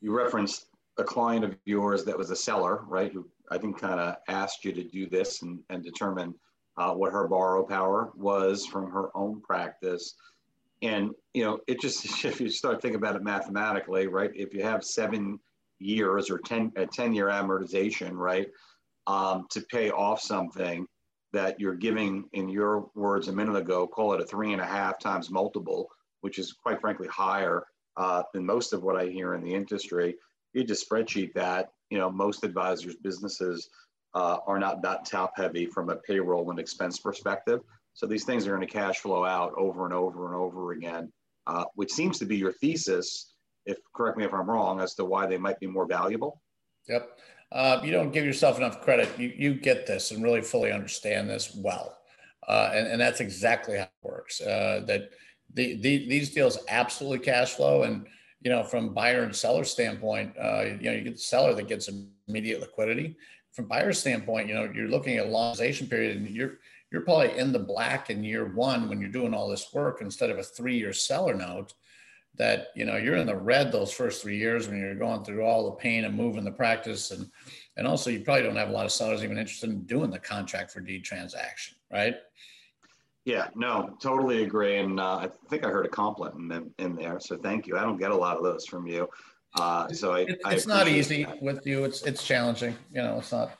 you 0.00 0.12
referenced 0.12 0.66
a 0.98 1.04
client 1.04 1.44
of 1.44 1.56
yours 1.64 2.04
that 2.04 2.18
was 2.18 2.30
a 2.30 2.36
seller, 2.36 2.82
right? 2.86 3.12
Who 3.12 3.26
I 3.50 3.58
think 3.58 3.80
kind 3.80 4.00
of 4.00 4.16
asked 4.28 4.64
you 4.64 4.72
to 4.72 4.84
do 4.84 5.08
this 5.08 5.42
and, 5.42 5.60
and 5.70 5.82
determine 5.82 6.34
uh, 6.76 6.92
what 6.94 7.12
her 7.12 7.28
borrow 7.28 7.64
power 7.64 8.10
was 8.14 8.66
from 8.66 8.90
her 8.90 9.16
own 9.16 9.40
practice. 9.40 10.14
And, 10.82 11.10
you 11.34 11.44
know, 11.44 11.58
it 11.66 11.80
just, 11.80 12.24
if 12.24 12.40
you 12.40 12.48
start 12.48 12.80
thinking 12.80 12.96
about 12.96 13.16
it 13.16 13.22
mathematically, 13.22 14.06
right? 14.06 14.30
If 14.34 14.54
you 14.54 14.62
have 14.62 14.84
seven 14.84 15.38
years 15.78 16.30
or 16.30 16.38
10, 16.38 16.72
a 16.76 16.86
10 16.86 17.14
year 17.14 17.26
amortization, 17.26 18.12
right? 18.12 18.48
Um, 19.06 19.46
to 19.50 19.60
pay 19.62 19.90
off 19.90 20.20
something 20.20 20.86
that 21.32 21.58
you're 21.58 21.74
giving, 21.74 22.24
in 22.32 22.48
your 22.48 22.90
words 22.94 23.28
a 23.28 23.32
minute 23.32 23.56
ago, 23.56 23.86
call 23.86 24.12
it 24.14 24.20
a 24.20 24.24
three 24.24 24.52
and 24.52 24.60
a 24.60 24.66
half 24.66 24.98
times 24.98 25.30
multiple, 25.30 25.88
which 26.20 26.38
is 26.38 26.52
quite 26.52 26.80
frankly 26.80 27.08
higher 27.08 27.64
uh, 27.96 28.22
than 28.32 28.44
most 28.44 28.72
of 28.72 28.82
what 28.82 28.96
I 28.96 29.06
hear 29.06 29.34
in 29.34 29.42
the 29.42 29.54
industry. 29.54 30.16
You 30.52 30.64
just 30.64 30.88
spreadsheet 30.88 31.32
that. 31.34 31.70
You 31.90 31.98
know, 31.98 32.10
most 32.10 32.44
advisors' 32.44 32.96
businesses 32.96 33.68
uh, 34.14 34.38
are 34.46 34.58
not 34.58 34.82
that 34.82 35.04
top 35.04 35.32
heavy 35.36 35.66
from 35.66 35.90
a 35.90 35.96
payroll 35.96 36.50
and 36.50 36.58
expense 36.58 36.98
perspective. 36.98 37.60
So 37.94 38.06
these 38.06 38.24
things 38.24 38.46
are 38.46 38.56
going 38.56 38.66
to 38.66 38.72
cash 38.72 38.98
flow 38.98 39.24
out 39.24 39.52
over 39.56 39.84
and 39.84 39.94
over 39.94 40.26
and 40.26 40.34
over 40.34 40.72
again, 40.72 41.12
uh, 41.46 41.64
which 41.74 41.92
seems 41.92 42.18
to 42.20 42.24
be 42.24 42.36
your 42.36 42.52
thesis. 42.52 43.34
If 43.66 43.78
correct 43.94 44.16
me 44.16 44.24
if 44.24 44.32
I'm 44.32 44.48
wrong, 44.48 44.80
as 44.80 44.94
to 44.94 45.04
why 45.04 45.26
they 45.26 45.36
might 45.36 45.60
be 45.60 45.66
more 45.66 45.86
valuable. 45.86 46.40
Yep. 46.88 47.18
Uh, 47.52 47.80
you 47.84 47.90
don't 47.90 48.12
give 48.12 48.24
yourself 48.24 48.56
enough 48.56 48.80
credit. 48.80 49.08
You, 49.18 49.32
you 49.36 49.54
get 49.54 49.86
this 49.86 50.12
and 50.12 50.22
really 50.22 50.40
fully 50.40 50.72
understand 50.72 51.28
this 51.28 51.54
well. 51.54 51.98
Uh, 52.46 52.70
and, 52.72 52.86
and 52.86 53.00
that's 53.00 53.20
exactly 53.20 53.76
how 53.76 53.84
it 53.84 53.90
works. 54.02 54.40
Uh, 54.40 54.82
that 54.86 55.10
the, 55.54 55.74
the, 55.76 56.08
these 56.08 56.30
deals 56.30 56.58
absolutely 56.68 57.18
cash 57.18 57.54
flow. 57.54 57.82
And, 57.82 58.06
you 58.42 58.50
know, 58.50 58.62
from 58.62 58.94
buyer 58.94 59.22
and 59.22 59.34
seller 59.34 59.64
standpoint, 59.64 60.34
uh, 60.38 60.64
you 60.80 60.90
know, 60.90 60.92
you 60.92 61.02
get 61.02 61.14
the 61.14 61.20
seller 61.20 61.54
that 61.54 61.68
gets 61.68 61.90
immediate 62.28 62.60
liquidity. 62.60 63.16
From 63.52 63.66
buyer 63.66 63.92
standpoint, 63.92 64.48
you 64.48 64.54
know, 64.54 64.70
you're 64.72 64.88
looking 64.88 65.16
at 65.16 65.26
a 65.26 65.28
longization 65.28 65.90
period 65.90 66.16
and 66.16 66.30
you're, 66.30 66.58
you're 66.90 67.02
probably 67.02 67.36
in 67.36 67.52
the 67.52 67.58
black 67.58 68.10
in 68.10 68.24
year 68.24 68.46
one 68.54 68.88
when 68.88 69.00
you're 69.00 69.10
doing 69.10 69.34
all 69.34 69.48
this 69.48 69.72
work 69.72 70.00
instead 70.00 70.30
of 70.30 70.38
a 70.38 70.42
three-year 70.42 70.92
seller 70.92 71.34
note 71.34 71.74
that 72.36 72.68
you 72.74 72.84
know 72.84 72.96
you're 72.96 73.16
in 73.16 73.26
the 73.26 73.36
red 73.36 73.72
those 73.72 73.92
first 73.92 74.22
three 74.22 74.36
years 74.36 74.68
when 74.68 74.78
you're 74.78 74.94
going 74.94 75.24
through 75.24 75.44
all 75.44 75.66
the 75.66 75.76
pain 75.76 76.04
of 76.04 76.14
moving 76.14 76.44
the 76.44 76.50
practice 76.50 77.10
and 77.10 77.28
and 77.76 77.86
also 77.86 78.10
you 78.10 78.20
probably 78.20 78.42
don't 78.42 78.56
have 78.56 78.68
a 78.68 78.72
lot 78.72 78.86
of 78.86 78.92
sellers 78.92 79.24
even 79.24 79.38
interested 79.38 79.70
in 79.70 79.82
doing 79.82 80.10
the 80.10 80.18
contract 80.18 80.70
for 80.70 80.80
deed 80.80 81.04
transaction 81.04 81.76
right 81.92 82.16
yeah 83.24 83.48
no 83.54 83.96
totally 84.00 84.42
agree 84.42 84.78
and 84.78 84.98
uh, 84.98 85.16
i 85.16 85.28
think 85.48 85.64
i 85.64 85.68
heard 85.68 85.86
a 85.86 85.88
compliment 85.88 86.52
in, 86.52 86.84
in 86.84 86.96
there 86.96 87.20
so 87.20 87.36
thank 87.36 87.66
you 87.66 87.76
i 87.76 87.82
don't 87.82 87.98
get 87.98 88.10
a 88.10 88.16
lot 88.16 88.36
of 88.36 88.42
those 88.42 88.66
from 88.66 88.86
you 88.86 89.08
uh, 89.58 89.88
so 89.88 90.12
I, 90.12 90.20
it's, 90.20 90.42
it's 90.46 90.66
not 90.66 90.86
easy 90.86 91.24
that. 91.24 91.42
with 91.42 91.66
you 91.66 91.84
it's 91.84 92.02
it's 92.02 92.22
challenging 92.24 92.76
you 92.92 93.02
know 93.02 93.18
it's 93.18 93.32
not 93.32 93.52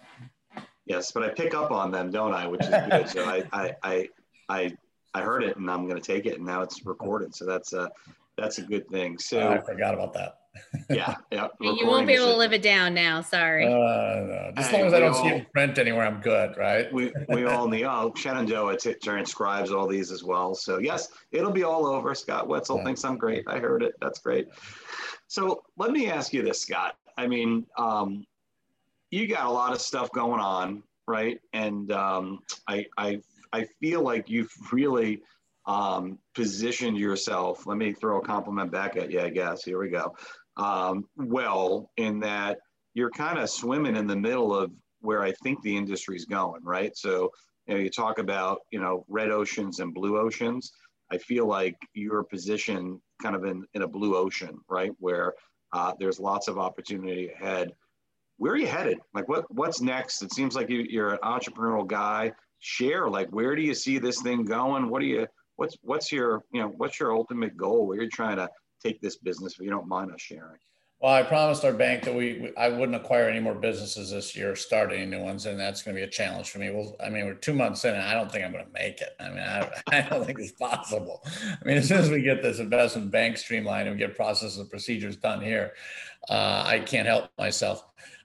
Yes, 0.91 1.13
but 1.13 1.23
I 1.23 1.29
pick 1.29 1.55
up 1.55 1.71
on 1.71 1.93
them, 1.93 2.11
don't 2.11 2.35
I? 2.35 2.49
Which 2.49 2.63
is 2.63 2.69
good. 2.69 3.09
so 3.09 3.25
I, 3.25 3.45
I, 3.53 3.77
I, 3.85 4.09
I, 4.49 4.77
I 5.15 5.21
heard 5.21 5.45
it, 5.45 5.57
and 5.57 5.71
I'm 5.71 5.87
going 5.87 6.01
to 6.01 6.05
take 6.05 6.27
it, 6.27 6.39
and 6.39 6.45
now 6.45 6.63
it's 6.63 6.85
recorded. 6.85 7.33
So 7.33 7.47
that's 7.47 7.73
a, 7.73 7.89
that's 8.37 8.59
a 8.59 8.63
good 8.63 8.89
thing. 8.89 9.17
So 9.17 9.53
I 9.53 9.59
forgot 9.59 9.95
about 9.95 10.13
that. 10.15 10.40
Yeah, 10.89 11.17
yeah. 11.31 11.49
You 11.61 11.87
won't 11.87 12.07
be 12.07 12.15
able 12.15 12.27
to 12.27 12.37
live 12.37 12.53
it 12.53 12.63
down 12.63 12.95
now. 12.95 13.21
Sorry. 13.21 13.67
Uh, 13.67 13.71
no. 13.71 14.53
As 14.57 14.73
long 14.73 14.83
as 14.83 14.93
I 14.93 15.01
don't 15.01 15.15
all, 15.15 15.23
see 15.23 15.29
it 15.29 15.53
print 15.53 15.79
anywhere, 15.79 16.07
I'm 16.07 16.21
good, 16.21 16.57
right? 16.57 16.93
we 16.93 17.13
we 17.29 17.45
all 17.45 17.69
need. 17.69 17.85
Oh, 17.85 18.13
Shenandoah 18.17 18.77
t- 18.79 18.95
transcribes 19.03 19.71
all 19.71 19.87
these 19.87 20.11
as 20.11 20.25
well. 20.25 20.55
So 20.55 20.79
yes, 20.79 21.09
it'll 21.33 21.53
be 21.53 21.63
all 21.63 21.87
over. 21.87 22.15
Scott 22.15 22.49
Wetzel 22.49 22.79
yeah. 22.79 22.85
thinks 22.85 23.05
I'm 23.05 23.17
great. 23.17 23.45
I 23.47 23.59
heard 23.59 23.83
it. 23.83 23.95
That's 24.01 24.19
great. 24.19 24.49
So 25.29 25.63
let 25.77 25.93
me 25.93 26.11
ask 26.11 26.33
you 26.33 26.43
this, 26.43 26.61
Scott. 26.61 26.97
I 27.17 27.27
mean, 27.27 27.67
um, 27.79 28.27
you 29.11 29.27
got 29.27 29.47
a 29.47 29.51
lot 29.51 29.73
of 29.73 29.81
stuff 29.81 30.11
going 30.13 30.41
on, 30.41 30.83
right? 31.07 31.39
And 31.53 31.93
um, 31.93 32.41
I, 32.69 32.87
I, 32.97 33.21
I 33.53 33.67
feel 33.81 34.03
like 34.03 34.31
you've 34.31 34.53
really 34.73 35.23
um, 35.67 36.19
positioned 36.35 36.97
yourself. 36.97 37.67
Let 37.67 37.77
me 37.77 37.93
throw 37.93 38.19
a 38.19 38.25
compliment 38.25 38.73
back 38.73 38.97
at 38.97 39.11
you, 39.11 39.21
I 39.21 39.31
guess. 39.31 39.65
Here 39.65 39.79
we 39.79 39.89
go. 39.89 40.15
Um, 40.61 41.07
well, 41.17 41.91
in 41.97 42.21
that 42.21 42.59
you're 42.95 43.11
kind 43.11 43.39
of 43.39 43.49
swimming 43.49 43.97
in 43.97 44.07
the 44.07 44.17
middle 44.17 44.55
of 44.55 44.71
where 45.01 45.23
I 45.23 45.33
think 45.43 45.63
the 45.63 45.77
industry's 45.77 46.27
going, 46.27 46.63
right? 46.63 46.97
So, 46.97 47.31
you 47.67 47.75
know, 47.75 47.81
you 47.81 47.91
talk 47.91 48.19
about, 48.19 48.61
you 48.71 48.81
know, 48.81 49.05
red 49.09 49.31
oceans 49.31 49.81
and 49.81 49.95
blue 49.95 50.19
oceans. 50.19 50.73
I 51.11 51.19
feel 51.19 51.47
like 51.47 51.77
your 51.95 52.23
position 52.25 53.01
kind 53.23 53.35
of 53.35 53.45
in, 53.45 53.65
in 53.75 53.83
a 53.83 53.89
blue 53.89 54.17
ocean, 54.17 54.59
right? 54.69 54.93
Where 54.99 55.35
uh, 55.73 55.93
there's 55.99 56.21
lots 56.21 56.49
of 56.49 56.59
opportunity 56.59 57.31
ahead 57.31 57.73
where 58.41 58.55
are 58.55 58.57
you 58.57 58.67
headed? 58.67 58.99
Like 59.13 59.29
what 59.29 59.45
what's 59.55 59.83
next? 59.83 60.23
It 60.23 60.33
seems 60.33 60.57
like 60.57 60.71
you, 60.71 60.87
you're 60.89 61.13
an 61.13 61.19
entrepreneurial 61.23 61.87
guy. 61.87 62.33
Share 62.61 63.07
like 63.07 63.29
where 63.29 63.55
do 63.55 63.61
you 63.61 63.75
see 63.75 63.99
this 63.99 64.23
thing 64.23 64.47
going? 64.47 64.89
What 64.89 65.01
do 65.01 65.07
you 65.07 65.27
what's 65.57 65.77
what's 65.83 66.11
your 66.11 66.43
you 66.51 66.63
know 66.63 66.69
what's 66.79 66.99
your 66.99 67.15
ultimate 67.15 67.55
goal? 67.55 67.87
Where 67.87 68.01
you're 68.01 68.09
trying 68.09 68.37
to 68.37 68.49
take 68.81 69.01
this 69.01 69.17
business? 69.17 69.55
If 69.55 69.61
you 69.61 69.71
don't 69.71 69.89
mind 69.89 70.13
us 70.13 70.21
sharing. 70.21 70.59
Well, 71.01 71.15
I 71.15 71.23
promised 71.23 71.65
our 71.65 71.73
bank 71.73 72.05
that 72.05 72.15
we, 72.15 72.41
we, 72.41 72.57
I 72.59 72.69
wouldn't 72.69 72.95
acquire 72.95 73.27
any 73.27 73.41
more 73.41 73.55
businesses 73.55 74.11
this 74.11 74.37
year, 74.37 74.55
start 74.55 74.93
any 74.93 75.07
new 75.07 75.23
ones, 75.23 75.47
and 75.47 75.59
that's 75.59 75.81
going 75.81 75.97
to 75.97 75.99
be 75.99 76.05
a 76.05 76.11
challenge 76.11 76.51
for 76.51 76.59
me. 76.59 76.71
Well, 76.71 76.95
I 77.03 77.09
mean, 77.09 77.25
we're 77.25 77.35
two 77.35 77.55
months 77.55 77.87
in, 77.87 77.95
and 77.95 78.03
I 78.03 78.13
don't 78.13 78.31
think 78.31 78.45
I'm 78.45 78.53
going 78.53 78.67
to 78.67 78.73
make 78.73 79.01
it. 79.01 79.17
I 79.19 79.29
mean, 79.31 79.39
I, 79.39 79.71
I 79.97 80.03
don't 80.03 80.27
think 80.27 80.41
it's 80.41 80.53
possible. 80.53 81.25
I 81.25 81.65
mean, 81.65 81.79
as 81.79 81.89
soon 81.89 82.01
as 82.01 82.11
we 82.11 82.21
get 82.21 82.43
this 82.43 82.59
investment 82.59 83.11
bank 83.11 83.39
streamlined 83.39 83.89
and 83.89 83.97
we 83.97 83.99
get 83.99 84.15
processes 84.15 84.59
and 84.59 84.69
procedures 84.69 85.17
done 85.17 85.41
here, 85.41 85.73
uh, 86.29 86.65
I 86.67 86.81
can't 86.81 87.09
help 87.09 87.31
myself. 87.39 87.83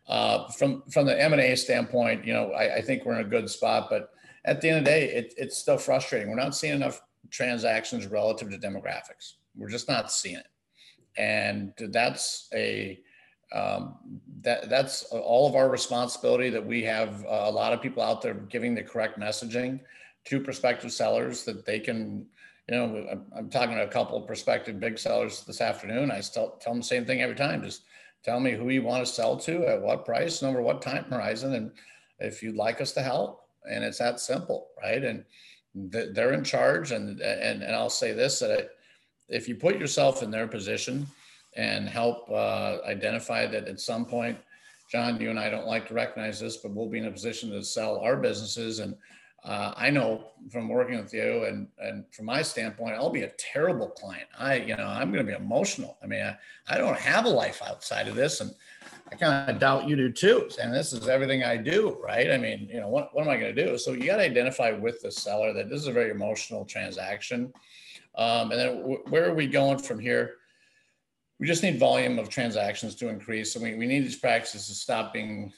Uh, 0.10 0.50
from 0.50 0.84
from 0.92 1.06
the 1.06 1.20
M 1.20 1.32
and 1.32 1.42
A 1.42 1.56
standpoint, 1.56 2.26
you 2.26 2.34
know, 2.34 2.52
I, 2.52 2.76
I, 2.76 2.82
think 2.82 3.06
we're 3.06 3.20
in 3.20 3.26
a 3.26 3.30
good 3.30 3.50
spot, 3.50 3.88
but 3.90 4.12
at 4.44 4.62
the 4.62 4.70
end 4.70 4.80
of 4.80 4.86
the 4.86 4.92
day, 4.92 5.06
it, 5.12 5.34
it's 5.36 5.58
still 5.58 5.80
frustrating. 5.80 6.30
We're 6.30 6.36
not 6.36 6.56
seeing 6.56 6.76
enough 6.76 7.02
transactions 7.32 8.06
relative 8.06 8.52
to 8.52 8.58
demographics. 8.58 9.36
We're 9.58 9.70
just 9.70 9.88
not 9.88 10.12
seeing 10.12 10.38
it, 10.38 10.48
and 11.18 11.74
that's 11.78 12.48
a 12.54 13.00
um, 13.54 13.96
that 14.42 14.70
that's 14.70 15.04
all 15.04 15.48
of 15.48 15.56
our 15.56 15.70
responsibility. 15.70 16.50
That 16.50 16.66
we 16.66 16.84
have 16.84 17.24
a 17.28 17.52
lot 17.52 17.74
of 17.74 17.82
people 17.82 18.04
out 18.04 18.22
there 18.22 18.34
giving 18.34 18.76
the 18.76 18.84
correct 18.84 19.20
messaging 19.20 19.80
to 20.26 20.40
prospective 20.40 20.92
sellers 20.92 21.44
that 21.46 21.66
they 21.66 21.80
can. 21.80 22.26
You 22.70 22.76
know, 22.76 23.08
I'm, 23.12 23.26
I'm 23.38 23.50
talking 23.50 23.76
to 23.76 23.84
a 23.84 23.88
couple 23.88 24.18
of 24.18 24.26
prospective 24.26 24.80
big 24.80 24.98
sellers 24.98 25.44
this 25.44 25.62
afternoon. 25.62 26.10
I 26.10 26.22
still 26.22 26.58
tell 26.60 26.74
them 26.74 26.82
the 26.82 26.88
same 26.88 27.06
thing 27.06 27.22
every 27.22 27.36
time. 27.36 27.62
Just 27.62 27.84
tell 28.26 28.40
me 28.40 28.54
who 28.54 28.70
you 28.70 28.82
want 28.82 29.06
to 29.06 29.12
sell 29.12 29.38
to 29.38 29.68
at 29.68 29.80
what 29.80 30.04
price 30.04 30.42
and 30.42 30.50
over 30.50 30.62
what 30.62 30.82
time 30.82 31.06
horizon 31.06 31.54
and 31.54 31.72
if 32.20 32.42
you'd 32.42 32.56
like 32.56 32.82
us 32.82 32.92
to 32.92 33.02
help 33.02 33.48
and 33.70 33.84
it's 33.84 34.00
that 34.00 34.20
simple 34.20 34.70
right 34.82 35.04
and 35.04 35.24
they're 35.76 36.34
in 36.34 36.44
charge 36.44 36.92
and 36.92 37.22
and, 37.22 37.62
and 37.62 37.76
i'll 37.76 37.90
say 37.90 38.14
this 38.14 38.40
that 38.40 38.70
if 39.30 39.48
you 39.48 39.56
put 39.56 39.78
yourself 39.78 40.24
in 40.24 40.32
their 40.32 40.48
position 40.48 41.08
and 41.56 41.88
help 41.88 42.30
uh, 42.30 42.78
identify 42.86 43.46
that 43.46 43.68
at 43.68 43.80
some 43.80 44.06
point 44.06 44.38
john 44.92 45.20
you 45.20 45.30
and 45.30 45.40
i 45.40 45.50
don't 45.50 45.68
like 45.68 45.88
to 45.88 45.94
recognize 45.94 46.40
this 46.40 46.58
but 46.58 46.72
we'll 46.72 46.90
be 46.90 47.00
in 47.00 47.06
a 47.06 47.12
position 47.12 47.50
to 47.50 47.64
sell 47.64 48.00
our 48.00 48.18
businesses 48.18 48.80
and 48.80 48.96
uh, 49.46 49.74
I 49.78 49.92
know 49.92 50.32
from 50.52 50.68
working 50.68 50.98
with 50.98 51.14
you 51.14 51.46
and, 51.46 51.68
and 51.78 52.04
from 52.12 52.26
my 52.26 52.42
standpoint, 52.42 52.96
I'll 52.96 53.12
be 53.12 53.22
a 53.22 53.32
terrible 53.38 53.90
client. 53.90 54.28
I, 54.40 54.56
you 54.56 54.76
know, 54.76 54.88
I'm 54.88 55.12
going 55.12 55.24
to 55.24 55.32
be 55.32 55.38
emotional. 55.38 55.98
I 56.04 56.08
mean, 56.08 56.24
I, 56.24 56.36
I 56.68 56.80
don't 56.80 56.98
have 56.98 57.26
a 57.26 57.30
life 57.30 57.62
outside 57.64 58.08
of 58.08 58.16
this 58.16 58.42
and 58.42 58.52
I 59.12 59.16
kind 59.16 59.52
of 59.52 59.60
doubt 59.60 59.88
you 59.88 59.96
do 59.96 60.12
too. 60.12 60.50
And 60.60 60.74
this 60.74 60.94
is 60.94 61.08
everything 61.08 61.44
I 61.44 61.58
do, 61.58 61.96
right? 62.04 62.32
I 62.32 62.38
mean, 62.38 62.68
you 62.74 62.80
know, 62.80 62.88
what, 62.88 63.14
what 63.14 63.22
am 63.22 63.30
I 63.30 63.38
going 63.38 63.56
to 63.56 63.66
do? 63.66 63.78
So 63.78 63.92
you 63.92 64.08
got 64.08 64.18
to 64.18 64.24
identify 64.24 64.72
with 64.72 65.02
the 65.02 65.12
seller 65.12 65.54
that 65.54 65.70
this 65.70 65.82
is 65.82 65.88
a 65.88 65.94
very 65.94 66.10
emotional 66.10 66.66
transaction. 66.66 67.54
Um, 68.18 68.52
and 68.52 68.60
then 68.60 68.82
w- 68.82 69.04
where 69.10 69.30
are 69.30 69.34
we 69.34 69.48
going 69.48 69.78
from 69.78 70.00
here? 70.00 70.36
We 71.40 71.48
just 71.48 71.64
need 71.64 71.80
volume 71.80 72.18
of 72.18 72.30
transactions 72.30 72.96
to 72.96 73.10
increase. 73.10 73.54
So 73.54 73.60
we, 73.60 73.76
we 73.76 73.88
need 73.88 74.02
these 74.02 74.16
practices 74.16 74.68
to 74.68 74.74
stop 74.74 75.14
being 75.14 75.52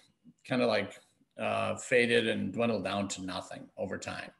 kind 0.48 0.62
of 0.62 0.68
like 0.68 1.00
uh, 1.40 1.76
faded 1.76 2.28
and 2.28 2.52
dwindled 2.52 2.84
down 2.84 3.08
to 3.10 3.24
nothing 3.24 3.68
over 3.78 3.98
time. 3.98 4.32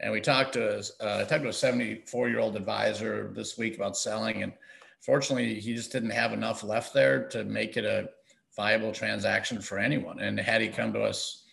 And 0.00 0.12
we 0.12 0.20
talked 0.20 0.54
to 0.54 0.78
uh, 0.78 1.18
I 1.20 1.24
talked 1.24 1.42
to 1.42 1.48
a 1.48 1.52
74 1.52 2.28
year 2.30 2.38
old 2.38 2.56
advisor 2.56 3.30
this 3.34 3.58
week 3.58 3.76
about 3.76 3.96
selling, 3.96 4.42
and 4.42 4.52
fortunately, 5.00 5.60
he 5.60 5.74
just 5.74 5.92
didn't 5.92 6.10
have 6.10 6.32
enough 6.32 6.64
left 6.64 6.94
there 6.94 7.28
to 7.28 7.44
make 7.44 7.76
it 7.76 7.84
a 7.84 8.08
viable 8.56 8.92
transaction 8.92 9.60
for 9.60 9.78
anyone. 9.78 10.20
And 10.20 10.40
had 10.40 10.62
he 10.62 10.68
come 10.68 10.92
to 10.94 11.02
us 11.02 11.44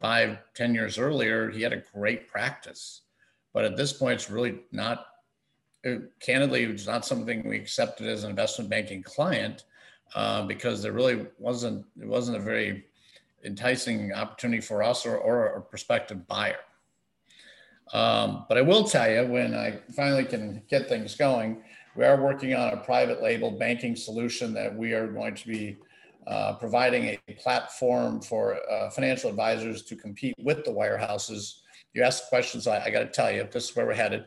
five, 0.00 0.38
ten 0.54 0.74
years 0.74 0.98
earlier, 0.98 1.50
he 1.50 1.62
had 1.62 1.72
a 1.72 1.82
great 1.94 2.28
practice. 2.28 3.02
But 3.54 3.64
at 3.64 3.76
this 3.76 3.92
point, 3.92 4.14
it's 4.14 4.30
really 4.30 4.60
not. 4.70 5.06
It, 5.84 6.18
candidly, 6.20 6.64
it's 6.64 6.86
not 6.86 7.04
something 7.04 7.46
we 7.48 7.56
accepted 7.56 8.08
as 8.08 8.24
an 8.24 8.30
investment 8.30 8.70
banking 8.70 9.02
client 9.02 9.64
uh, 10.14 10.46
because 10.46 10.82
there 10.82 10.92
really 10.92 11.26
wasn't. 11.38 11.84
It 12.00 12.08
wasn't 12.08 12.38
a 12.38 12.40
very 12.40 12.86
enticing 13.44 14.12
opportunity 14.12 14.60
for 14.60 14.82
us 14.82 15.04
or, 15.04 15.18
or 15.18 15.46
a 15.46 15.60
prospective 15.60 16.26
buyer. 16.26 16.56
Um, 17.92 18.46
but 18.48 18.56
I 18.56 18.62
will 18.62 18.84
tell 18.84 19.10
you, 19.10 19.30
when 19.30 19.54
I 19.54 19.78
finally 19.94 20.24
can 20.24 20.62
get 20.68 20.88
things 20.88 21.14
going, 21.14 21.62
we 21.94 22.04
are 22.04 22.20
working 22.20 22.54
on 22.54 22.72
a 22.72 22.78
private 22.78 23.22
label 23.22 23.50
banking 23.50 23.94
solution 23.94 24.54
that 24.54 24.74
we 24.74 24.94
are 24.94 25.06
going 25.06 25.34
to 25.34 25.46
be 25.46 25.76
uh, 26.26 26.54
providing 26.54 27.18
a 27.28 27.32
platform 27.34 28.20
for 28.20 28.58
uh, 28.70 28.90
financial 28.90 29.28
advisors 29.28 29.82
to 29.82 29.94
compete 29.94 30.34
with 30.38 30.64
the 30.64 30.70
wirehouses. 30.70 31.60
You 31.92 32.02
asked 32.02 32.28
questions, 32.28 32.66
I, 32.66 32.82
I 32.84 32.90
got 32.90 33.00
to 33.00 33.06
tell 33.06 33.30
you, 33.30 33.46
this 33.52 33.70
is 33.70 33.76
where 33.76 33.86
we're 33.86 33.94
headed. 33.94 34.24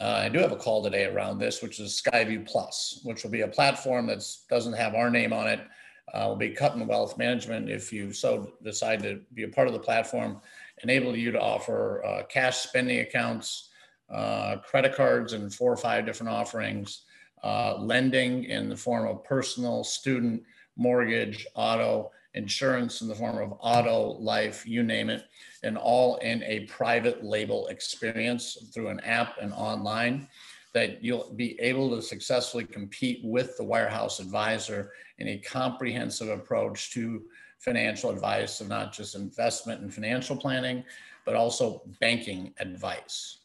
Uh, 0.00 0.20
I 0.24 0.28
do 0.28 0.38
have 0.38 0.52
a 0.52 0.56
call 0.56 0.82
today 0.82 1.04
around 1.04 1.38
this, 1.38 1.62
which 1.62 1.80
is 1.80 2.00
Skyview 2.00 2.46
Plus, 2.46 3.00
which 3.04 3.22
will 3.22 3.30
be 3.30 3.42
a 3.42 3.48
platform 3.48 4.06
that 4.06 4.24
doesn't 4.50 4.72
have 4.74 4.94
our 4.94 5.10
name 5.10 5.32
on 5.32 5.46
it 5.46 5.60
uh, 6.12 6.26
will 6.28 6.36
be 6.36 6.50
Cutton 6.50 6.86
Wealth 6.86 7.16
Management 7.16 7.70
if 7.70 7.92
you 7.92 8.12
so 8.12 8.52
decide 8.62 9.02
to 9.02 9.20
be 9.32 9.44
a 9.44 9.48
part 9.48 9.68
of 9.68 9.72
the 9.72 9.80
platform, 9.80 10.40
enable 10.82 11.16
you 11.16 11.30
to 11.32 11.40
offer 11.40 12.04
uh, 12.04 12.22
cash 12.24 12.58
spending 12.58 13.00
accounts, 13.00 13.70
uh, 14.10 14.56
credit 14.58 14.94
cards 14.94 15.32
and 15.32 15.52
four 15.52 15.72
or 15.72 15.76
five 15.76 16.04
different 16.04 16.32
offerings, 16.32 17.02
uh, 17.42 17.76
lending 17.78 18.44
in 18.44 18.68
the 18.68 18.76
form 18.76 19.08
of 19.08 19.24
personal, 19.24 19.82
student, 19.82 20.42
mortgage, 20.76 21.46
auto, 21.54 22.10
insurance 22.34 23.00
in 23.00 23.08
the 23.08 23.14
form 23.14 23.38
of 23.38 23.56
auto, 23.60 24.12
life, 24.20 24.66
you 24.66 24.82
name 24.82 25.08
it, 25.08 25.24
and 25.62 25.78
all 25.78 26.16
in 26.16 26.42
a 26.42 26.60
private 26.66 27.24
label 27.24 27.66
experience 27.68 28.70
through 28.72 28.88
an 28.88 29.00
app 29.00 29.36
and 29.40 29.52
online 29.52 30.28
that 30.72 31.02
you'll 31.02 31.32
be 31.36 31.58
able 31.60 31.94
to 31.94 32.02
successfully 32.02 32.64
compete 32.64 33.20
with 33.22 33.56
the 33.56 33.62
wirehouse 33.62 34.18
advisor 34.18 34.92
in 35.18 35.28
a 35.28 35.38
comprehensive 35.38 36.28
approach 36.28 36.92
to 36.92 37.22
financial 37.60 38.10
advice 38.10 38.60
of 38.60 38.68
not 38.68 38.92
just 38.92 39.14
investment 39.14 39.80
and 39.80 39.94
financial 39.94 40.36
planning, 40.36 40.84
but 41.24 41.36
also 41.36 41.82
banking 42.00 42.52
advice, 42.58 43.38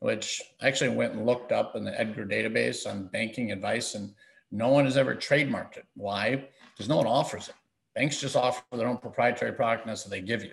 which 0.00 0.42
I 0.60 0.68
actually 0.68 0.90
went 0.90 1.14
and 1.14 1.26
looked 1.26 1.52
up 1.52 1.74
in 1.74 1.84
the 1.84 1.98
Edgar 1.98 2.26
database 2.26 2.88
on 2.88 3.08
banking 3.08 3.50
advice, 3.50 3.94
and 3.94 4.14
no 4.52 4.68
one 4.68 4.84
has 4.84 4.98
ever 4.98 5.16
trademarked 5.16 5.78
it. 5.78 5.86
Why? 5.94 6.48
Because 6.72 6.88
no 6.88 6.98
one 6.98 7.06
offers 7.06 7.48
it. 7.48 7.54
Banks 7.94 8.20
just 8.20 8.36
offer 8.36 8.62
their 8.72 8.88
own 8.88 8.98
proprietary 8.98 9.52
product, 9.52 9.82
and 9.82 9.90
that's 9.90 10.04
what 10.04 10.10
they 10.10 10.20
give 10.20 10.42
you. 10.42 10.52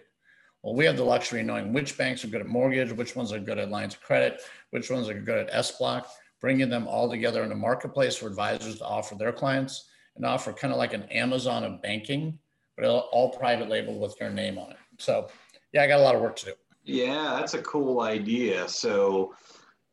Well, 0.62 0.76
we 0.76 0.86
have 0.86 0.98
the 0.98 1.04
luxury 1.04 1.42
of 1.42 1.48
knowing 1.48 1.74
which 1.74 1.98
banks 1.98 2.24
are 2.24 2.28
good 2.28 2.42
at 2.42 2.48
mortgage, 2.48 2.92
which 2.92 3.16
ones 3.16 3.32
are 3.32 3.40
good 3.40 3.58
at 3.58 3.72
lines 3.72 3.96
of 3.96 4.02
credit, 4.02 4.42
which 4.70 4.92
ones 4.92 5.10
are 5.10 5.20
good 5.20 5.40
at 5.40 5.52
SBLOC, 5.52 6.06
bringing 6.40 6.70
them 6.70 6.88
all 6.88 7.10
together 7.10 7.44
in 7.44 7.52
a 7.52 7.56
marketplace 7.56 8.16
for 8.16 8.28
advisors 8.28 8.78
to 8.78 8.86
offer 8.86 9.16
their 9.16 9.32
clients 9.32 9.90
and 10.16 10.26
offer 10.26 10.54
kind 10.54 10.72
of 10.72 10.78
like 10.78 10.94
an 10.94 11.04
Amazon 11.04 11.64
of 11.64 11.82
banking, 11.82 12.38
but 12.78 12.86
all 12.86 13.30
private 13.30 13.70
label 13.70 14.00
with 14.00 14.16
your 14.20 14.30
name 14.30 14.60
on 14.60 14.72
it. 14.72 14.78
So, 15.00 15.30
yeah, 15.74 15.82
I 15.82 15.88
got 15.88 16.00
a 16.00 16.04
lot 16.04 16.16
of 16.16 16.22
work 16.22 16.36
to 16.38 16.46
do. 16.46 16.54
Yeah, 16.84 17.38
that's 17.40 17.56
a 17.56 17.62
cool 17.64 18.02
idea. 18.02 18.68
So, 18.68 19.34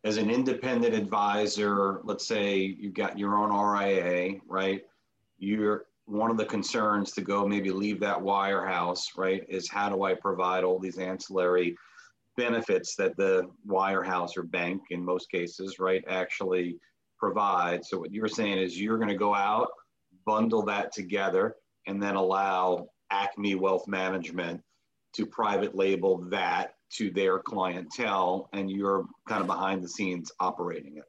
as 0.04 0.16
an 0.16 0.30
independent 0.30 0.94
advisor, 0.94 2.00
let's 2.04 2.26
say 2.26 2.56
you've 2.58 2.94
got 2.94 3.18
your 3.18 3.36
own 3.36 3.50
RIA, 3.50 4.40
right? 4.46 4.82
You're 5.38 5.86
one 6.08 6.30
of 6.30 6.38
the 6.38 6.44
concerns 6.44 7.12
to 7.12 7.20
go 7.20 7.46
maybe 7.46 7.70
leave 7.70 8.00
that 8.00 8.18
wirehouse, 8.18 9.16
right? 9.16 9.44
Is 9.48 9.68
how 9.68 9.90
do 9.90 10.04
I 10.04 10.14
provide 10.14 10.64
all 10.64 10.78
these 10.78 10.98
ancillary 10.98 11.76
benefits 12.36 12.96
that 12.96 13.16
the 13.16 13.48
wirehouse 13.66 14.36
or 14.36 14.42
bank, 14.42 14.80
in 14.90 15.04
most 15.04 15.30
cases, 15.30 15.78
right, 15.78 16.02
actually 16.08 16.78
provide? 17.18 17.84
So 17.84 17.98
what 17.98 18.10
you're 18.10 18.26
saying 18.26 18.56
is 18.58 18.80
you're 18.80 18.96
going 18.96 19.10
to 19.10 19.16
go 19.16 19.34
out, 19.34 19.68
bundle 20.24 20.62
that 20.62 20.92
together, 20.92 21.56
and 21.86 22.02
then 22.02 22.14
allow 22.14 22.86
Acme 23.10 23.54
Wealth 23.54 23.86
Management 23.86 24.62
to 25.14 25.26
private 25.26 25.74
label 25.74 26.18
that 26.30 26.74
to 26.94 27.10
their 27.10 27.38
clientele, 27.38 28.48
and 28.54 28.70
you're 28.70 29.04
kind 29.28 29.42
of 29.42 29.46
behind 29.46 29.84
the 29.84 29.88
scenes 29.88 30.32
operating 30.40 30.96
it. 30.96 31.04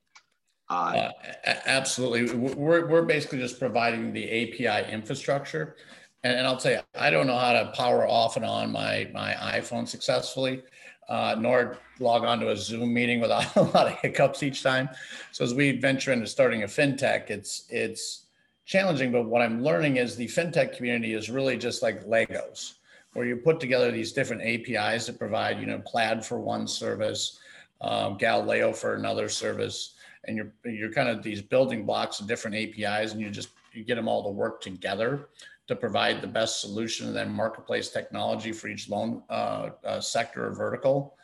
Uh, 0.70 1.10
uh, 1.48 1.54
absolutely. 1.66 2.36
We're, 2.36 2.88
we're 2.88 3.02
basically 3.02 3.40
just 3.40 3.60
providing 3.60 4.14
the 4.14 4.26
API 4.26 4.92
infrastructure. 4.92 5.76
And, 6.24 6.38
and, 6.38 6.46
I'll 6.46 6.58
tell 6.58 6.74
you, 6.74 6.80
I 6.96 7.10
don't 7.10 7.28
know 7.28 7.38
how 7.38 7.54
to 7.54 7.72
power 7.76 8.08
off 8.08 8.36
and 8.36 8.46
on 8.46 8.72
my, 8.72 9.10
my 9.14 9.34
iPhone 9.34 9.88
successfully, 9.88 10.62
uh, 11.08 11.36
nor 11.40 11.78
log 12.00 12.24
on 12.24 12.40
to 12.42 12.52
a 12.52 12.58
Zoom 12.58 12.94
meeting 12.94 13.20
without 13.20 13.56
a 13.56 13.64
lot 13.64 13.88
of 13.88 13.94
hiccups 13.94 14.44
each 14.44 14.62
time. 14.62 14.90
So 15.32 15.44
as 15.44 15.54
we 15.54 15.80
venture 15.80 16.12
into 16.12 16.28
starting 16.28 16.64
a 16.64 16.68
fintech, 16.68 17.30
it's, 17.30 17.66
it's 17.70 18.26
challenging. 18.66 19.12
But 19.12 19.26
what 19.26 19.42
I'm 19.42 19.64
learning 19.64 19.98
is 19.98 20.16
the 20.16 20.28
fintech 20.28 20.76
community 20.78 21.14
is 21.14 21.30
really 21.30 21.58
just 21.58 21.82
like 21.82 22.06
Legos 22.06 22.74
where 23.14 23.26
you 23.26 23.36
put 23.36 23.60
together 23.60 23.92
these 23.92 24.12
different 24.12 24.42
APIs 24.42 25.08
that 25.08 25.18
provide, 25.18 25.60
you 25.60 25.66
know, 25.66 25.82
Plaid 25.86 26.24
for 26.24 26.40
one 26.40 26.68
service, 26.68 27.40
um, 27.82 28.18
Galileo 28.18 28.72
for 28.72 28.96
another 28.96 29.30
service, 29.30 29.96
and 30.26 30.36
you're 30.38 30.52
you're 30.66 30.92
kind 30.92 31.10
of 31.10 31.24
these 31.24 31.42
building 31.42 31.86
blocks 31.86 32.20
of 32.20 32.28
different 32.28 32.56
APIs, 32.56 33.14
and 33.14 33.22
you 33.22 33.30
just 33.30 33.50
you 33.74 33.84
get 33.84 33.96
them 33.96 34.08
all 34.08 34.24
to 34.24 34.30
work 34.30 34.62
together 34.62 35.30
to 35.68 35.76
provide 35.76 36.20
the 36.20 36.28
best 36.28 36.62
solution 36.62 37.08
and 37.08 37.16
then 37.16 37.32
marketplace 37.32 37.90
technology 37.90 38.52
for 38.52 38.68
each 38.68 38.90
loan 38.90 39.22
uh, 39.30 39.70
uh, 39.86 40.02
sector 40.02 40.48
or 40.48 40.52
vertical 40.52 41.16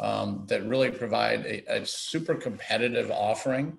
um, 0.00 0.44
that 0.48 0.66
really 0.66 0.90
provide 0.90 1.46
a, 1.46 1.76
a 1.76 1.86
super 1.86 2.34
competitive 2.34 3.12
offering 3.12 3.78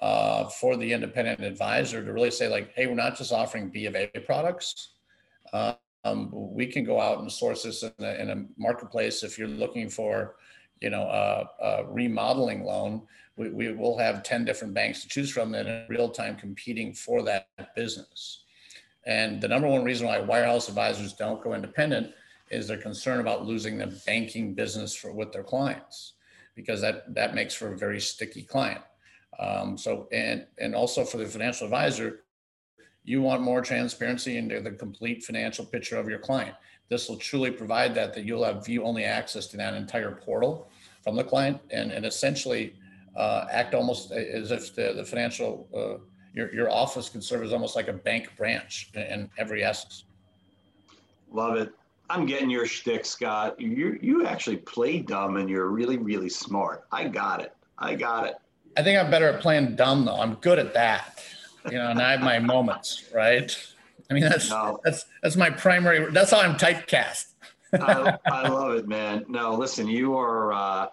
uh, 0.00 0.48
for 0.48 0.76
the 0.76 0.90
independent 0.90 1.40
advisor 1.40 2.02
to 2.04 2.12
really 2.12 2.30
say 2.30 2.48
like, 2.48 2.72
hey, 2.74 2.86
we're 2.86 2.94
not 2.94 3.16
just 3.16 3.32
offering 3.32 3.68
B 3.68 3.86
of 3.86 3.94
A 3.94 4.06
products. 4.24 4.94
Um, 5.52 6.30
we 6.32 6.66
can 6.66 6.84
go 6.84 7.00
out 7.00 7.20
and 7.20 7.30
source 7.30 7.64
this 7.64 7.82
in 7.82 7.92
a, 7.98 8.14
in 8.14 8.30
a 8.30 8.44
marketplace. 8.56 9.22
If 9.22 9.38
you're 9.38 9.48
looking 9.48 9.90
for, 9.90 10.36
you 10.80 10.90
know, 10.90 11.02
a, 11.02 11.48
a 11.62 11.84
remodeling 11.86 12.64
loan, 12.64 13.02
we, 13.38 13.50
we 13.50 13.72
will 13.72 13.96
have 13.96 14.22
10 14.22 14.44
different 14.44 14.74
banks 14.74 15.02
to 15.02 15.08
choose 15.08 15.30
from 15.30 15.52
that 15.52 15.66
in 15.66 15.86
real 15.88 16.10
time 16.10 16.36
competing 16.36 16.92
for 16.92 17.22
that 17.22 17.48
business. 17.74 18.44
And 19.06 19.40
the 19.40 19.48
number 19.48 19.68
one 19.68 19.84
reason 19.84 20.06
why 20.06 20.18
wirehouse 20.18 20.68
advisors 20.68 21.14
don't 21.14 21.42
go 21.42 21.54
independent 21.54 22.12
is 22.50 22.66
their 22.66 22.78
concern 22.78 23.20
about 23.20 23.46
losing 23.46 23.78
the 23.78 23.98
banking 24.06 24.54
business 24.54 24.94
for 24.94 25.12
with 25.12 25.32
their 25.32 25.44
clients 25.44 26.14
because 26.56 26.80
that 26.80 27.14
that 27.14 27.34
makes 27.34 27.54
for 27.54 27.72
a 27.72 27.78
very 27.78 28.00
sticky 28.00 28.42
client. 28.42 28.80
Um, 29.38 29.78
so 29.78 30.08
and 30.12 30.46
and 30.58 30.74
also 30.74 31.04
for 31.04 31.18
the 31.18 31.26
financial 31.26 31.66
advisor, 31.66 32.24
you 33.04 33.22
want 33.22 33.42
more 33.42 33.62
transparency 33.62 34.36
into 34.36 34.60
the 34.60 34.72
complete 34.72 35.22
financial 35.22 35.64
picture 35.64 35.96
of 35.96 36.08
your 36.08 36.18
client. 36.18 36.54
This 36.88 37.08
will 37.08 37.16
truly 37.16 37.50
provide 37.50 37.94
that, 37.94 38.14
that 38.14 38.24
you'll 38.24 38.44
have 38.44 38.64
view 38.64 38.82
only 38.82 39.04
access 39.04 39.46
to 39.48 39.56
that 39.58 39.74
entire 39.74 40.12
portal 40.12 40.68
from 41.04 41.16
the 41.16 41.24
client 41.24 41.60
and, 41.70 41.92
and 41.92 42.04
essentially 42.04 42.74
uh, 43.16 43.46
act 43.50 43.74
almost 43.74 44.12
as 44.12 44.50
if 44.50 44.74
the, 44.74 44.92
the 44.94 45.04
financial, 45.04 45.68
uh, 45.76 46.02
your, 46.34 46.54
your 46.54 46.70
office 46.70 47.08
can 47.08 47.20
serve 47.20 47.42
as 47.42 47.52
almost 47.52 47.76
like 47.76 47.88
a 47.88 47.92
bank 47.92 48.36
branch 48.36 48.90
in, 48.94 49.02
in 49.02 49.30
every 49.38 49.64
essence. 49.64 50.04
Love 51.30 51.56
it. 51.56 51.72
I'm 52.10 52.24
getting 52.24 52.48
your 52.48 52.64
shtick, 52.64 53.04
Scott. 53.04 53.60
You 53.60 53.98
you 54.00 54.24
actually 54.24 54.56
play 54.56 54.98
dumb 55.00 55.36
and 55.36 55.46
you're 55.46 55.68
really 55.68 55.98
really 55.98 56.30
smart. 56.30 56.84
I 56.90 57.06
got 57.06 57.42
it. 57.42 57.54
I 57.78 57.96
got 57.96 58.26
it. 58.26 58.36
I 58.78 58.82
think 58.82 58.98
I'm 58.98 59.10
better 59.10 59.28
at 59.28 59.42
playing 59.42 59.76
dumb 59.76 60.06
though. 60.06 60.16
I'm 60.16 60.36
good 60.36 60.58
at 60.58 60.72
that 60.72 61.22
you 61.70 61.78
know, 61.78 61.90
and 61.90 62.00
I 62.00 62.12
have 62.12 62.20
my 62.20 62.38
moments, 62.38 63.04
right? 63.14 63.56
I 64.10 64.14
mean, 64.14 64.22
that's 64.22 64.50
no. 64.50 64.80
that's 64.84 65.04
that's 65.22 65.36
my 65.36 65.50
primary. 65.50 66.10
That's 66.12 66.30
how 66.30 66.40
I'm 66.40 66.54
typecast. 66.54 67.26
I, 67.74 68.16
I, 68.26 68.48
love 68.48 68.76
it, 68.76 68.88
man. 68.88 69.26
No, 69.28 69.54
listen, 69.54 69.86
you 69.86 70.16
are 70.16 70.52
uh, 70.52 70.86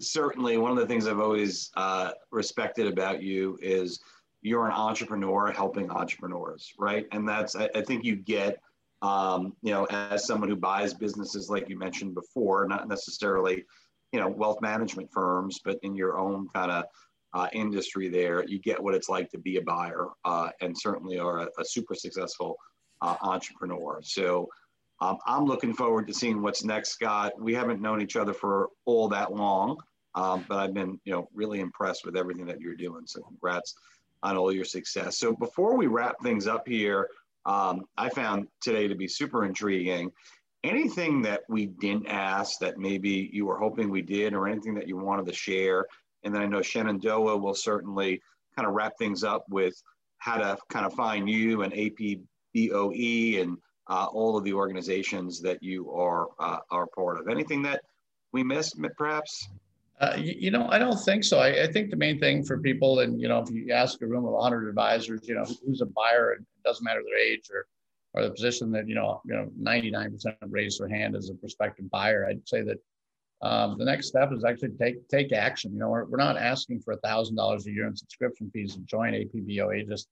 certainly 0.00 0.56
one 0.56 0.72
of 0.72 0.78
the 0.78 0.86
things 0.86 1.06
I've 1.06 1.20
always 1.20 1.70
uh, 1.76 2.12
respected 2.30 2.86
about 2.86 3.22
you 3.22 3.58
is 3.60 4.00
you're 4.42 4.66
an 4.66 4.72
entrepreneur 4.72 5.50
helping 5.50 5.90
entrepreneurs, 5.90 6.72
right? 6.78 7.06
And 7.12 7.28
that's 7.28 7.54
I, 7.56 7.68
I 7.74 7.82
think 7.82 8.04
you 8.04 8.16
get, 8.16 8.58
um, 9.02 9.54
you 9.62 9.72
know, 9.72 9.84
as 9.86 10.26
someone 10.26 10.48
who 10.48 10.56
buys 10.56 10.94
businesses 10.94 11.50
like 11.50 11.68
you 11.68 11.78
mentioned 11.78 12.14
before, 12.14 12.66
not 12.66 12.88
necessarily, 12.88 13.64
you 14.12 14.20
know, 14.20 14.28
wealth 14.28 14.60
management 14.60 15.10
firms, 15.12 15.60
but 15.64 15.78
in 15.82 15.94
your 15.94 16.18
own 16.18 16.48
kind 16.54 16.70
of 16.70 16.84
uh, 17.32 17.48
industry 17.52 18.08
there, 18.08 18.44
you 18.46 18.58
get 18.58 18.82
what 18.82 18.94
it's 18.94 19.08
like 19.08 19.30
to 19.30 19.38
be 19.38 19.56
a 19.56 19.62
buyer 19.62 20.08
uh, 20.24 20.48
and 20.60 20.76
certainly 20.76 21.18
are 21.18 21.40
a, 21.40 21.48
a 21.58 21.64
super 21.64 21.94
successful 21.94 22.56
uh, 23.02 23.16
entrepreneur. 23.22 24.00
So 24.02 24.48
um, 25.00 25.18
I'm 25.26 25.44
looking 25.44 25.72
forward 25.72 26.06
to 26.08 26.14
seeing 26.14 26.42
what's 26.42 26.64
next, 26.64 26.90
Scott. 26.90 27.32
We 27.40 27.54
haven't 27.54 27.80
known 27.80 28.02
each 28.02 28.16
other 28.16 28.34
for 28.34 28.68
all 28.84 29.08
that 29.08 29.32
long, 29.32 29.78
um, 30.14 30.44
but 30.48 30.58
I've 30.58 30.74
been, 30.74 31.00
you 31.04 31.12
know, 31.12 31.28
really 31.34 31.60
impressed 31.60 32.04
with 32.04 32.16
everything 32.16 32.46
that 32.46 32.60
you're 32.60 32.74
doing. 32.74 33.06
So 33.06 33.20
congrats 33.22 33.74
on 34.22 34.36
all 34.36 34.52
your 34.52 34.64
success. 34.64 35.18
So 35.18 35.34
before 35.34 35.76
we 35.76 35.86
wrap 35.86 36.16
things 36.22 36.46
up 36.46 36.66
here, 36.66 37.08
um, 37.46 37.84
I 37.96 38.10
found 38.10 38.48
today 38.60 38.88
to 38.88 38.94
be 38.94 39.08
super 39.08 39.44
intriguing. 39.44 40.12
Anything 40.62 41.22
that 41.22 41.42
we 41.48 41.66
didn't 41.66 42.06
ask 42.06 42.58
that 42.58 42.78
maybe 42.78 43.30
you 43.32 43.46
were 43.46 43.58
hoping 43.58 43.88
we 43.88 44.02
did, 44.02 44.34
or 44.34 44.46
anything 44.46 44.74
that 44.74 44.88
you 44.88 44.98
wanted 44.98 45.26
to 45.26 45.32
share 45.32 45.86
and 46.22 46.34
then 46.34 46.42
I 46.42 46.46
know 46.46 46.62
Shenandoah 46.62 47.36
will 47.36 47.54
certainly 47.54 48.22
kind 48.56 48.68
of 48.68 48.74
wrap 48.74 48.98
things 48.98 49.24
up 49.24 49.44
with 49.48 49.74
how 50.18 50.36
to 50.36 50.58
kind 50.68 50.84
of 50.84 50.92
find 50.94 51.28
you 51.28 51.62
and 51.62 51.72
APBOE 51.72 53.40
and 53.40 53.56
uh, 53.88 54.06
all 54.06 54.36
of 54.36 54.44
the 54.44 54.52
organizations 54.52 55.40
that 55.42 55.62
you 55.62 55.90
are 55.92 56.28
uh, 56.38 56.58
are 56.70 56.86
part 56.86 57.18
of. 57.18 57.28
Anything 57.28 57.62
that 57.62 57.82
we 58.32 58.42
missed, 58.42 58.80
perhaps? 58.96 59.48
Uh, 60.00 60.16
you, 60.16 60.34
you, 60.38 60.50
know, 60.50 60.66
I 60.70 60.78
don't 60.78 60.96
think 60.96 61.24
so. 61.24 61.38
I, 61.38 61.64
I, 61.64 61.66
think 61.70 61.90
the 61.90 61.96
main 61.96 62.18
thing 62.18 62.42
for 62.42 62.58
people, 62.58 63.00
and 63.00 63.20
you 63.20 63.28
know, 63.28 63.40
if 63.40 63.50
you 63.50 63.70
ask 63.70 64.00
a 64.00 64.06
room 64.06 64.24
of 64.24 64.32
100 64.32 64.66
advisors, 64.66 65.28
you 65.28 65.34
know, 65.34 65.44
who's 65.66 65.82
a 65.82 65.86
buyer, 65.86 66.32
it 66.32 66.40
doesn't 66.64 66.82
matter 66.82 67.02
their 67.04 67.18
age 67.18 67.50
or 67.52 67.66
or 68.14 68.24
the 68.24 68.30
position 68.30 68.72
that 68.72 68.88
you 68.88 68.94
know, 68.94 69.20
you 69.24 69.34
know, 69.34 69.50
99% 69.60 70.34
raise 70.48 70.78
their 70.78 70.88
hand 70.88 71.14
as 71.14 71.30
a 71.30 71.34
prospective 71.34 71.88
buyer. 71.90 72.26
I'd 72.28 72.48
say 72.48 72.62
that 72.62 72.78
um, 73.42 73.78
the 73.78 73.84
next 73.84 74.08
step 74.08 74.32
is 74.32 74.44
actually 74.44 74.70
take 74.70 75.06
take 75.08 75.32
action. 75.32 75.72
You 75.72 75.80
know, 75.80 75.90
we're, 75.90 76.06
we're 76.06 76.16
not 76.16 76.36
asking 76.36 76.80
for 76.80 76.92
a 76.92 76.98
thousand 76.98 77.36
dollars 77.36 77.66
a 77.66 77.70
year 77.70 77.86
in 77.86 77.96
subscription 77.96 78.50
fees 78.52 78.74
to 78.74 78.80
join 78.80 79.12
APBOE. 79.12 79.86
Just 79.88 80.08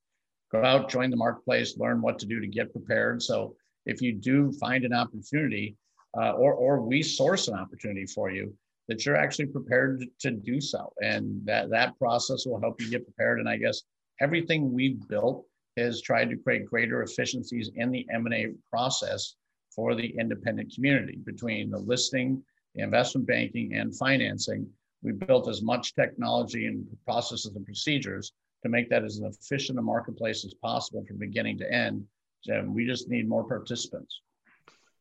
go 0.53 0.62
out, 0.62 0.91
join 0.91 1.11
the 1.11 1.16
marketplace, 1.16 1.76
learn 1.76 2.01
what 2.01 2.18
to 2.18 2.26
do 2.26 2.41
to 2.41 2.47
get 2.47 2.72
prepared. 2.72 3.22
So 3.22 3.55
if 3.86 4.01
you 4.01 4.12
do 4.12 4.53
find 4.53 4.84
an 4.84 4.93
opportunity, 4.93 5.76
uh, 6.16 6.32
or 6.32 6.53
or 6.55 6.80
we 6.82 7.03
source 7.03 7.49
an 7.49 7.55
opportunity 7.55 8.07
for 8.07 8.30
you, 8.30 8.55
that 8.89 9.05
you're 9.05 9.16
actually 9.16 9.47
prepared 9.47 10.05
to, 10.20 10.30
do 10.30 10.61
so, 10.61 10.93
and 11.03 11.41
that 11.45 11.70
that 11.70 11.99
process 11.99 12.47
will 12.47 12.61
help 12.61 12.80
you 12.80 12.91
get 12.91 13.05
prepared. 13.05 13.39
And 13.39 13.49
I 13.49 13.57
guess 13.57 13.82
everything 14.20 14.72
we've 14.72 15.07
built 15.09 15.45
has 15.76 16.01
tried 16.01 16.30
to 16.30 16.36
create 16.36 16.66
greater 16.66 17.03
efficiencies 17.03 17.70
in 17.76 17.91
the 17.91 18.07
M&A 18.12 18.49
process 18.70 19.36
for 19.74 19.95
the 19.95 20.14
independent 20.18 20.74
community 20.74 21.20
between 21.24 21.70
the 21.70 21.78
listing 21.78 22.43
investment 22.74 23.26
banking 23.26 23.74
and 23.74 23.97
financing, 23.97 24.66
we 25.03 25.12
built 25.12 25.49
as 25.49 25.62
much 25.62 25.95
technology 25.95 26.66
and 26.66 26.86
processes 27.05 27.55
and 27.55 27.64
procedures 27.64 28.32
to 28.62 28.68
make 28.68 28.91
that 28.91 29.05
as 29.05 29.20
efficient 29.20 29.78
a 29.78 29.82
marketplace 29.82 30.45
as 30.45 30.55
possible 30.55 31.05
from 31.07 31.18
beginning 31.18 31.59
to 31.59 31.72
end. 31.72 32.05
So 32.41 32.64
we 32.66 32.86
just 32.86 33.09
need 33.09 33.28
more 33.28 33.45
participants. 33.45 34.20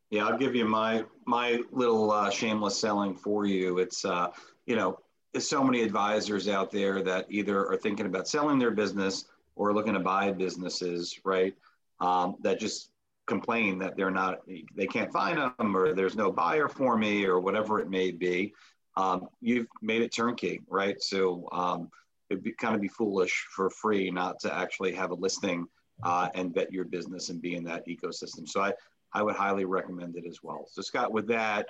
Yeah, 0.10 0.26
I'll 0.26 0.38
give 0.38 0.55
you 0.55 0.66
my 0.66 1.03
my 1.26 1.62
little 1.72 2.12
uh, 2.12 2.30
shameless 2.30 2.80
selling 2.80 3.14
for 3.14 3.45
you. 3.45 3.80
It's 3.80 4.05
uh, 4.05 4.30
you 4.66 4.76
know, 4.76 4.99
there's 5.34 5.49
so 5.49 5.64
many 5.64 5.82
advisors 5.82 6.47
out 6.47 6.72
there 6.72 7.01
that 7.03 7.26
either 7.30 7.66
are 7.68 7.78
thinking 7.78 8.05
about 8.05 8.28
selling 8.28 8.60
their 8.60 8.72
business 8.72 9.26
or 9.55 9.74
looking 9.74 9.93
to 9.93 9.99
buy 9.99 10.32
businesses, 10.32 11.20
right? 11.26 11.53
Um, 11.99 12.36
that 12.41 12.60
just 12.60 12.91
complain 13.26 13.80
that 13.80 13.97
they're 13.97 14.12
not, 14.12 14.39
they 14.76 14.88
can't 14.88 15.12
find 15.12 15.38
them, 15.38 15.76
or 15.76 15.93
there's 15.93 16.16
no 16.16 16.32
buyer 16.32 16.68
for 16.68 16.97
me, 16.97 17.26
or 17.26 17.39
whatever 17.39 17.80
it 17.80 17.89
may 17.89 18.12
be. 18.12 18.53
Um, 18.95 19.28
you've 19.41 19.68
made 19.82 20.01
it 20.01 20.14
turnkey, 20.14 20.62
right? 20.68 21.01
So 21.01 21.47
um, 21.51 21.89
it'd 22.30 22.43
be 22.43 22.51
kind 22.51 22.76
of 22.76 22.82
be 22.82 22.88
foolish 22.88 23.45
for 23.55 23.70
free 23.70 24.10
not 24.12 24.39
to 24.41 24.53
actually 24.53 24.93
have 24.93 25.12
a 25.12 25.16
listing 25.16 25.68
uh, 26.03 26.30
and 26.36 26.53
vet 26.53 26.72
your 26.72 26.86
business 26.86 27.30
and 27.30 27.41
be 27.41 27.55
in 27.55 27.64
that 27.66 27.88
ecosystem. 27.88 28.47
So 28.47 28.62
I, 28.62 28.74
I 29.18 29.24
would 29.24 29.36
highly 29.36 29.65
recommend 29.65 30.15
it 30.15 30.26
as 30.28 30.43
well. 30.43 30.68
So 30.70 30.84
Scott, 30.84 31.11
with 31.11 31.28
that, 31.30 31.65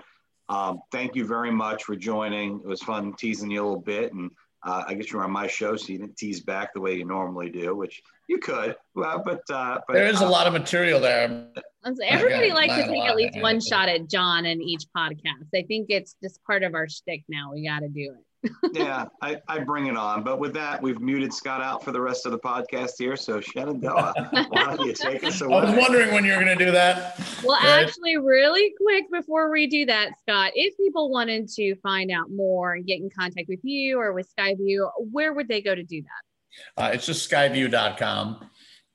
um, 0.49 0.81
thank 0.91 1.15
you 1.15 1.25
very 1.25 1.49
much 1.49 1.85
for 1.85 1.95
joining. 1.95 2.59
It 2.59 2.67
was 2.67 2.81
fun 2.81 3.13
teasing 3.13 3.49
you 3.49 3.63
a 3.63 3.65
little 3.65 3.81
bit, 3.81 4.11
and 4.11 4.31
uh, 4.65 4.83
I 4.85 4.95
guess 4.95 5.13
you're 5.13 5.23
on 5.23 5.31
my 5.31 5.47
show, 5.47 5.77
so 5.77 5.93
you 5.93 5.99
didn't 5.99 6.17
tease 6.17 6.41
back 6.41 6.73
the 6.73 6.81
way 6.81 6.95
you 6.95 7.05
normally 7.05 7.49
do, 7.49 7.73
which 7.73 8.01
you 8.27 8.37
could. 8.39 8.75
Well, 8.95 9.23
but, 9.23 9.43
uh, 9.49 9.79
but 9.87 9.93
there 9.93 10.07
is 10.07 10.21
uh, 10.21 10.25
a 10.25 10.29
lot 10.29 10.45
of 10.45 10.51
material 10.51 10.99
there. 10.99 11.47
Everybody 12.03 12.51
likes 12.51 12.75
to 12.75 12.85
take 12.85 13.05
at 13.05 13.15
least 13.15 13.39
one 13.39 13.61
shot 13.61 13.87
at 13.87 14.09
John 14.09 14.45
in 14.45 14.61
each 14.61 14.83
podcast. 14.95 15.47
I 15.55 15.61
think 15.61 15.85
it's 15.87 16.17
just 16.21 16.43
part 16.43 16.63
of 16.63 16.73
our 16.73 16.89
shtick 16.89 17.23
now. 17.29 17.53
We 17.53 17.65
got 17.65 17.79
to 17.79 17.87
do 17.87 18.13
it 18.17 18.26
yeah, 18.73 19.05
I, 19.21 19.37
I 19.47 19.59
bring 19.59 19.87
it 19.87 19.97
on. 19.97 20.23
But 20.23 20.39
with 20.39 20.53
that, 20.53 20.81
we've 20.81 20.99
muted 20.99 21.33
Scott 21.33 21.61
out 21.61 21.83
for 21.83 21.91
the 21.91 22.01
rest 22.01 22.25
of 22.25 22.31
the 22.31 22.39
podcast 22.39 22.91
here. 22.97 23.15
So 23.15 23.41
Shenandoah, 23.41 24.13
why 24.49 24.63
don't 24.63 24.81
you 24.81 24.93
take 24.93 25.23
us 25.23 25.41
away? 25.41 25.55
I 25.57 25.65
was 25.65 25.75
wondering 25.75 26.13
when 26.13 26.25
you 26.25 26.31
were 26.31 26.43
going 26.43 26.57
to 26.57 26.65
do 26.65 26.71
that. 26.71 27.19
Well, 27.43 27.59
right? 27.59 27.83
actually, 27.83 28.17
really 28.17 28.73
quick 28.79 29.05
before 29.11 29.51
we 29.51 29.67
do 29.67 29.85
that, 29.87 30.11
Scott, 30.21 30.51
if 30.55 30.77
people 30.77 31.09
wanted 31.09 31.49
to 31.49 31.75
find 31.77 32.11
out 32.11 32.29
more 32.31 32.73
and 32.73 32.85
get 32.85 32.99
in 32.99 33.09
contact 33.09 33.47
with 33.49 33.63
you 33.63 33.99
or 33.99 34.13
with 34.13 34.29
Skyview, 34.37 34.89
where 35.11 35.33
would 35.33 35.47
they 35.47 35.61
go 35.61 35.73
to 35.73 35.83
do 35.83 36.01
that? 36.01 36.83
Uh, 36.83 36.89
it's 36.93 37.05
just 37.05 37.29
skyview.com. 37.29 38.49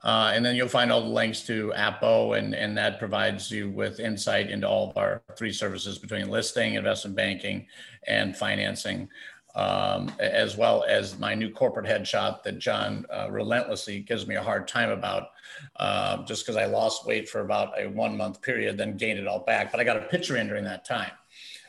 Uh, 0.04 0.32
and 0.34 0.44
then 0.44 0.56
you'll 0.56 0.68
find 0.68 0.90
all 0.90 1.00
the 1.00 1.08
links 1.08 1.42
to 1.42 1.72
APBOE, 1.76 2.36
and, 2.36 2.54
and 2.56 2.76
that 2.76 2.98
provides 2.98 3.52
you 3.52 3.70
with 3.70 4.00
insight 4.00 4.50
into 4.50 4.68
all 4.68 4.90
of 4.90 4.96
our 4.96 5.22
three 5.38 5.52
services 5.52 5.96
between 5.96 6.28
listing, 6.28 6.74
investment 6.74 7.16
banking, 7.16 7.66
and 8.08 8.36
financing 8.36 9.08
um, 9.54 10.10
as 10.18 10.56
well 10.56 10.84
as 10.88 11.18
my 11.18 11.34
new 11.34 11.50
corporate 11.50 11.86
headshot 11.86 12.42
that 12.42 12.58
John 12.58 13.04
uh, 13.10 13.28
relentlessly 13.30 14.00
gives 14.00 14.26
me 14.26 14.36
a 14.36 14.42
hard 14.42 14.66
time 14.66 14.90
about, 14.90 15.28
uh, 15.76 16.24
just 16.24 16.44
because 16.44 16.56
I 16.56 16.64
lost 16.66 17.06
weight 17.06 17.28
for 17.28 17.40
about 17.40 17.80
a 17.80 17.88
one 17.88 18.16
month 18.16 18.40
period, 18.42 18.78
then 18.78 18.96
gained 18.96 19.18
it 19.18 19.26
all 19.26 19.40
back. 19.40 19.70
But 19.70 19.80
I 19.80 19.84
got 19.84 19.96
a 19.96 20.02
picture 20.02 20.36
in 20.36 20.48
during 20.48 20.64
that 20.64 20.84
time. 20.84 21.12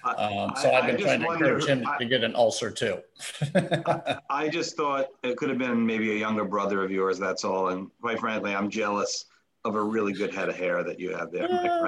Um, 0.03 0.51
so 0.61 0.69
I, 0.69 0.81
have 0.81 0.85
been 0.85 0.99
trying 0.99 1.21
to 1.21 1.27
wonder, 1.27 1.45
encourage 1.45 1.65
him 1.65 1.87
I, 1.87 1.97
to 1.97 2.05
get 2.05 2.25
an 2.25 2.35
ulcer 2.35 2.69
too. 2.69 2.99
I, 3.55 4.17
I 4.29 4.49
just 4.49 4.75
thought 4.75 5.07
it 5.23 5.37
could 5.37 5.47
have 5.47 5.57
been 5.57 5.85
maybe 5.85 6.11
a 6.11 6.15
younger 6.15 6.43
brother 6.43 6.83
of 6.83 6.91
yours. 6.91 7.17
That's 7.17 7.45
all. 7.45 7.69
And 7.69 7.89
quite 8.01 8.19
frankly, 8.19 8.53
I'm 8.53 8.69
jealous 8.69 9.25
of 9.65 9.75
a 9.75 9.81
really 9.81 10.13
good 10.13 10.33
head 10.33 10.49
of 10.49 10.55
hair 10.55 10.83
that 10.83 10.99
you 10.99 11.15
have 11.15 11.31
there. 11.31 11.45
Uh, 11.51 11.87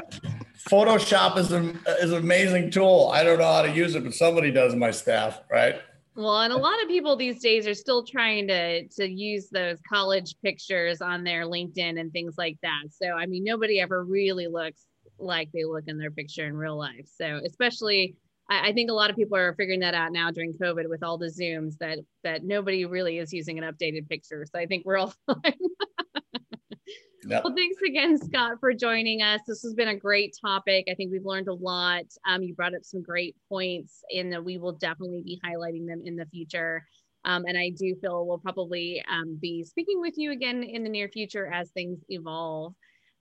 Photoshop 0.69 1.37
is 1.37 1.51
an 1.51 1.79
is 2.01 2.11
an 2.11 2.19
amazing 2.19 2.71
tool. 2.71 3.11
I 3.13 3.23
don't 3.23 3.39
know 3.39 3.45
how 3.45 3.61
to 3.61 3.71
use 3.71 3.95
it, 3.95 4.03
but 4.03 4.13
somebody 4.13 4.51
does 4.51 4.73
in 4.73 4.79
my 4.79 4.91
staff, 4.91 5.41
right? 5.51 5.75
Well, 6.15 6.41
and 6.41 6.53
a 6.53 6.57
lot 6.57 6.81
of 6.81 6.87
people 6.87 7.17
these 7.17 7.41
days 7.41 7.67
are 7.67 7.73
still 7.73 8.03
trying 8.03 8.47
to 8.47 8.87
to 8.87 9.07
use 9.07 9.49
those 9.49 9.79
college 9.87 10.35
pictures 10.43 11.01
on 11.01 11.23
their 11.23 11.45
LinkedIn 11.45 11.99
and 11.99 12.11
things 12.11 12.35
like 12.37 12.57
that. 12.63 12.83
So, 12.89 13.11
I 13.11 13.25
mean, 13.25 13.43
nobody 13.43 13.81
ever 13.81 14.03
really 14.03 14.47
looks 14.47 14.83
like 15.19 15.49
they 15.53 15.65
look 15.65 15.83
in 15.87 15.97
their 15.97 16.11
picture 16.11 16.45
in 16.45 16.55
real 16.55 16.77
life. 16.77 17.07
So, 17.17 17.41
especially 17.45 18.15
I, 18.49 18.69
I 18.69 18.73
think 18.73 18.89
a 18.89 18.93
lot 18.93 19.09
of 19.09 19.15
people 19.15 19.37
are 19.37 19.53
figuring 19.55 19.81
that 19.81 19.93
out 19.93 20.11
now 20.11 20.31
during 20.31 20.53
COVID 20.53 20.89
with 20.89 21.03
all 21.03 21.17
the 21.17 21.27
Zooms 21.27 21.77
that 21.79 21.99
that 22.23 22.43
nobody 22.43 22.85
really 22.85 23.17
is 23.17 23.33
using 23.33 23.57
an 23.57 23.63
updated 23.63 24.07
picture. 24.09 24.45
So 24.45 24.59
I 24.59 24.65
think 24.65 24.85
we're 24.85 24.97
all 24.97 25.13
fine. 25.27 25.53
Yep. 27.27 27.43
Well, 27.43 27.55
thanks 27.55 27.81
again, 27.87 28.17
Scott, 28.17 28.59
for 28.59 28.73
joining 28.73 29.21
us. 29.21 29.41
This 29.47 29.63
has 29.63 29.73
been 29.73 29.87
a 29.87 29.95
great 29.95 30.35
topic. 30.39 30.85
I 30.89 30.93
think 30.93 31.11
we've 31.11 31.25
learned 31.25 31.47
a 31.47 31.53
lot. 31.53 32.03
Um, 32.27 32.43
you 32.43 32.53
brought 32.53 32.75
up 32.75 32.83
some 32.83 33.01
great 33.01 33.35
points, 33.49 34.03
and 34.15 34.45
we 34.45 34.59
will 34.59 34.73
definitely 34.73 35.23
be 35.23 35.39
highlighting 35.43 35.87
them 35.87 36.01
in 36.05 36.15
the 36.15 36.27
future. 36.27 36.85
Um, 37.23 37.45
and 37.47 37.57
I 37.57 37.71
do 37.71 37.95
feel 37.95 38.27
we'll 38.27 38.37
probably 38.37 39.03
um, 39.11 39.39
be 39.41 39.63
speaking 39.63 39.99
with 39.99 40.13
you 40.17 40.31
again 40.31 40.61
in 40.61 40.83
the 40.83 40.89
near 40.89 41.09
future 41.09 41.51
as 41.51 41.71
things 41.71 41.99
evolve. 42.09 42.75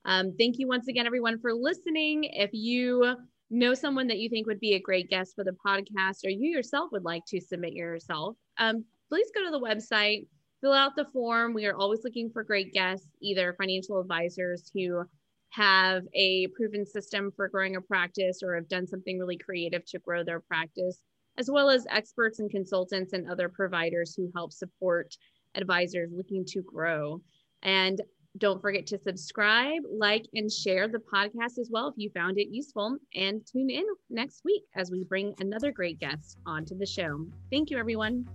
Um, 0.05 0.35
thank 0.39 0.59
you 0.59 0.69
once 0.69 0.89
again, 0.89 1.07
everyone, 1.07 1.41
for 1.41 1.55
listening. 1.55 2.25
If 2.25 2.51
you 2.53 3.17
know 3.49 3.73
someone 3.73 4.07
that 4.09 4.19
you 4.19 4.29
think 4.29 4.47
would 4.47 4.61
be 4.61 4.75
a 4.75 4.81
great 4.81 5.09
guest 5.09 5.35
for 5.35 5.45
the 5.45 5.57
podcast, 5.67 6.27
or 6.27 6.29
you 6.29 6.51
yourself 6.51 6.91
would 6.93 7.05
like 7.05 7.25
to 7.29 7.41
submit 7.41 7.73
yourself, 7.73 8.37
um, 8.59 8.85
please 9.09 9.29
go 9.35 9.43
to 9.45 9.51
the 9.51 9.61
website 9.61 10.27
fill 10.65 10.73
out 10.73 10.97
the 10.97 11.05
form. 11.13 11.53
We 11.53 11.67
are 11.67 11.77
always 11.77 12.05
looking 12.05 12.31
for 12.31 12.43
great 12.43 12.73
guests, 12.73 13.07
either 13.21 13.55
financial 13.61 14.01
advisors 14.01 14.71
who 14.73 15.05
have 15.51 16.05
a 16.15 16.47
proven 16.57 16.87
system 16.87 17.31
for 17.37 17.51
growing 17.51 17.77
a 17.77 17.83
practice 17.83 18.41
or 18.43 18.55
have 18.55 18.67
done 18.67 18.87
something 18.87 19.19
really 19.19 19.37
creative 19.37 19.85
to 19.85 19.99
grow 19.99 20.25
their 20.25 20.41
practice, 20.41 21.03
as 21.37 21.51
well 21.51 21.69
as 21.69 21.87
experts 21.91 22.39
and 22.39 22.51
consultants 22.51 23.13
and 23.13 23.31
other 23.31 23.47
providers 23.47 24.15
who 24.17 24.33
help 24.35 24.55
support 24.55 25.15
advisors 25.55 26.11
looking 26.17 26.47
to 26.47 26.63
grow. 26.63 27.21
And 27.63 28.01
don't 28.39 28.63
forget 28.63 28.87
to 28.87 28.99
subscribe, 28.99 29.83
like, 29.93 30.25
and 30.33 30.51
share 30.51 30.89
the 30.89 30.99
podcast 30.99 31.59
as 31.59 31.69
well 31.71 31.89
if 31.89 31.95
you 31.99 32.09
found 32.15 32.39
it 32.39 32.49
useful. 32.51 32.97
And 33.15 33.47
tune 33.47 33.69
in 33.69 33.85
next 34.09 34.41
week 34.47 34.63
as 34.75 34.91
we 34.91 35.05
bring 35.05 35.35
another 35.41 35.73
great 35.73 36.01
guest 36.01 36.39
onto 36.47 36.75
the 36.75 36.87
show. 36.87 37.27
Thank 37.51 37.69
you, 37.69 37.77
everyone. 37.77 38.27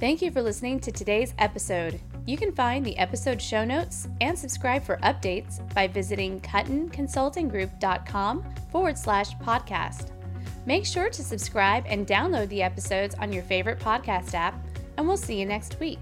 Thank 0.00 0.20
you 0.22 0.30
for 0.30 0.40
listening 0.40 0.80
to 0.80 0.90
today's 0.90 1.34
episode. 1.38 2.00
You 2.24 2.38
can 2.38 2.54
find 2.54 2.86
the 2.86 2.96
episode 2.96 3.40
show 3.40 3.66
notes 3.66 4.08
and 4.22 4.38
subscribe 4.38 4.82
for 4.82 4.96
updates 5.02 5.60
by 5.74 5.88
visiting 5.88 6.40
cuttonconsultinggroup.com 6.40 8.44
forward 8.72 8.96
slash 8.96 9.36
podcast. 9.36 10.12
Make 10.64 10.86
sure 10.86 11.10
to 11.10 11.22
subscribe 11.22 11.84
and 11.86 12.06
download 12.06 12.48
the 12.48 12.62
episodes 12.62 13.14
on 13.16 13.30
your 13.30 13.42
favorite 13.42 13.78
podcast 13.78 14.32
app, 14.32 14.54
and 14.96 15.06
we'll 15.06 15.18
see 15.18 15.38
you 15.38 15.44
next 15.44 15.78
week. 15.80 15.98